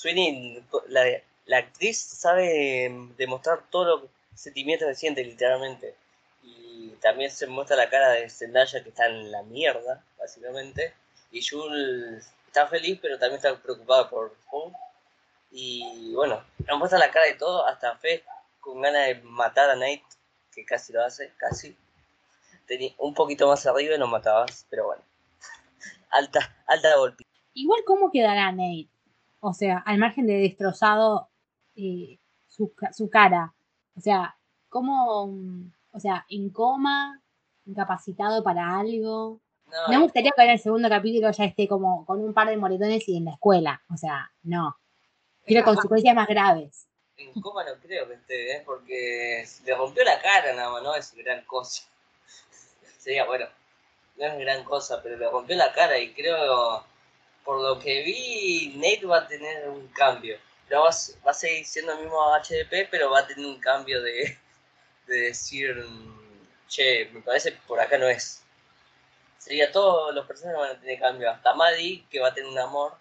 Sweeney, 0.00 0.64
la, 0.88 1.58
actriz 1.58 1.98
sabe 1.98 2.90
demostrar 3.18 3.64
todo 3.68 3.84
lo 3.84 4.02
que 4.02 4.08
sentimientos 4.34 4.88
se 4.88 4.94
siente 4.94 5.22
literalmente. 5.22 5.94
Y 6.42 6.88
también 7.02 7.30
se 7.30 7.46
muestra 7.46 7.76
la 7.76 7.90
cara 7.90 8.12
de 8.12 8.30
Zendaya 8.30 8.82
que 8.82 8.88
está 8.88 9.04
en 9.08 9.30
la 9.30 9.42
mierda, 9.42 10.02
básicamente. 10.18 10.94
Y 11.30 11.46
Jules 11.46 12.32
está 12.46 12.66
feliz, 12.66 12.98
pero 13.02 13.18
también 13.18 13.36
está 13.36 13.54
preocupado 13.60 14.08
por 14.08 14.34
Paul. 14.50 14.72
Y 15.50 16.14
bueno, 16.14 16.42
nos 16.66 16.78
muestra 16.78 16.98
la 16.98 17.10
cara 17.10 17.26
de 17.26 17.34
todo, 17.34 17.66
hasta 17.66 17.94
Fe 17.98 18.24
con 18.60 18.80
ganas 18.80 19.06
de 19.06 19.16
matar 19.16 19.68
a 19.68 19.74
Nate, 19.74 20.02
que 20.54 20.64
casi 20.64 20.94
lo 20.94 21.04
hace, 21.04 21.30
casi. 21.36 21.76
Tenía 22.66 22.94
un 22.96 23.12
poquito 23.12 23.46
más 23.48 23.66
arriba 23.66 23.96
y 23.96 23.98
lo 23.98 24.06
matabas, 24.06 24.64
pero 24.70 24.86
bueno. 24.86 25.02
alta, 26.10 26.56
alta 26.66 26.96
golpe. 26.96 27.26
Igual, 27.52 27.82
¿cómo 27.84 28.10
quedará 28.10 28.50
Nate? 28.50 28.88
O 29.40 29.52
sea, 29.54 29.78
al 29.78 29.98
margen 29.98 30.26
de 30.26 30.34
destrozado 30.34 31.30
eh, 31.74 32.18
su, 32.46 32.72
su 32.92 33.10
cara. 33.10 33.54
O 33.96 34.00
sea, 34.00 34.36
¿cómo, 34.68 35.24
o 35.92 36.00
sea, 36.00 36.24
en 36.28 36.50
coma, 36.50 37.22
incapacitado 37.66 38.42
para 38.42 38.78
algo? 38.78 39.40
No, 39.66 39.88
me 39.88 39.98
gustaría 39.98 40.32
que 40.36 40.42
en 40.42 40.50
el 40.50 40.58
segundo 40.58 40.88
capítulo 40.88 41.30
ya 41.30 41.44
esté 41.44 41.68
como 41.68 42.04
con 42.04 42.20
un 42.20 42.34
par 42.34 42.48
de 42.48 42.56
moretones 42.56 43.08
y 43.08 43.16
en 43.16 43.26
la 43.26 43.32
escuela. 43.32 43.82
O 43.92 43.96
sea, 43.96 44.30
no. 44.42 44.76
Quiero 45.46 45.64
consecuencias 45.64 46.14
más 46.14 46.28
graves. 46.28 46.86
En 47.16 47.40
coma 47.40 47.64
no 47.64 47.74
creo 47.80 48.08
que 48.08 48.14
esté, 48.14 48.56
¿eh? 48.56 48.62
porque 48.64 49.44
le 49.64 49.74
rompió 49.74 50.04
la 50.04 50.20
cara 50.20 50.54
nada 50.54 50.70
más, 50.70 50.82
no 50.82 50.94
es 50.94 51.12
gran 51.14 51.44
cosa. 51.44 51.84
Sería 52.98 53.26
bueno, 53.26 53.46
no 54.16 54.24
es 54.24 54.38
gran 54.38 54.64
cosa, 54.64 55.00
pero 55.02 55.16
le 55.16 55.28
rompió 55.28 55.56
la 55.56 55.72
cara 55.72 55.98
y 55.98 56.14
creo, 56.14 56.82
por 57.44 57.60
lo 57.60 57.78
que 57.78 58.02
vi, 58.02 58.74
Nate 58.76 59.06
va 59.06 59.18
a 59.18 59.26
tener 59.26 59.68
un 59.68 59.88
cambio 59.88 60.38
va, 60.78 61.30
a 61.30 61.34
seguir 61.34 61.64
siendo 61.64 61.92
el 61.92 62.00
mismo 62.00 62.18
HDP, 62.20 62.88
pero 62.90 63.10
va 63.10 63.20
a 63.20 63.26
tener 63.26 63.44
un 63.44 63.58
cambio 63.58 64.02
de, 64.02 64.38
decir, 65.06 65.84
che, 66.68 67.10
me 67.12 67.20
parece 67.20 67.52
por 67.66 67.80
acá 67.80 67.98
no 67.98 68.06
es. 68.06 68.44
Sería 69.38 69.72
todos 69.72 70.14
los 70.14 70.26
personajes 70.26 70.60
van 70.60 70.76
a 70.76 70.80
tener 70.80 71.00
cambio, 71.00 71.30
hasta 71.30 71.54
Maddie, 71.54 72.04
que 72.10 72.20
va 72.20 72.28
a 72.28 72.34
tener 72.34 72.50
un 72.50 72.58
amor, 72.58 72.94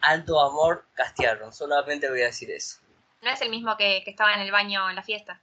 alto 0.00 0.40
amor, 0.40 0.84
castearon, 0.94 1.52
solamente 1.52 2.10
voy 2.10 2.22
a 2.22 2.26
decir 2.26 2.50
eso. 2.50 2.80
No 3.22 3.30
es 3.30 3.40
el 3.40 3.48
mismo 3.48 3.76
que, 3.76 4.02
estaba 4.04 4.34
en 4.34 4.40
el 4.40 4.50
baño 4.50 4.90
en 4.90 4.96
la 4.96 5.02
fiesta. 5.02 5.40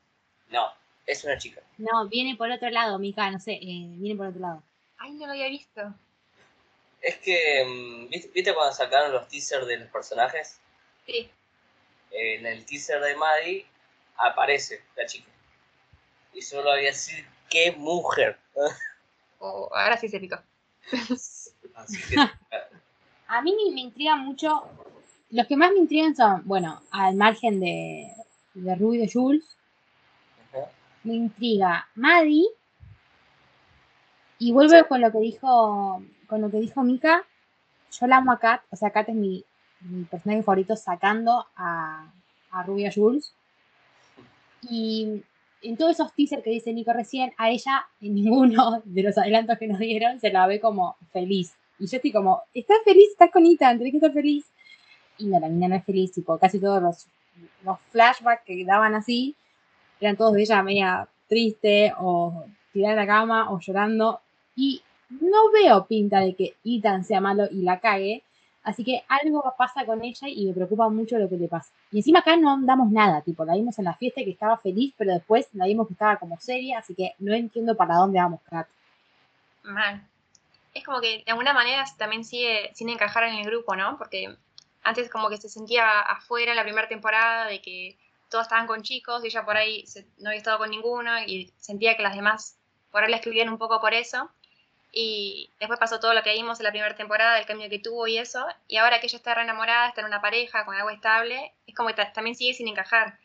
No, 0.50 0.72
es 1.08 1.24
una 1.24 1.38
chica. 1.38 1.62
No, 1.78 2.08
viene 2.08 2.36
por 2.36 2.52
otro 2.52 2.70
lado, 2.70 3.00
Mika, 3.00 3.32
no 3.32 3.40
sé, 3.40 3.54
eh, 3.54 3.88
viene 3.98 4.18
por 4.18 4.28
otro 4.28 4.42
lado. 4.42 4.64
Ay, 4.98 5.14
no 5.14 5.26
lo 5.26 5.32
había 5.32 5.48
visto. 5.48 5.82
Es 7.02 7.18
que, 7.18 7.66
mm, 7.66 8.10
¿viste 8.10 8.54
cuando 8.54 8.74
sacaron 8.74 9.12
los 9.12 9.28
teasers 9.28 9.68
de 9.68 9.78
los 9.78 9.90
personajes? 9.90 10.60
Sí 11.06 11.30
en 12.12 12.46
el 12.46 12.66
teaser 12.66 13.02
de 13.02 13.16
Maddie 13.16 13.66
aparece 14.18 14.82
la 14.96 15.06
chica. 15.06 15.30
Y 16.34 16.42
solo 16.42 16.72
había 16.72 16.90
decir, 16.90 17.26
¡qué 17.50 17.72
mujer! 17.74 18.38
Oh, 19.44 19.68
ahora 19.74 19.98
sí 19.98 20.08
se 20.08 20.20
picó. 20.20 20.36
A 23.28 23.42
mí 23.42 23.56
me, 23.74 23.82
intriga 23.82 24.16
mucho. 24.16 24.66
Los 25.32 25.48
que 25.48 25.58
más 25.58 25.72
me 25.72 25.80
intrigan 25.80 26.16
son, 26.16 26.44
bueno, 26.46 26.80
al 26.92 27.16
margen 27.16 27.60
de, 27.60 28.14
de 28.54 28.76
Ruby 28.76 29.00
de 29.00 29.12
Jules, 29.12 29.58
me 31.04 31.16
intriga 31.16 31.90
Maddie. 31.96 32.46
Y 34.38 34.52
vuelvo 34.52 34.88
con 34.88 35.02
lo 35.02 35.12
que 35.12 35.18
dijo 35.18 36.04
con 36.32 36.40
lo 36.42 36.50
que 36.50 36.62
dijo 36.62 36.82
Mika. 36.82 37.26
Yo 38.00 38.08
la 38.08 38.18
amo 38.18 38.32
a 38.32 38.40
Kat, 38.40 38.62
o 38.70 38.78
sea, 38.78 38.92
Kat 38.92 39.10
es 39.10 39.16
mi, 39.16 39.44
mi 39.82 40.06
personaje 40.06 40.42
favorito 40.44 40.78
sacando 40.78 41.46
a, 41.58 42.10
a 42.52 42.64
Rubia 42.64 42.90
Jules. 42.90 43.34
Y 44.62 45.24
en 45.62 45.76
todos 45.76 45.92
esos 45.92 46.14
teasers 46.14 46.42
que 46.42 46.52
dice 46.52 46.72
Nico 46.72 46.94
recién, 46.94 47.34
a 47.38 47.50
ella 47.50 47.86
en 48.00 48.16
ninguno 48.16 48.82
de 48.86 49.04
los 49.04 49.18
adelantos 49.18 49.58
que 49.58 49.68
nos 49.68 49.80
dieron 49.80 50.22
se 50.22 50.32
la 50.32 50.48
ve 50.48 50.62
como 50.62 50.96
feliz. 51.12 51.54
Y 51.80 51.88
yo 51.88 51.98
estoy 51.98 52.14
como, 52.14 52.44
¿estás 52.54 52.78
feliz? 52.86 53.10
¿Estás 53.12 53.30
con 53.30 53.46
Ethan? 53.46 53.78
Tenés 53.78 53.92
que 53.92 53.98
estar 53.98 54.14
feliz. 54.14 54.46
Y 55.18 55.26
no, 55.26 55.38
la 55.38 55.50
niña 55.50 55.68
no 55.68 55.76
es 55.76 55.84
feliz, 55.84 56.14
tipo, 56.14 56.38
casi 56.38 56.62
todos 56.62 56.82
los, 56.82 57.08
los 57.66 57.78
flashbacks 57.92 58.46
que 58.46 58.64
daban 58.64 58.96
así, 58.96 59.36
eran 60.00 60.16
todos 60.16 60.32
de 60.32 60.44
ella 60.44 60.64
media 60.64 61.10
triste 61.28 61.92
o 62.00 62.46
tirada 62.72 62.94
en 62.94 63.00
la 63.00 63.08
cama 63.08 63.52
o 63.52 63.60
llorando. 63.60 64.22
Y 64.56 64.82
no 65.20 65.52
veo 65.52 65.86
pinta 65.86 66.20
de 66.20 66.36
que 66.36 66.56
Ethan 66.64 67.04
sea 67.04 67.22
malo 67.22 67.48
y 67.52 67.64
la 67.64 67.80
cague, 67.80 68.24
Así 68.64 68.84
que 68.84 69.04
algo 69.08 69.56
pasa 69.58 69.86
con 69.86 70.04
ella 70.04 70.28
y 70.28 70.46
me 70.46 70.54
preocupa 70.54 70.88
mucho 70.90 71.18
lo 71.18 71.28
que 71.28 71.36
le 71.36 71.48
pasa. 71.48 71.72
Y 71.92 71.98
encima 71.98 72.20
acá 72.20 72.38
no 72.38 72.52
andamos 72.52 72.92
nada, 72.92 73.22
tipo, 73.22 73.44
la 73.44 73.56
vimos 73.56 73.78
en 73.80 73.86
la 73.86 73.96
fiesta 73.96 74.24
que 74.24 74.32
estaba 74.32 74.58
feliz, 74.58 74.94
pero 74.98 75.14
después 75.14 75.48
la 75.54 75.66
vimos 75.66 75.88
que 75.88 75.94
estaba 75.94 76.18
como 76.18 76.40
seria, 76.40 76.80
así 76.80 76.94
que 76.94 77.16
no 77.20 77.34
entiendo 77.34 77.76
para 77.76 77.96
dónde 77.96 78.20
vamos, 78.20 78.40
Kat. 78.48 78.68
Mal. 79.64 80.08
Es 80.74 80.86
como 80.86 81.02
que 81.02 81.24
de 81.26 81.32
alguna 81.32 81.54
manera 81.54 81.84
también 81.98 82.24
sigue 82.24 82.72
sin 82.76 82.90
encajar 82.90 83.24
en 83.24 83.36
el 83.36 83.46
grupo, 83.46 83.76
¿no? 83.76 83.98
Porque 83.98 84.36
antes 84.84 85.10
como 85.10 85.30
que 85.30 85.38
se 85.38 85.50
sentía 85.50 86.00
afuera 86.00 86.52
en 86.52 86.58
la 86.58 86.64
primera 86.64 86.88
temporada 86.88 87.48
de 87.48 87.62
que 87.62 87.98
todos 88.30 88.44
estaban 88.44 88.68
con 88.68 88.84
chicos 88.84 89.24
y 89.24 89.28
ella 89.28 89.44
por 89.44 89.58
ahí 89.58 89.84
no 90.20 90.30
había 90.30 90.38
estado 90.38 90.60
con 90.60 90.70
ninguno 90.70 91.20
y 91.26 91.52
sentía 91.58 91.98
que 91.98 92.04
las 92.04 92.16
demás 92.16 92.56
por 92.92 93.04
ahí 93.04 93.10
la 93.10 93.18
escribían 93.18 93.50
un 93.50 93.58
poco 93.58 93.82
por 93.82 93.94
eso. 93.94 94.30
Y 94.94 95.50
después 95.60 95.80
pasó 95.80 96.00
todo 96.00 96.14
lo 96.14 96.22
que 96.22 96.34
vimos 96.34 96.60
en 96.60 96.66
la 96.66 96.72
primera 96.72 96.96
temporada, 96.96 97.40
el 97.40 97.46
cambio 97.46 97.70
que 97.70 97.80
tuvo 97.80 98.08
y 98.08 98.18
eso. 98.18 98.46
Y 98.68 98.78
ahora 98.78 99.00
que 99.00 99.08
ella 99.08 99.18
está 99.18 99.34
re 99.34 99.44
enamorada, 99.44 99.88
está 99.88 100.02
en 100.02 100.08
una 100.08 100.22
pareja 100.22 100.66
con 100.66 100.76
algo 100.76 100.90
estable, 100.90 101.54
es 101.66 101.76
como 101.76 101.90
que 101.90 102.06
también 102.14 102.36
sigue 102.36 102.54
sin 102.54 102.68
encajar 102.68 103.18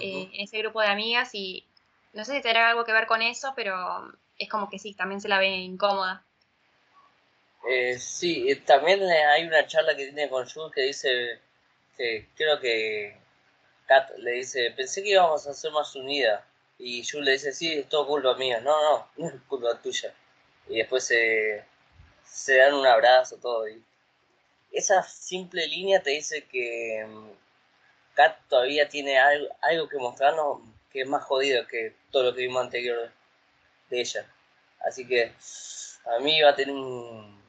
eh, 0.00 0.28
en 0.32 0.40
ese 0.42 0.58
grupo 0.58 0.82
de 0.82 0.88
amigas. 0.88 1.30
Y 1.32 1.64
no 2.12 2.24
sé 2.24 2.34
si 2.34 2.42
tendrá 2.42 2.68
algo 2.68 2.84
que 2.84 2.92
ver 2.92 3.06
con 3.06 3.22
eso, 3.22 3.54
pero 3.56 4.12
es 4.38 4.50
como 4.50 4.68
que 4.68 4.78
sí, 4.78 4.92
también 4.92 5.20
se 5.20 5.28
la 5.28 5.38
ve 5.38 5.48
incómoda. 5.48 6.22
Eh, 7.70 7.98
sí, 7.98 8.54
también 8.66 9.02
hay 9.02 9.46
una 9.46 9.66
charla 9.66 9.96
que 9.96 10.04
tiene 10.04 10.28
con 10.28 10.46
Jules 10.46 10.72
que 10.74 10.82
dice 10.82 11.40
que 11.96 12.28
creo 12.36 12.60
que 12.60 13.16
Kat 13.86 14.10
le 14.18 14.32
dice, 14.32 14.72
pensé 14.76 15.02
que 15.02 15.10
íbamos 15.10 15.46
a 15.46 15.54
ser 15.54 15.72
más 15.72 15.96
unidas. 15.96 16.42
Y 16.76 17.02
Jules 17.02 17.24
le 17.24 17.32
dice, 17.32 17.52
sí, 17.52 17.72
es 17.72 17.88
todo 17.88 18.06
culpa 18.06 18.34
mía. 18.34 18.60
No, 18.60 18.82
no, 18.82 19.08
no 19.16 19.28
es 19.28 19.34
culpa 19.48 19.80
tuya 19.80 20.12
y 20.68 20.78
después 20.78 21.04
se, 21.04 21.64
se 22.24 22.56
dan 22.56 22.74
un 22.74 22.86
abrazo, 22.86 23.36
todo. 23.36 23.68
Y 23.68 23.82
esa 24.72 25.02
simple 25.02 25.66
línea 25.66 26.02
te 26.02 26.10
dice 26.10 26.44
que, 26.44 27.06
Kat 28.14 28.38
todavía 28.48 28.88
tiene 28.88 29.18
algo, 29.18 29.48
algo 29.62 29.88
que 29.88 29.98
mostrarnos 29.98 30.60
que 30.92 31.02
es 31.02 31.08
más 31.08 31.24
jodido 31.24 31.66
que 31.66 31.94
todo 32.12 32.24
lo 32.24 32.34
que 32.34 32.42
vimos 32.42 32.62
anterior 32.62 33.10
de 33.90 34.00
ella. 34.00 34.26
Así 34.86 35.06
que 35.06 35.32
a 36.06 36.18
mí 36.20 36.40
va 36.40 36.50
a 36.50 36.54
tener 36.54 36.74
un, 36.74 37.42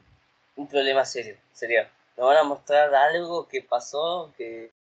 un 0.55 0.67
problema 0.67 1.05
serio, 1.05 1.37
sería. 1.53 1.89
Nos 2.17 2.27
van 2.27 2.37
a 2.37 2.43
mostrar 2.43 2.93
algo 2.95 3.47
que 3.47 3.61
pasó, 3.61 4.33
que, 4.37 4.71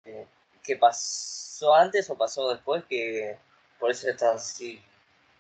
que 0.63 0.77
pasó 0.77 1.75
antes 1.75 2.09
o 2.09 2.17
pasó 2.17 2.51
después, 2.51 2.85
que 2.89 3.37
por 3.79 3.91
eso 3.91 4.09
está 4.09 4.33
así. 4.33 4.81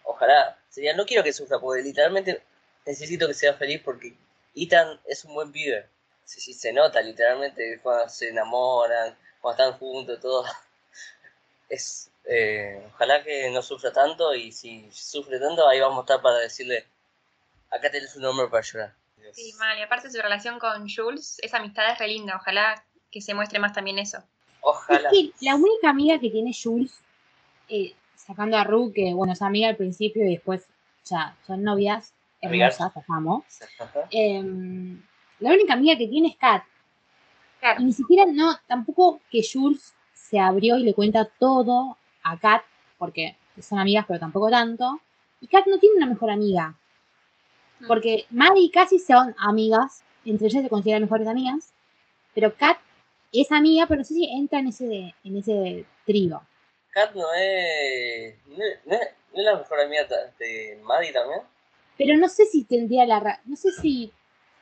Ojalá, 0.03 0.59
sería, 0.69 0.95
no 0.95 1.07
quiero 1.07 1.23
que 1.23 1.33
sufra, 1.33 1.59
porque 1.59 1.83
literalmente 1.83 2.43
necesito 2.87 3.27
que 3.27 3.35
sea 3.35 3.55
feliz 3.55 3.81
porque 3.85 4.15
Ethan 4.55 5.01
es 5.07 5.25
un 5.25 5.35
buen 5.35 5.53
pibe. 5.53 5.87
Si, 6.25 6.55
se 6.55 6.73
nota 6.73 7.01
literalmente 7.01 7.81
cuando 7.83 8.09
se 8.09 8.31
enamoran, 8.31 9.17
cuando 9.41 9.63
están 9.63 9.79
juntos, 9.79 10.21
todo. 10.21 10.45
Es, 11.67 12.11
eh, 12.27 12.87
ojalá 12.93 13.25
que 13.25 13.51
no 13.51 13.63
sufra 13.63 13.91
tanto 13.91 14.35
y 14.35 14.53
si 14.53 14.87
sufre 14.93 15.41
tanto, 15.41 15.67
ahí 15.67 15.81
vamos 15.81 15.99
a 15.99 16.01
estar 16.03 16.21
para 16.21 16.37
decirle, 16.37 16.85
acá 17.71 17.91
tenés 17.91 18.15
un 18.17 18.25
hombre 18.27 18.49
para 18.49 18.63
llorar. 18.63 18.95
Sí, 19.33 19.55
mal, 19.59 19.77
y 19.79 19.83
aparte 19.83 20.11
su 20.11 20.21
relación 20.21 20.59
con 20.59 20.87
Jules, 20.89 21.39
esa 21.43 21.57
amistad 21.57 21.91
es 21.91 21.99
re 21.99 22.09
linda, 22.09 22.37
ojalá 22.37 22.85
que 23.11 23.23
se 23.23 23.35
muestre 23.35 23.59
más 23.59 23.73
también 23.73 23.99
eso. 23.99 24.23
Ojalá. 24.61 25.09
Es 25.09 25.13
que 25.13 25.45
la 25.45 25.57
única 25.57 25.89
amiga 25.89 26.21
que 26.21 26.31
tiene 26.31 26.53
Jules, 26.55 27.01
eh, 27.69 27.95
sacando 28.15 28.59
a 28.59 28.65
Ru, 28.65 28.93
que 28.93 29.15
bueno, 29.15 29.33
es 29.33 29.43
amiga 29.43 29.69
al 29.69 29.77
principio 29.77 30.25
y 30.25 30.33
después 30.33 30.67
ya 31.05 31.37
son 31.47 31.63
novias, 31.65 32.13
hermosas, 32.45 32.93
amo. 33.09 33.45
Em, 34.11 35.03
la 35.41 35.51
única 35.51 35.75
amiga 35.75 35.97
que 35.97 36.09
tiene 36.09 36.29
es 36.29 36.37
Kat. 36.37 36.65
Y 37.79 37.85
ni 37.85 37.93
siquiera, 37.93 38.27
no, 38.27 38.57
tampoco 38.67 39.21
que 39.31 39.41
Jules 39.43 39.95
se 40.13 40.39
abrió 40.39 40.77
y 40.77 40.83
le 40.83 40.95
cuenta 40.95 41.25
todo 41.39 41.97
a 42.23 42.39
Kat, 42.39 42.63
porque 42.99 43.37
son 43.61 43.79
amigas, 43.79 44.05
pero 44.07 44.21
tampoco 44.21 44.51
tanto. 44.51 45.01
Y 45.41 45.47
Kat 45.47 45.67
no 45.67 45.79
tiene 45.79 45.97
una 45.97 46.07
mejor 46.07 46.31
amiga. 46.31 46.75
Mm. 47.81 47.87
Porque 47.87 48.27
Maddie 48.31 48.65
y 48.65 48.71
Cassie 48.71 48.99
son 48.99 49.35
amigas, 49.39 50.05
entre 50.25 50.49
ellas 50.49 50.63
se 50.63 50.69
consideran 50.69 51.03
mejores 51.03 51.27
amigas, 51.27 51.73
pero 52.35 52.55
Kat 52.55 52.79
es 53.33 53.51
amiga, 53.53 53.87
pero 53.87 53.99
no 53.99 54.05
sé 54.05 54.15
si 54.15 54.25
entra 54.31 54.59
en 54.59 54.69
ese, 54.69 55.15
en 55.25 55.37
ese 55.37 55.85
trío. 56.07 56.43
Kat 56.91 57.15
no 57.15 57.27
es, 57.35 58.37
no, 58.47 58.65
es, 58.95 59.09
la 59.33 59.57
mejor 59.57 59.81
amiga 59.81 60.07
de 60.39 60.81
Maddie 60.83 61.13
también. 61.13 61.41
Pero 61.97 62.17
no 62.17 62.29
sé 62.29 62.47
si 62.47 62.65
tendría 62.65 63.07
la... 63.07 63.41
No 63.45 63.57
sé 63.57 63.71
si 63.73 64.13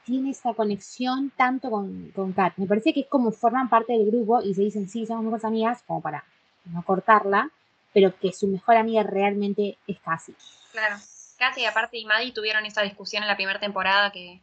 tiene 0.05 0.31
esa 0.31 0.55
conexión 0.55 1.31
tanto 1.37 1.71
con, 1.71 2.11
con 2.15 2.33
Kat. 2.33 2.55
Me 2.57 2.67
parece 2.67 2.93
que 2.93 3.01
es 3.01 3.07
como 3.07 3.31
forman 3.31 3.69
parte 3.69 3.93
del 3.93 4.07
grupo 4.07 4.43
y 4.43 4.55
se 4.55 4.63
dicen, 4.63 4.89
sí, 4.89 5.07
somos 5.07 5.25
mejores 5.25 5.45
amigas, 5.45 5.83
como 5.87 6.01
para 6.01 6.25
no 6.65 6.83
cortarla, 6.83 7.51
pero 7.93 8.17
que 8.19 8.33
su 8.33 8.47
mejor 8.49 8.77
amiga 8.77 9.03
realmente 9.03 9.79
es 9.87 9.99
Cassie. 10.01 10.35
Claro. 10.73 10.97
Cassie, 11.39 11.67
aparte, 11.67 11.99
y 11.99 12.05
Maddie 12.05 12.33
tuvieron 12.33 12.67
esa 12.67 12.83
discusión 12.83 13.23
en 13.23 13.29
la 13.29 13.37
primera 13.37 13.59
temporada, 13.59 14.13
que 14.13 14.41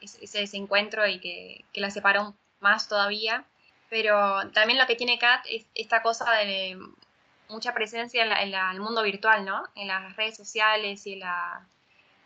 ese 0.00 0.38
desencuentro 0.38 1.06
y 1.06 1.18
que, 1.18 1.64
que 1.72 1.80
la 1.80 1.90
separó 1.90 2.34
más 2.60 2.88
todavía. 2.88 3.44
Pero 3.90 4.50
también 4.50 4.78
lo 4.78 4.86
que 4.86 4.96
tiene 4.96 5.18
Kat 5.18 5.44
es 5.48 5.66
esta 5.74 6.02
cosa 6.02 6.30
de 6.32 6.78
mucha 7.48 7.74
presencia 7.74 8.24
en, 8.24 8.54
el 8.54 8.80
mundo 8.80 9.02
virtual, 9.02 9.44
¿no? 9.44 9.64
En 9.74 9.88
las 9.88 10.16
redes 10.16 10.36
sociales 10.36 11.06
y 11.06 11.14
en, 11.14 11.22
en 11.22 11.28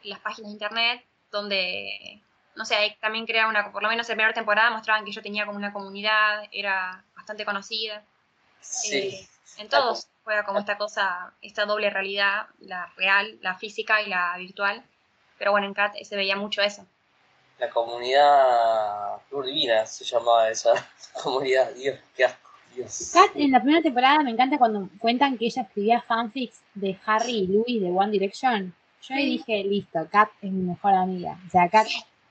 las 0.02 0.20
páginas 0.20 0.50
de 0.50 0.52
internet, 0.52 1.04
donde 1.30 2.22
no 2.58 2.64
sé, 2.64 2.96
también 3.00 3.24
crea 3.24 3.46
una, 3.46 3.70
por 3.70 3.84
lo 3.84 3.88
menos 3.88 4.08
en 4.08 4.14
la 4.14 4.16
primera 4.16 4.34
temporada 4.34 4.70
mostraban 4.70 5.04
que 5.04 5.12
yo 5.12 5.22
tenía 5.22 5.46
como 5.46 5.56
una 5.56 5.72
comunidad, 5.72 6.42
era 6.50 7.04
bastante 7.14 7.44
conocida. 7.44 8.02
Sí. 8.60 8.96
Eh, 8.96 9.28
en 9.58 9.68
todos 9.68 10.08
juega 10.24 10.44
como 10.44 10.58
esta 10.58 10.76
cosa, 10.76 11.32
esta 11.40 11.66
doble 11.66 11.88
realidad, 11.88 12.46
la 12.58 12.92
real, 12.96 13.38
la 13.42 13.56
física 13.56 14.02
y 14.02 14.08
la 14.08 14.36
virtual. 14.36 14.82
Pero 15.38 15.52
bueno, 15.52 15.68
en 15.68 15.74
Cat 15.74 15.94
se 16.02 16.16
veía 16.16 16.36
mucho 16.36 16.60
eso. 16.60 16.84
La 17.60 17.70
comunidad 17.70 19.20
divina 19.30 19.86
se 19.86 20.04
llamaba 20.04 20.50
esa 20.50 20.72
comunidad, 21.22 21.72
Dios, 21.74 21.96
qué 22.16 22.24
asco. 22.24 22.50
Dios. 22.74 23.10
Kat 23.12 23.36
en 23.36 23.52
la 23.52 23.60
primera 23.60 23.82
temporada 23.82 24.22
me 24.24 24.32
encanta 24.32 24.58
cuando 24.58 24.88
cuentan 24.98 25.38
que 25.38 25.46
ella 25.46 25.62
escribía 25.62 26.02
fanfics 26.02 26.60
de 26.74 26.98
Harry 27.06 27.36
y 27.36 27.46
Louis 27.46 27.80
de 27.80 27.88
One 27.88 28.10
Direction. 28.10 28.74
Yo 29.02 29.14
ahí 29.14 29.26
dije, 29.38 29.64
listo, 29.64 30.06
Kat 30.10 30.30
es 30.42 30.50
mi 30.50 30.62
mejor 30.62 30.94
amiga. 30.94 31.38
O 31.46 31.50
sea, 31.50 31.68
Kat 31.68 31.86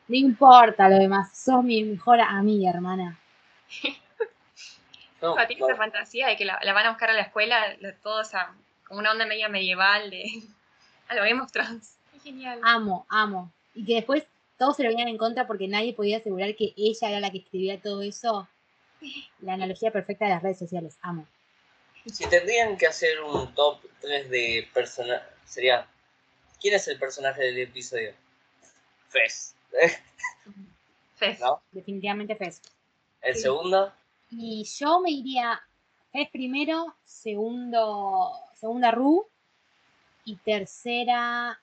no 0.08 0.16
importa 0.16 0.90
lo 0.90 0.98
demás, 0.98 1.38
sos 1.38 1.64
mi 1.64 1.84
mejor 1.84 2.20
amiga, 2.22 2.70
hermana. 2.70 3.20
No, 5.20 5.36
tiene 5.48 5.66
esa 5.66 5.76
fantasía 5.76 6.28
de 6.28 6.38
que 6.38 6.46
la, 6.46 6.60
van 6.62 6.86
a 6.86 6.90
buscar 6.92 7.10
a 7.10 7.14
la 7.14 7.24
escuela, 7.24 7.76
todos 8.04 8.36
a, 8.36 8.56
como 8.84 9.00
una 9.00 9.12
onda 9.12 9.26
media 9.26 9.50
medieval 9.50 10.12
de 10.12 10.24
a 11.08 11.16
lo 11.16 11.24
Game 11.24 11.42
of 11.42 11.52
Thrones. 11.52 11.98
genial. 12.24 12.60
Amo, 12.64 13.06
amo. 13.10 13.52
Y 13.74 13.84
que 13.84 13.96
después 13.96 14.28
todos 14.58 14.76
se 14.76 14.84
lo 14.84 14.90
venían 14.90 15.08
en 15.08 15.18
contra 15.18 15.48
porque 15.48 15.68
nadie 15.68 15.94
podía 15.94 16.18
asegurar 16.18 16.56
que 16.56 16.74
ella 16.78 17.10
era 17.10 17.20
la 17.20 17.32
que 17.32 17.40
escribía 17.40 17.82
todo 17.82 18.02
eso. 18.02 18.48
La 19.42 19.54
analogía 19.54 19.92
perfecta 19.92 20.26
de 20.26 20.32
las 20.32 20.44
redes 20.44 20.60
sociales, 20.60 20.98
amo. 21.02 21.28
Si 22.06 22.28
tendrían 22.30 22.78
que 22.78 22.88
hacer 22.88 23.22
un 23.22 23.54
top 23.54 23.82
3 24.02 24.30
de 24.30 24.68
personajes, 24.74 25.28
sería, 25.46 25.88
¿quién 26.60 26.76
es 26.76 26.88
el 26.88 27.00
personaje 27.00 27.44
del 27.44 27.60
episodio? 27.60 28.14
Fez. 29.10 29.56
Fez. 31.16 31.40
Definitivamente 31.72 32.36
Fez. 32.36 32.62
¿El 33.22 33.36
segundo? 33.36 33.94
Y 34.30 34.64
yo 34.66 35.00
me 35.00 35.12
iría 35.12 35.62
Fez 36.12 36.30
primero, 36.32 36.96
segundo, 37.04 38.32
segunda 38.56 38.92
Ru 38.92 39.28
y 40.24 40.36
tercera 40.38 41.60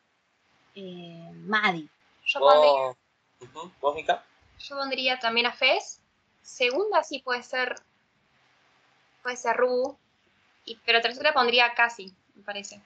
eh, 0.75 1.31
Maddie. 1.35 1.89
Yo 2.27 2.41
pondría, 2.41 3.73
¿Vos, 3.81 3.95
Mika? 3.95 4.25
Yo 4.59 4.77
pondría 4.77 5.19
también 5.19 5.47
a 5.47 5.53
Fez. 5.53 6.01
Segunda 6.43 7.03
sí 7.03 7.21
puede 7.21 7.43
ser 7.43 7.77
puede 9.23 9.37
ser 9.37 9.57
Ru, 9.57 9.97
y, 10.67 10.77
pero 10.85 11.01
tercera 11.01 11.33
pondría 11.33 11.75
casi, 11.75 12.15
me 12.35 12.43
parece. 12.43 12.81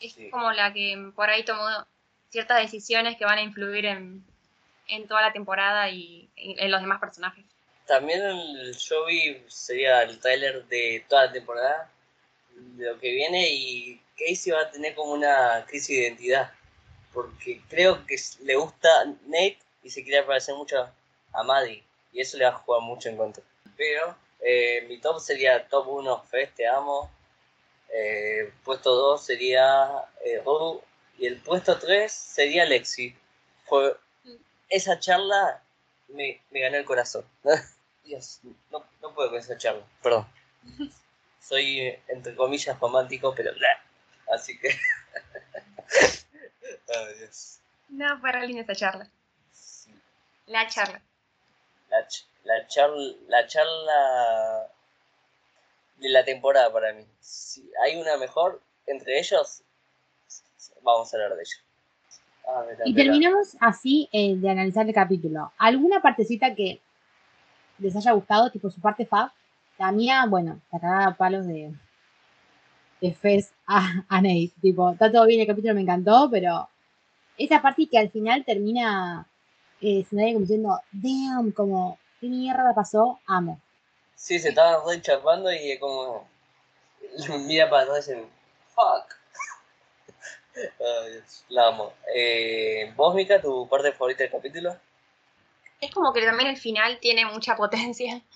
Es 0.00 0.16
como 0.30 0.52
la 0.52 0.72
que 0.72 1.10
por 1.14 1.28
ahí 1.28 1.44
tomó 1.44 1.68
ciertas 2.30 2.60
decisiones 2.60 3.16
que 3.16 3.24
van 3.24 3.38
a 3.38 3.42
influir 3.42 3.86
en, 3.86 4.24
en 4.88 5.06
toda 5.06 5.22
la 5.22 5.32
temporada 5.32 5.88
y 5.90 6.28
en, 6.36 6.70
los 6.70 6.80
demás 6.80 7.00
personajes. 7.00 7.44
También 7.86 8.20
el 8.22 8.74
show 8.74 9.04
sería 9.48 10.02
el 10.02 10.18
trailer 10.18 10.64
de 10.66 11.04
toda 11.08 11.26
la 11.26 11.32
temporada, 11.32 11.90
de 12.50 12.86
lo 12.86 12.98
que 12.98 13.12
viene, 13.12 13.48
y 13.48 14.00
Casey 14.18 14.52
va 14.52 14.62
a 14.62 14.70
tener 14.70 14.94
como 14.94 15.12
una 15.12 15.64
crisis 15.66 15.88
de 15.88 16.02
identidad, 16.02 16.52
porque 17.12 17.62
creo 17.68 18.04
que 18.06 18.16
le 18.42 18.56
gusta 18.56 18.88
Nate 19.26 19.58
y 19.82 19.90
se 19.90 20.02
quiere 20.02 20.24
parecer 20.24 20.54
mucho 20.54 20.88
a 21.32 21.42
Maddie, 21.42 21.82
y 22.12 22.20
eso 22.20 22.36
le 22.36 22.44
va 22.44 22.50
a 22.50 22.58
jugar 22.58 22.82
mucho 22.82 23.08
en 23.08 23.16
contra. 23.16 23.42
Pero 23.76 24.14
eh, 24.40 24.84
mi 24.88 24.98
top 24.98 25.20
sería 25.20 25.66
top 25.68 25.88
1, 25.88 26.24
Fest, 26.24 26.56
te 26.56 26.66
amo. 26.66 27.10
Eh, 27.90 28.52
puesto 28.64 28.94
2 28.94 29.24
sería 29.24 30.04
eh, 30.24 30.42
y 31.18 31.26
el 31.26 31.40
puesto 31.40 31.78
3 31.78 32.12
sería 32.12 32.64
Lexi. 32.64 33.16
Fue, 33.64 33.96
esa 34.68 34.98
charla 34.98 35.62
me, 36.08 36.40
me 36.50 36.60
ganó 36.60 36.76
el 36.76 36.84
corazón. 36.84 37.24
Dios, 38.04 38.40
no, 38.70 38.84
no, 39.02 39.14
puedo 39.14 39.30
con 39.30 39.38
esa 39.38 39.56
charla, 39.56 39.84
perdón. 40.02 40.26
Soy, 41.40 41.98
entre 42.08 42.34
comillas, 42.34 42.78
romántico, 42.78 43.34
pero... 43.34 43.52
Así 44.34 44.58
que... 44.58 44.68
oh, 46.88 47.06
Dios. 47.18 47.60
No, 47.88 48.18
fue 48.20 48.46
linda 48.46 48.62
esa 48.62 48.74
charla. 48.74 49.08
La 50.46 50.66
charla. 50.68 51.00
La, 51.88 52.06
la, 52.44 52.66
charla, 52.66 53.14
la 53.28 53.46
charla 53.46 54.70
de 55.98 56.08
la 56.08 56.24
temporada 56.24 56.72
para 56.72 56.92
mí. 56.92 57.04
Si 57.20 57.68
hay 57.84 58.00
una 58.00 58.16
mejor 58.16 58.60
entre 58.86 59.18
ellos, 59.18 59.62
vamos 60.82 61.12
a 61.12 61.16
hablar 61.16 61.36
de 61.36 61.42
ello. 61.42 61.58
Ah, 62.48 62.64
y 62.86 62.94
terminamos 62.94 63.56
así 63.60 64.08
eh, 64.12 64.36
de 64.36 64.50
analizar 64.50 64.86
el 64.86 64.94
capítulo. 64.94 65.52
¿Alguna 65.58 66.00
partecita 66.00 66.54
que 66.54 66.80
les 67.78 67.94
haya 67.94 68.12
gustado, 68.12 68.50
tipo 68.50 68.70
su 68.70 68.80
parte 68.80 69.04
fab? 69.04 69.30
La 69.78 69.92
mía, 69.92 70.24
bueno, 70.28 70.60
sacaba 70.70 71.14
palos 71.14 71.46
de, 71.46 71.72
de 73.00 73.14
Fez 73.14 73.52
a, 73.66 74.04
a 74.08 74.20
Nate. 74.22 74.52
Tipo, 74.62 74.92
está 74.92 75.12
todo 75.12 75.26
bien, 75.26 75.40
el 75.40 75.46
capítulo 75.46 75.74
me 75.74 75.82
encantó, 75.82 76.28
pero 76.30 76.68
esa 77.36 77.60
parte 77.60 77.86
que 77.86 77.98
al 77.98 78.10
final 78.10 78.44
termina 78.44 79.28
eh, 79.80 80.04
como 80.10 80.40
diciendo, 80.40 80.80
damn, 80.90 81.52
como, 81.52 81.98
¿qué 82.20 82.28
mierda 82.28 82.74
pasó? 82.74 83.20
Amo. 83.26 83.60
Sí, 84.18 84.40
se 84.40 84.48
estaban 84.48 84.80
re 84.84 85.00
chapando 85.00 85.50
y 85.52 85.78
como 85.78 86.28
mira 87.46 87.70
para 87.70 87.84
atrás 87.84 88.08
y 88.08 88.14
dicen, 88.14 88.30
fuck. 88.74 89.16
la 91.48 91.68
amo. 91.68 91.94
Eh, 92.12 92.92
¿Vos, 92.96 93.14
Mika, 93.14 93.40
tu 93.40 93.68
parte 93.68 93.92
favorita 93.92 94.24
del 94.24 94.32
capítulo? 94.32 94.76
Es 95.80 95.92
como 95.92 96.12
que 96.12 96.26
también 96.26 96.50
el 96.50 96.56
final 96.56 96.98
tiene 96.98 97.24
mucha 97.24 97.56
potencia. 97.56 98.20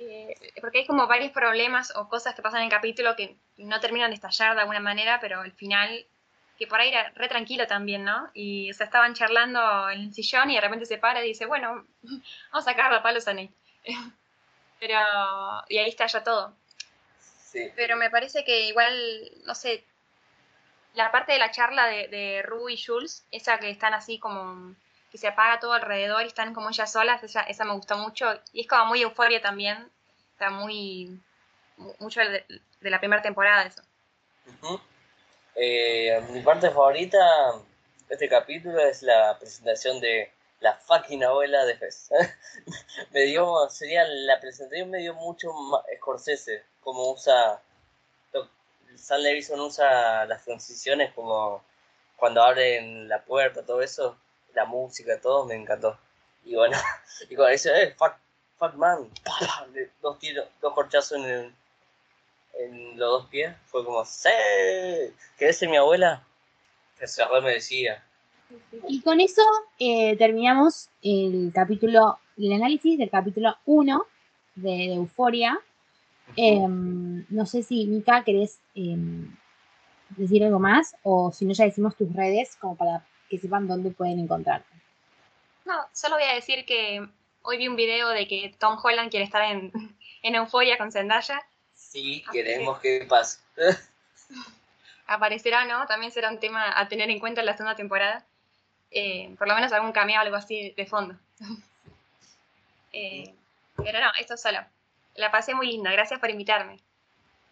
Eh, 0.00 0.36
porque 0.60 0.78
hay 0.78 0.86
como 0.86 1.08
varios 1.08 1.32
problemas 1.32 1.92
o 1.96 2.08
cosas 2.08 2.32
que 2.32 2.40
pasan 2.40 2.60
en 2.60 2.66
el 2.66 2.70
capítulo 2.70 3.16
que 3.16 3.36
no 3.56 3.80
terminan 3.80 4.12
de 4.12 4.14
estallar 4.14 4.54
de 4.54 4.60
alguna 4.60 4.78
manera, 4.78 5.18
pero 5.20 5.40
al 5.40 5.50
final, 5.50 6.06
que 6.56 6.68
por 6.68 6.78
ahí 6.80 6.90
era 6.90 7.10
re 7.16 7.26
tranquilo 7.26 7.66
también, 7.66 8.04
¿no? 8.04 8.30
Y 8.32 8.72
se 8.74 8.84
estaban 8.84 9.14
charlando 9.14 9.90
en 9.90 10.02
el 10.02 10.14
sillón 10.14 10.52
y 10.52 10.54
de 10.54 10.60
repente 10.60 10.86
se 10.86 10.98
para 10.98 11.24
y 11.24 11.26
dice, 11.26 11.46
bueno, 11.46 11.84
vamos 12.02 12.22
a 12.52 12.60
sacar 12.60 12.92
la 12.92 13.02
palos 13.02 13.26
a. 13.26 13.34
pero, 14.78 14.98
y 15.68 15.78
ahí 15.78 15.88
estalla 15.88 16.22
todo. 16.22 16.52
Sí. 17.44 17.70
Pero 17.76 17.96
me 17.96 18.10
parece 18.10 18.44
que 18.44 18.62
igual, 18.62 19.30
no 19.44 19.54
sé, 19.54 19.84
la 20.94 21.10
parte 21.10 21.32
de 21.32 21.38
la 21.38 21.50
charla 21.50 21.86
de, 21.86 22.08
de 22.08 22.42
Ru 22.42 22.68
y 22.68 22.80
Jules, 22.80 23.24
esa 23.30 23.58
que 23.58 23.70
están 23.70 23.94
así 23.94 24.18
como 24.18 24.74
que 25.10 25.18
se 25.18 25.28
apaga 25.28 25.58
todo 25.58 25.72
alrededor 25.72 26.22
y 26.22 26.26
están 26.26 26.52
como 26.52 26.68
ellas 26.68 26.92
solas, 26.92 27.22
esa, 27.22 27.42
esa 27.42 27.64
me 27.64 27.72
gustó 27.72 27.96
mucho. 27.96 28.26
Y 28.52 28.62
es 28.62 28.66
como 28.66 28.86
muy 28.86 29.02
euforia 29.02 29.40
también. 29.40 29.90
Está 30.32 30.50
muy. 30.50 31.18
mucho 31.98 32.20
de, 32.20 32.44
de 32.80 32.90
la 32.90 32.98
primera 32.98 33.22
temporada 33.22 33.64
eso. 33.64 33.82
Eh, 35.54 36.22
mi 36.30 36.40
parte 36.40 36.70
favorita 36.70 37.18
de 38.08 38.14
este 38.14 38.28
capítulo 38.28 38.78
es 38.80 39.02
la 39.02 39.36
presentación 39.38 40.00
de 40.00 40.30
la 40.60 40.74
fucking 40.74 41.24
abuela 41.24 41.64
de 41.64 41.76
Fez. 41.76 42.10
me 43.12 43.22
dio, 43.22 43.68
sería 43.70 44.04
la 44.04 44.40
presentación 44.40 44.90
me 44.90 44.98
dio 44.98 45.14
mucho 45.14 45.50
Scorsese, 45.96 46.64
como 46.80 47.12
usa, 47.12 47.60
Sam 48.96 49.20
Levinson 49.20 49.60
usa 49.60 50.26
las 50.26 50.44
transiciones 50.44 51.12
como 51.14 51.62
cuando 52.16 52.42
abren 52.42 53.08
la 53.08 53.22
puerta, 53.22 53.64
todo 53.64 53.80
eso, 53.80 54.16
la 54.54 54.64
música, 54.64 55.20
todo, 55.20 55.44
me 55.44 55.54
encantó. 55.54 55.98
Y 56.44 56.56
bueno, 56.56 56.76
y 57.28 57.36
cuando 57.36 57.52
dice, 57.52 57.82
eh, 57.82 57.94
fuck, 57.96 58.14
fuck 58.58 58.74
man, 58.74 59.08
dos 60.02 60.18
tiros, 60.18 60.48
dos 60.60 60.74
corchazos 60.74 61.18
en 61.18 61.24
el, 61.24 61.54
en 62.54 62.98
los 62.98 63.20
dos 63.20 63.26
pies, 63.28 63.54
fue 63.66 63.84
como, 63.84 64.04
sí, 64.04 64.30
¿querés 65.38 65.58
ser 65.58 65.68
mi 65.68 65.76
abuela? 65.76 66.24
Que 66.98 67.06
se 67.06 67.24
me 67.40 67.52
decía. 67.52 68.04
Y 68.88 69.02
con 69.02 69.20
eso 69.20 69.42
eh, 69.78 70.16
terminamos 70.16 70.88
el 71.02 71.52
capítulo, 71.54 72.18
el 72.36 72.52
análisis 72.52 72.98
del 72.98 73.10
capítulo 73.10 73.56
1 73.66 74.06
de, 74.54 74.70
de 74.70 74.94
Euforia. 74.94 75.58
Em, 76.36 77.24
no 77.28 77.46
sé 77.46 77.62
si, 77.62 77.86
Mika, 77.86 78.24
querés 78.24 78.60
em, 78.74 79.34
decir 80.10 80.44
algo 80.44 80.58
más 80.58 80.96
o 81.02 81.32
si 81.32 81.44
no, 81.44 81.52
ya 81.52 81.64
decimos 81.64 81.96
tus 81.96 82.12
redes 82.14 82.56
como 82.56 82.76
para 82.76 83.04
que 83.28 83.38
sepan 83.38 83.68
dónde 83.68 83.90
pueden 83.90 84.18
encontrarte. 84.18 84.68
No, 85.64 85.74
solo 85.92 86.16
voy 86.16 86.24
a 86.24 86.34
decir 86.34 86.64
que 86.64 87.06
hoy 87.42 87.58
vi 87.58 87.68
un 87.68 87.76
video 87.76 88.08
de 88.08 88.26
que 88.26 88.54
Tom 88.58 88.78
Holland 88.82 89.10
quiere 89.10 89.24
estar 89.24 89.42
en, 89.42 89.72
en 90.22 90.34
Euforia 90.34 90.78
con 90.78 90.92
Zendaya. 90.92 91.42
Sí, 91.74 92.24
queremos 92.32 92.78
que 92.80 93.06
pase. 93.08 93.40
Aparecerá, 95.06 95.64
¿no? 95.64 95.86
También 95.86 96.12
será 96.12 96.30
un 96.30 96.38
tema 96.38 96.78
a 96.78 96.88
tener 96.88 97.08
en 97.10 97.18
cuenta 97.18 97.40
en 97.40 97.46
la 97.46 97.56
segunda 97.56 97.76
temporada. 97.76 98.26
Eh, 98.90 99.34
por 99.38 99.48
lo 99.48 99.54
menos 99.54 99.72
algún 99.72 99.92
cameo 99.92 100.18
o 100.18 100.22
algo 100.22 100.36
así 100.36 100.72
de 100.76 100.86
fondo. 100.86 101.16
Eh, 102.90 103.34
pero 103.76 104.00
no, 104.00 104.06
esto 104.18 104.36
solo. 104.38 104.60
La 105.14 105.30
pasé 105.30 105.54
muy 105.54 105.66
linda, 105.66 105.92
gracias 105.92 106.18
por 106.18 106.30
invitarme. 106.30 106.80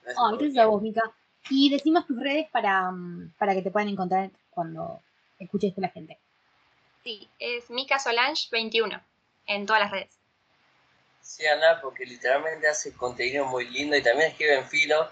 Gracias 0.03 0.18
Oh, 0.18 0.34
gracias 0.34 0.64
a 0.64 0.66
vos, 0.66 0.80
Mika. 0.80 1.03
Y 1.51 1.68
decimos 1.68 2.07
tus 2.07 2.18
redes 2.18 2.49
para, 2.51 2.91
mm, 2.91 3.34
para 3.39 3.55
que 3.55 3.61
te 3.61 3.70
puedan 3.70 3.91
encontrar 3.91 4.30
cuando 4.51 5.03
escuche 5.39 5.68
esto 5.68 5.82
la 5.82 5.91
gente. 5.91 6.18
Sí, 7.05 7.28
es 7.39 7.68
Mika 7.68 7.99
Solange 7.99 8.49
21 8.51 8.99
en 9.47 9.66
todas 9.66 9.82
las 9.82 9.91
redes. 9.91 10.18
Sí, 11.20 11.47
Ana, 11.47 11.80
porque 11.82 12.07
literalmente 12.07 12.66
hace 12.66 12.95
contenido 12.95 13.45
muy 13.45 13.68
lindo 13.68 13.95
y 13.95 14.03
también 14.03 14.30
escribe 14.30 14.55
en 14.55 14.66
filo 14.66 15.11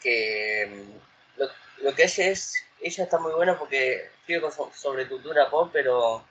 que 0.00 0.70
mm, 0.70 1.40
lo, 1.40 1.48
lo 1.82 1.94
que 1.94 2.04
ella 2.04 2.26
es, 2.28 2.54
ella 2.80 3.04
está 3.04 3.18
muy 3.18 3.32
buena 3.32 3.58
porque 3.58 4.10
sobre 4.74 5.08
cultura 5.08 5.48
pop, 5.50 5.70
pero 5.72 6.24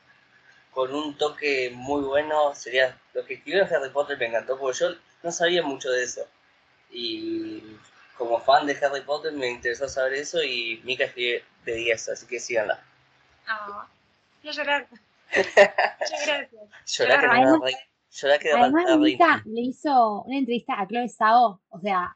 con 0.72 0.93
un 0.93 1.18
toque 1.18 1.72
muy 1.74 2.04
bueno. 2.04 2.54
Sería 2.54 2.98
lo 3.14 3.26
que 3.26 3.36
escribió 3.36 3.64
Harry 3.66 3.89
Potter 3.89 4.18
me 4.18 4.28
encantó 4.28 4.58
porque 4.58 4.80
yo 4.80 4.88
no 5.24 5.32
sabía 5.32 5.64
mucho 5.64 5.89
de 5.91 6.04
eso. 6.04 6.22
Y 6.91 7.64
como 8.18 8.39
fan 8.39 8.66
de 8.68 8.78
Harry 8.82 9.02
Potter 9.02 9.34
me 9.34 9.50
interesó 9.50 9.88
saber 9.88 10.14
eso 10.14 10.41
y 10.43 10.82
Mika 10.84 11.06
escribe 11.06 11.43
de 11.66 11.76
10, 11.76 12.10
así 12.10 12.28
que 12.28 12.39
síganla. 12.39 12.80
Ah, 13.48 13.88
voy 14.41 14.50
a 14.52 14.54
llorar. 14.54 14.88
Muchas 15.36 16.26
gracias. 16.26 16.62
Llorá 16.86 17.20
que, 17.20 17.26
Además- 17.26 17.74
llorá 18.12 18.39
que 18.39 18.52
Además, 18.52 18.98
Mika 18.98 19.41
le 19.46 19.62
hizo 19.62 20.22
una 20.24 20.38
entrevista 20.38 20.80
a 20.80 20.88
Chloe 20.88 21.10
Sao. 21.10 21.62
O 21.70 21.80
sea, 21.80 22.16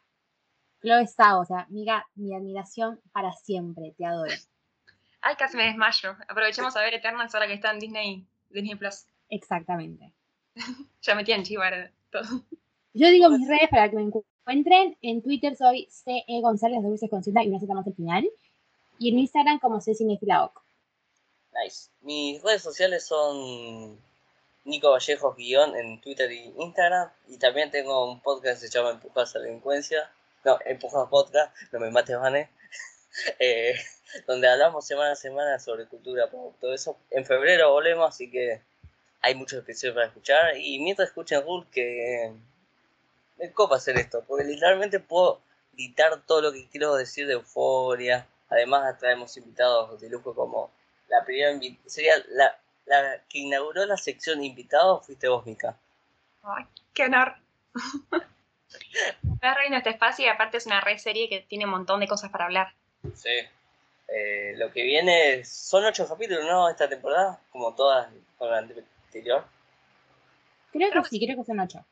Chloe 0.81 1.07
Sao, 1.07 1.41
o 1.41 1.45
sea, 1.45 1.65
Mika, 1.69 2.07
mi 2.15 2.33
admiración 2.35 3.01
para 3.11 3.33
siempre. 3.33 3.93
Te 3.97 4.05
adoro. 4.05 4.31
Ay, 5.21 5.35
casi 5.35 5.57
me 5.57 5.65
desmayo. 5.65 6.15
Aprovechemos 6.27 6.75
a 6.75 6.81
ver 6.81 6.93
Eternals 6.93 7.33
ahora 7.35 7.47
que 7.47 7.53
está 7.53 7.71
en 7.71 7.79
Disney, 7.79 8.25
Disney 8.49 8.75
Plus. 8.75 9.05
Exactamente. 9.29 10.11
Ya 11.01 11.15
metí 11.15 11.31
en 11.31 11.43
chivar 11.43 11.91
todo. 12.11 12.43
Yo 12.93 13.07
digo 13.07 13.29
mis 13.29 13.47
redes 13.47 13.69
para 13.69 13.89
que 13.89 13.95
me 13.95 14.01
encuentren. 14.01 14.97
En 15.01 15.21
Twitter 15.21 15.55
soy 15.55 15.87
CE 15.89 16.41
González, 16.41 16.81
dos 16.81 16.91
veces 16.91 17.09
con 17.09 17.23
Z 17.23 17.41
y 17.43 17.59
Z 17.59 17.73
más 17.73 17.87
al 17.87 17.93
final. 17.93 18.29
Y 18.97 19.09
en 19.09 19.19
Instagram 19.19 19.59
como 19.59 19.79
C 19.79 19.95
Cinefilaoc. 19.95 20.61
Nice. 21.53 21.89
Mis 22.01 22.41
redes 22.43 22.63
sociales 22.63 23.05
son 23.05 23.97
Nico 24.65 24.91
Vallejos 24.91 25.35
guion 25.35 25.75
en 25.75 26.01
Twitter 26.01 26.31
y 26.31 26.53
Instagram. 26.57 27.09
Y 27.27 27.37
también 27.37 27.71
tengo 27.71 28.11
un 28.11 28.19
podcast 28.21 28.61
que 28.61 28.67
se 28.67 28.77
llama 28.77 28.91
Empujadas 28.91 29.35
a 29.35 29.39
la 29.39 29.45
Delincuencia. 29.45 30.11
No, 30.43 30.57
Empujadas 30.65 31.09
Podcast, 31.09 31.55
no 31.71 31.79
me 31.79 31.91
mates, 31.91 32.17
Vane. 32.17 32.49
Eh, 33.39 33.75
donde 34.27 34.49
hablamos 34.49 34.85
semana 34.85 35.11
a 35.11 35.15
semana 35.15 35.59
sobre 35.59 35.85
cultura 35.85 36.27
pop, 36.27 36.55
todo 36.59 36.73
eso. 36.73 36.97
En 37.11 37.25
febrero 37.25 37.71
volvemos, 37.71 38.07
así 38.09 38.29
que 38.29 38.61
hay 39.21 39.35
muchos 39.35 39.59
episodios 39.59 39.95
para 39.95 40.07
escuchar. 40.07 40.57
Y 40.57 40.79
mientras 40.79 41.09
escuchen 41.09 41.43
Rule, 41.43 41.67
que 41.71 42.31
me 43.37 43.51
copa 43.51 43.75
hacer 43.77 43.97
esto, 43.97 44.23
porque 44.27 44.45
literalmente 44.45 44.99
puedo 44.99 45.41
editar 45.73 46.21
todo 46.25 46.41
lo 46.41 46.51
que 46.51 46.67
quiero 46.69 46.95
decir 46.95 47.27
de 47.27 47.33
euforia. 47.33 48.27
Además, 48.49 48.97
traemos 48.99 49.37
invitados 49.37 50.01
de 50.01 50.09
lujo 50.09 50.33
como 50.33 50.71
la 51.07 51.23
primera 51.23 51.59
sería 51.85 52.13
la, 52.29 52.57
la 52.85 53.21
que 53.29 53.39
inauguró 53.39 53.85
la 53.85 53.97
sección 53.97 54.43
invitados 54.43 55.05
fuiste 55.05 55.27
vos, 55.27 55.45
Mica. 55.45 55.77
Ay, 56.43 56.65
qué 56.93 57.05
honor. 57.05 57.35
Me 59.41 59.53
reino 59.53 59.77
este 59.77 59.89
espacio 59.89 60.25
y 60.25 60.29
aparte 60.29 60.57
es 60.57 60.65
una 60.65 60.81
red 60.81 60.97
serie 60.97 61.29
que 61.29 61.41
tiene 61.41 61.65
un 61.65 61.71
montón 61.71 61.99
de 61.99 62.07
cosas 62.07 62.29
para 62.29 62.45
hablar. 62.45 62.73
Sí. 63.15 63.29
Eh, 64.07 64.53
lo 64.57 64.71
que 64.71 64.83
viene 64.83 65.43
son 65.45 65.85
ocho 65.85 66.07
capítulos, 66.07 66.43
¿no? 66.45 66.67
Esta 66.69 66.89
temporada, 66.89 67.39
como 67.51 67.73
todas 67.75 68.09
con 68.37 68.49
la 68.49 68.57
anterior. 68.59 69.45
Creo 70.71 70.91
que 70.91 71.01
que 71.01 71.09
sí, 71.09 71.25
creo 71.25 71.37
que 71.37 71.43
son 71.43 71.59
ocho. 71.59 71.85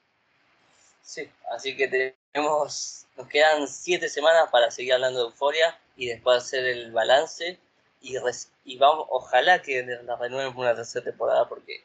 Sí, 1.01 1.29
así 1.51 1.75
que 1.75 1.87
tenemos, 2.33 3.05
nos 3.15 3.27
quedan 3.27 3.67
siete 3.67 4.09
semanas 4.09 4.49
para 4.51 4.69
seguir 4.71 4.93
hablando 4.93 5.19
de 5.19 5.25
Euforia 5.27 5.77
y 5.95 6.07
después 6.07 6.43
hacer 6.43 6.65
el 6.65 6.91
balance 6.91 7.59
y, 8.01 8.17
res- 8.17 8.51
y 8.65 8.77
vamos, 8.77 9.05
ojalá 9.09 9.61
que 9.61 9.83
la 10.03 10.15
renueven 10.17 10.53
por 10.53 10.65
una 10.65 10.75
tercera 10.75 11.05
temporada 11.05 11.47
porque 11.47 11.83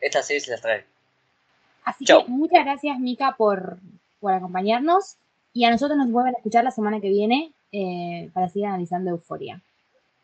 esta 0.00 0.22
serie 0.22 0.40
se 0.40 0.50
las 0.50 0.60
trae. 0.62 0.84
Así 1.84 2.04
Chau. 2.04 2.24
que 2.24 2.30
muchas 2.30 2.64
gracias, 2.64 2.98
Mika, 2.98 3.34
por, 3.36 3.78
por 4.20 4.32
acompañarnos. 4.32 5.16
Y 5.52 5.64
a 5.64 5.70
nosotros 5.70 5.96
nos 5.98 6.10
vuelven 6.10 6.34
a 6.34 6.38
escuchar 6.38 6.64
la 6.64 6.70
semana 6.70 7.00
que 7.00 7.08
viene 7.08 7.52
eh, 7.72 8.30
para 8.34 8.48
seguir 8.48 8.66
analizando 8.66 9.10
Euforia. 9.10 9.62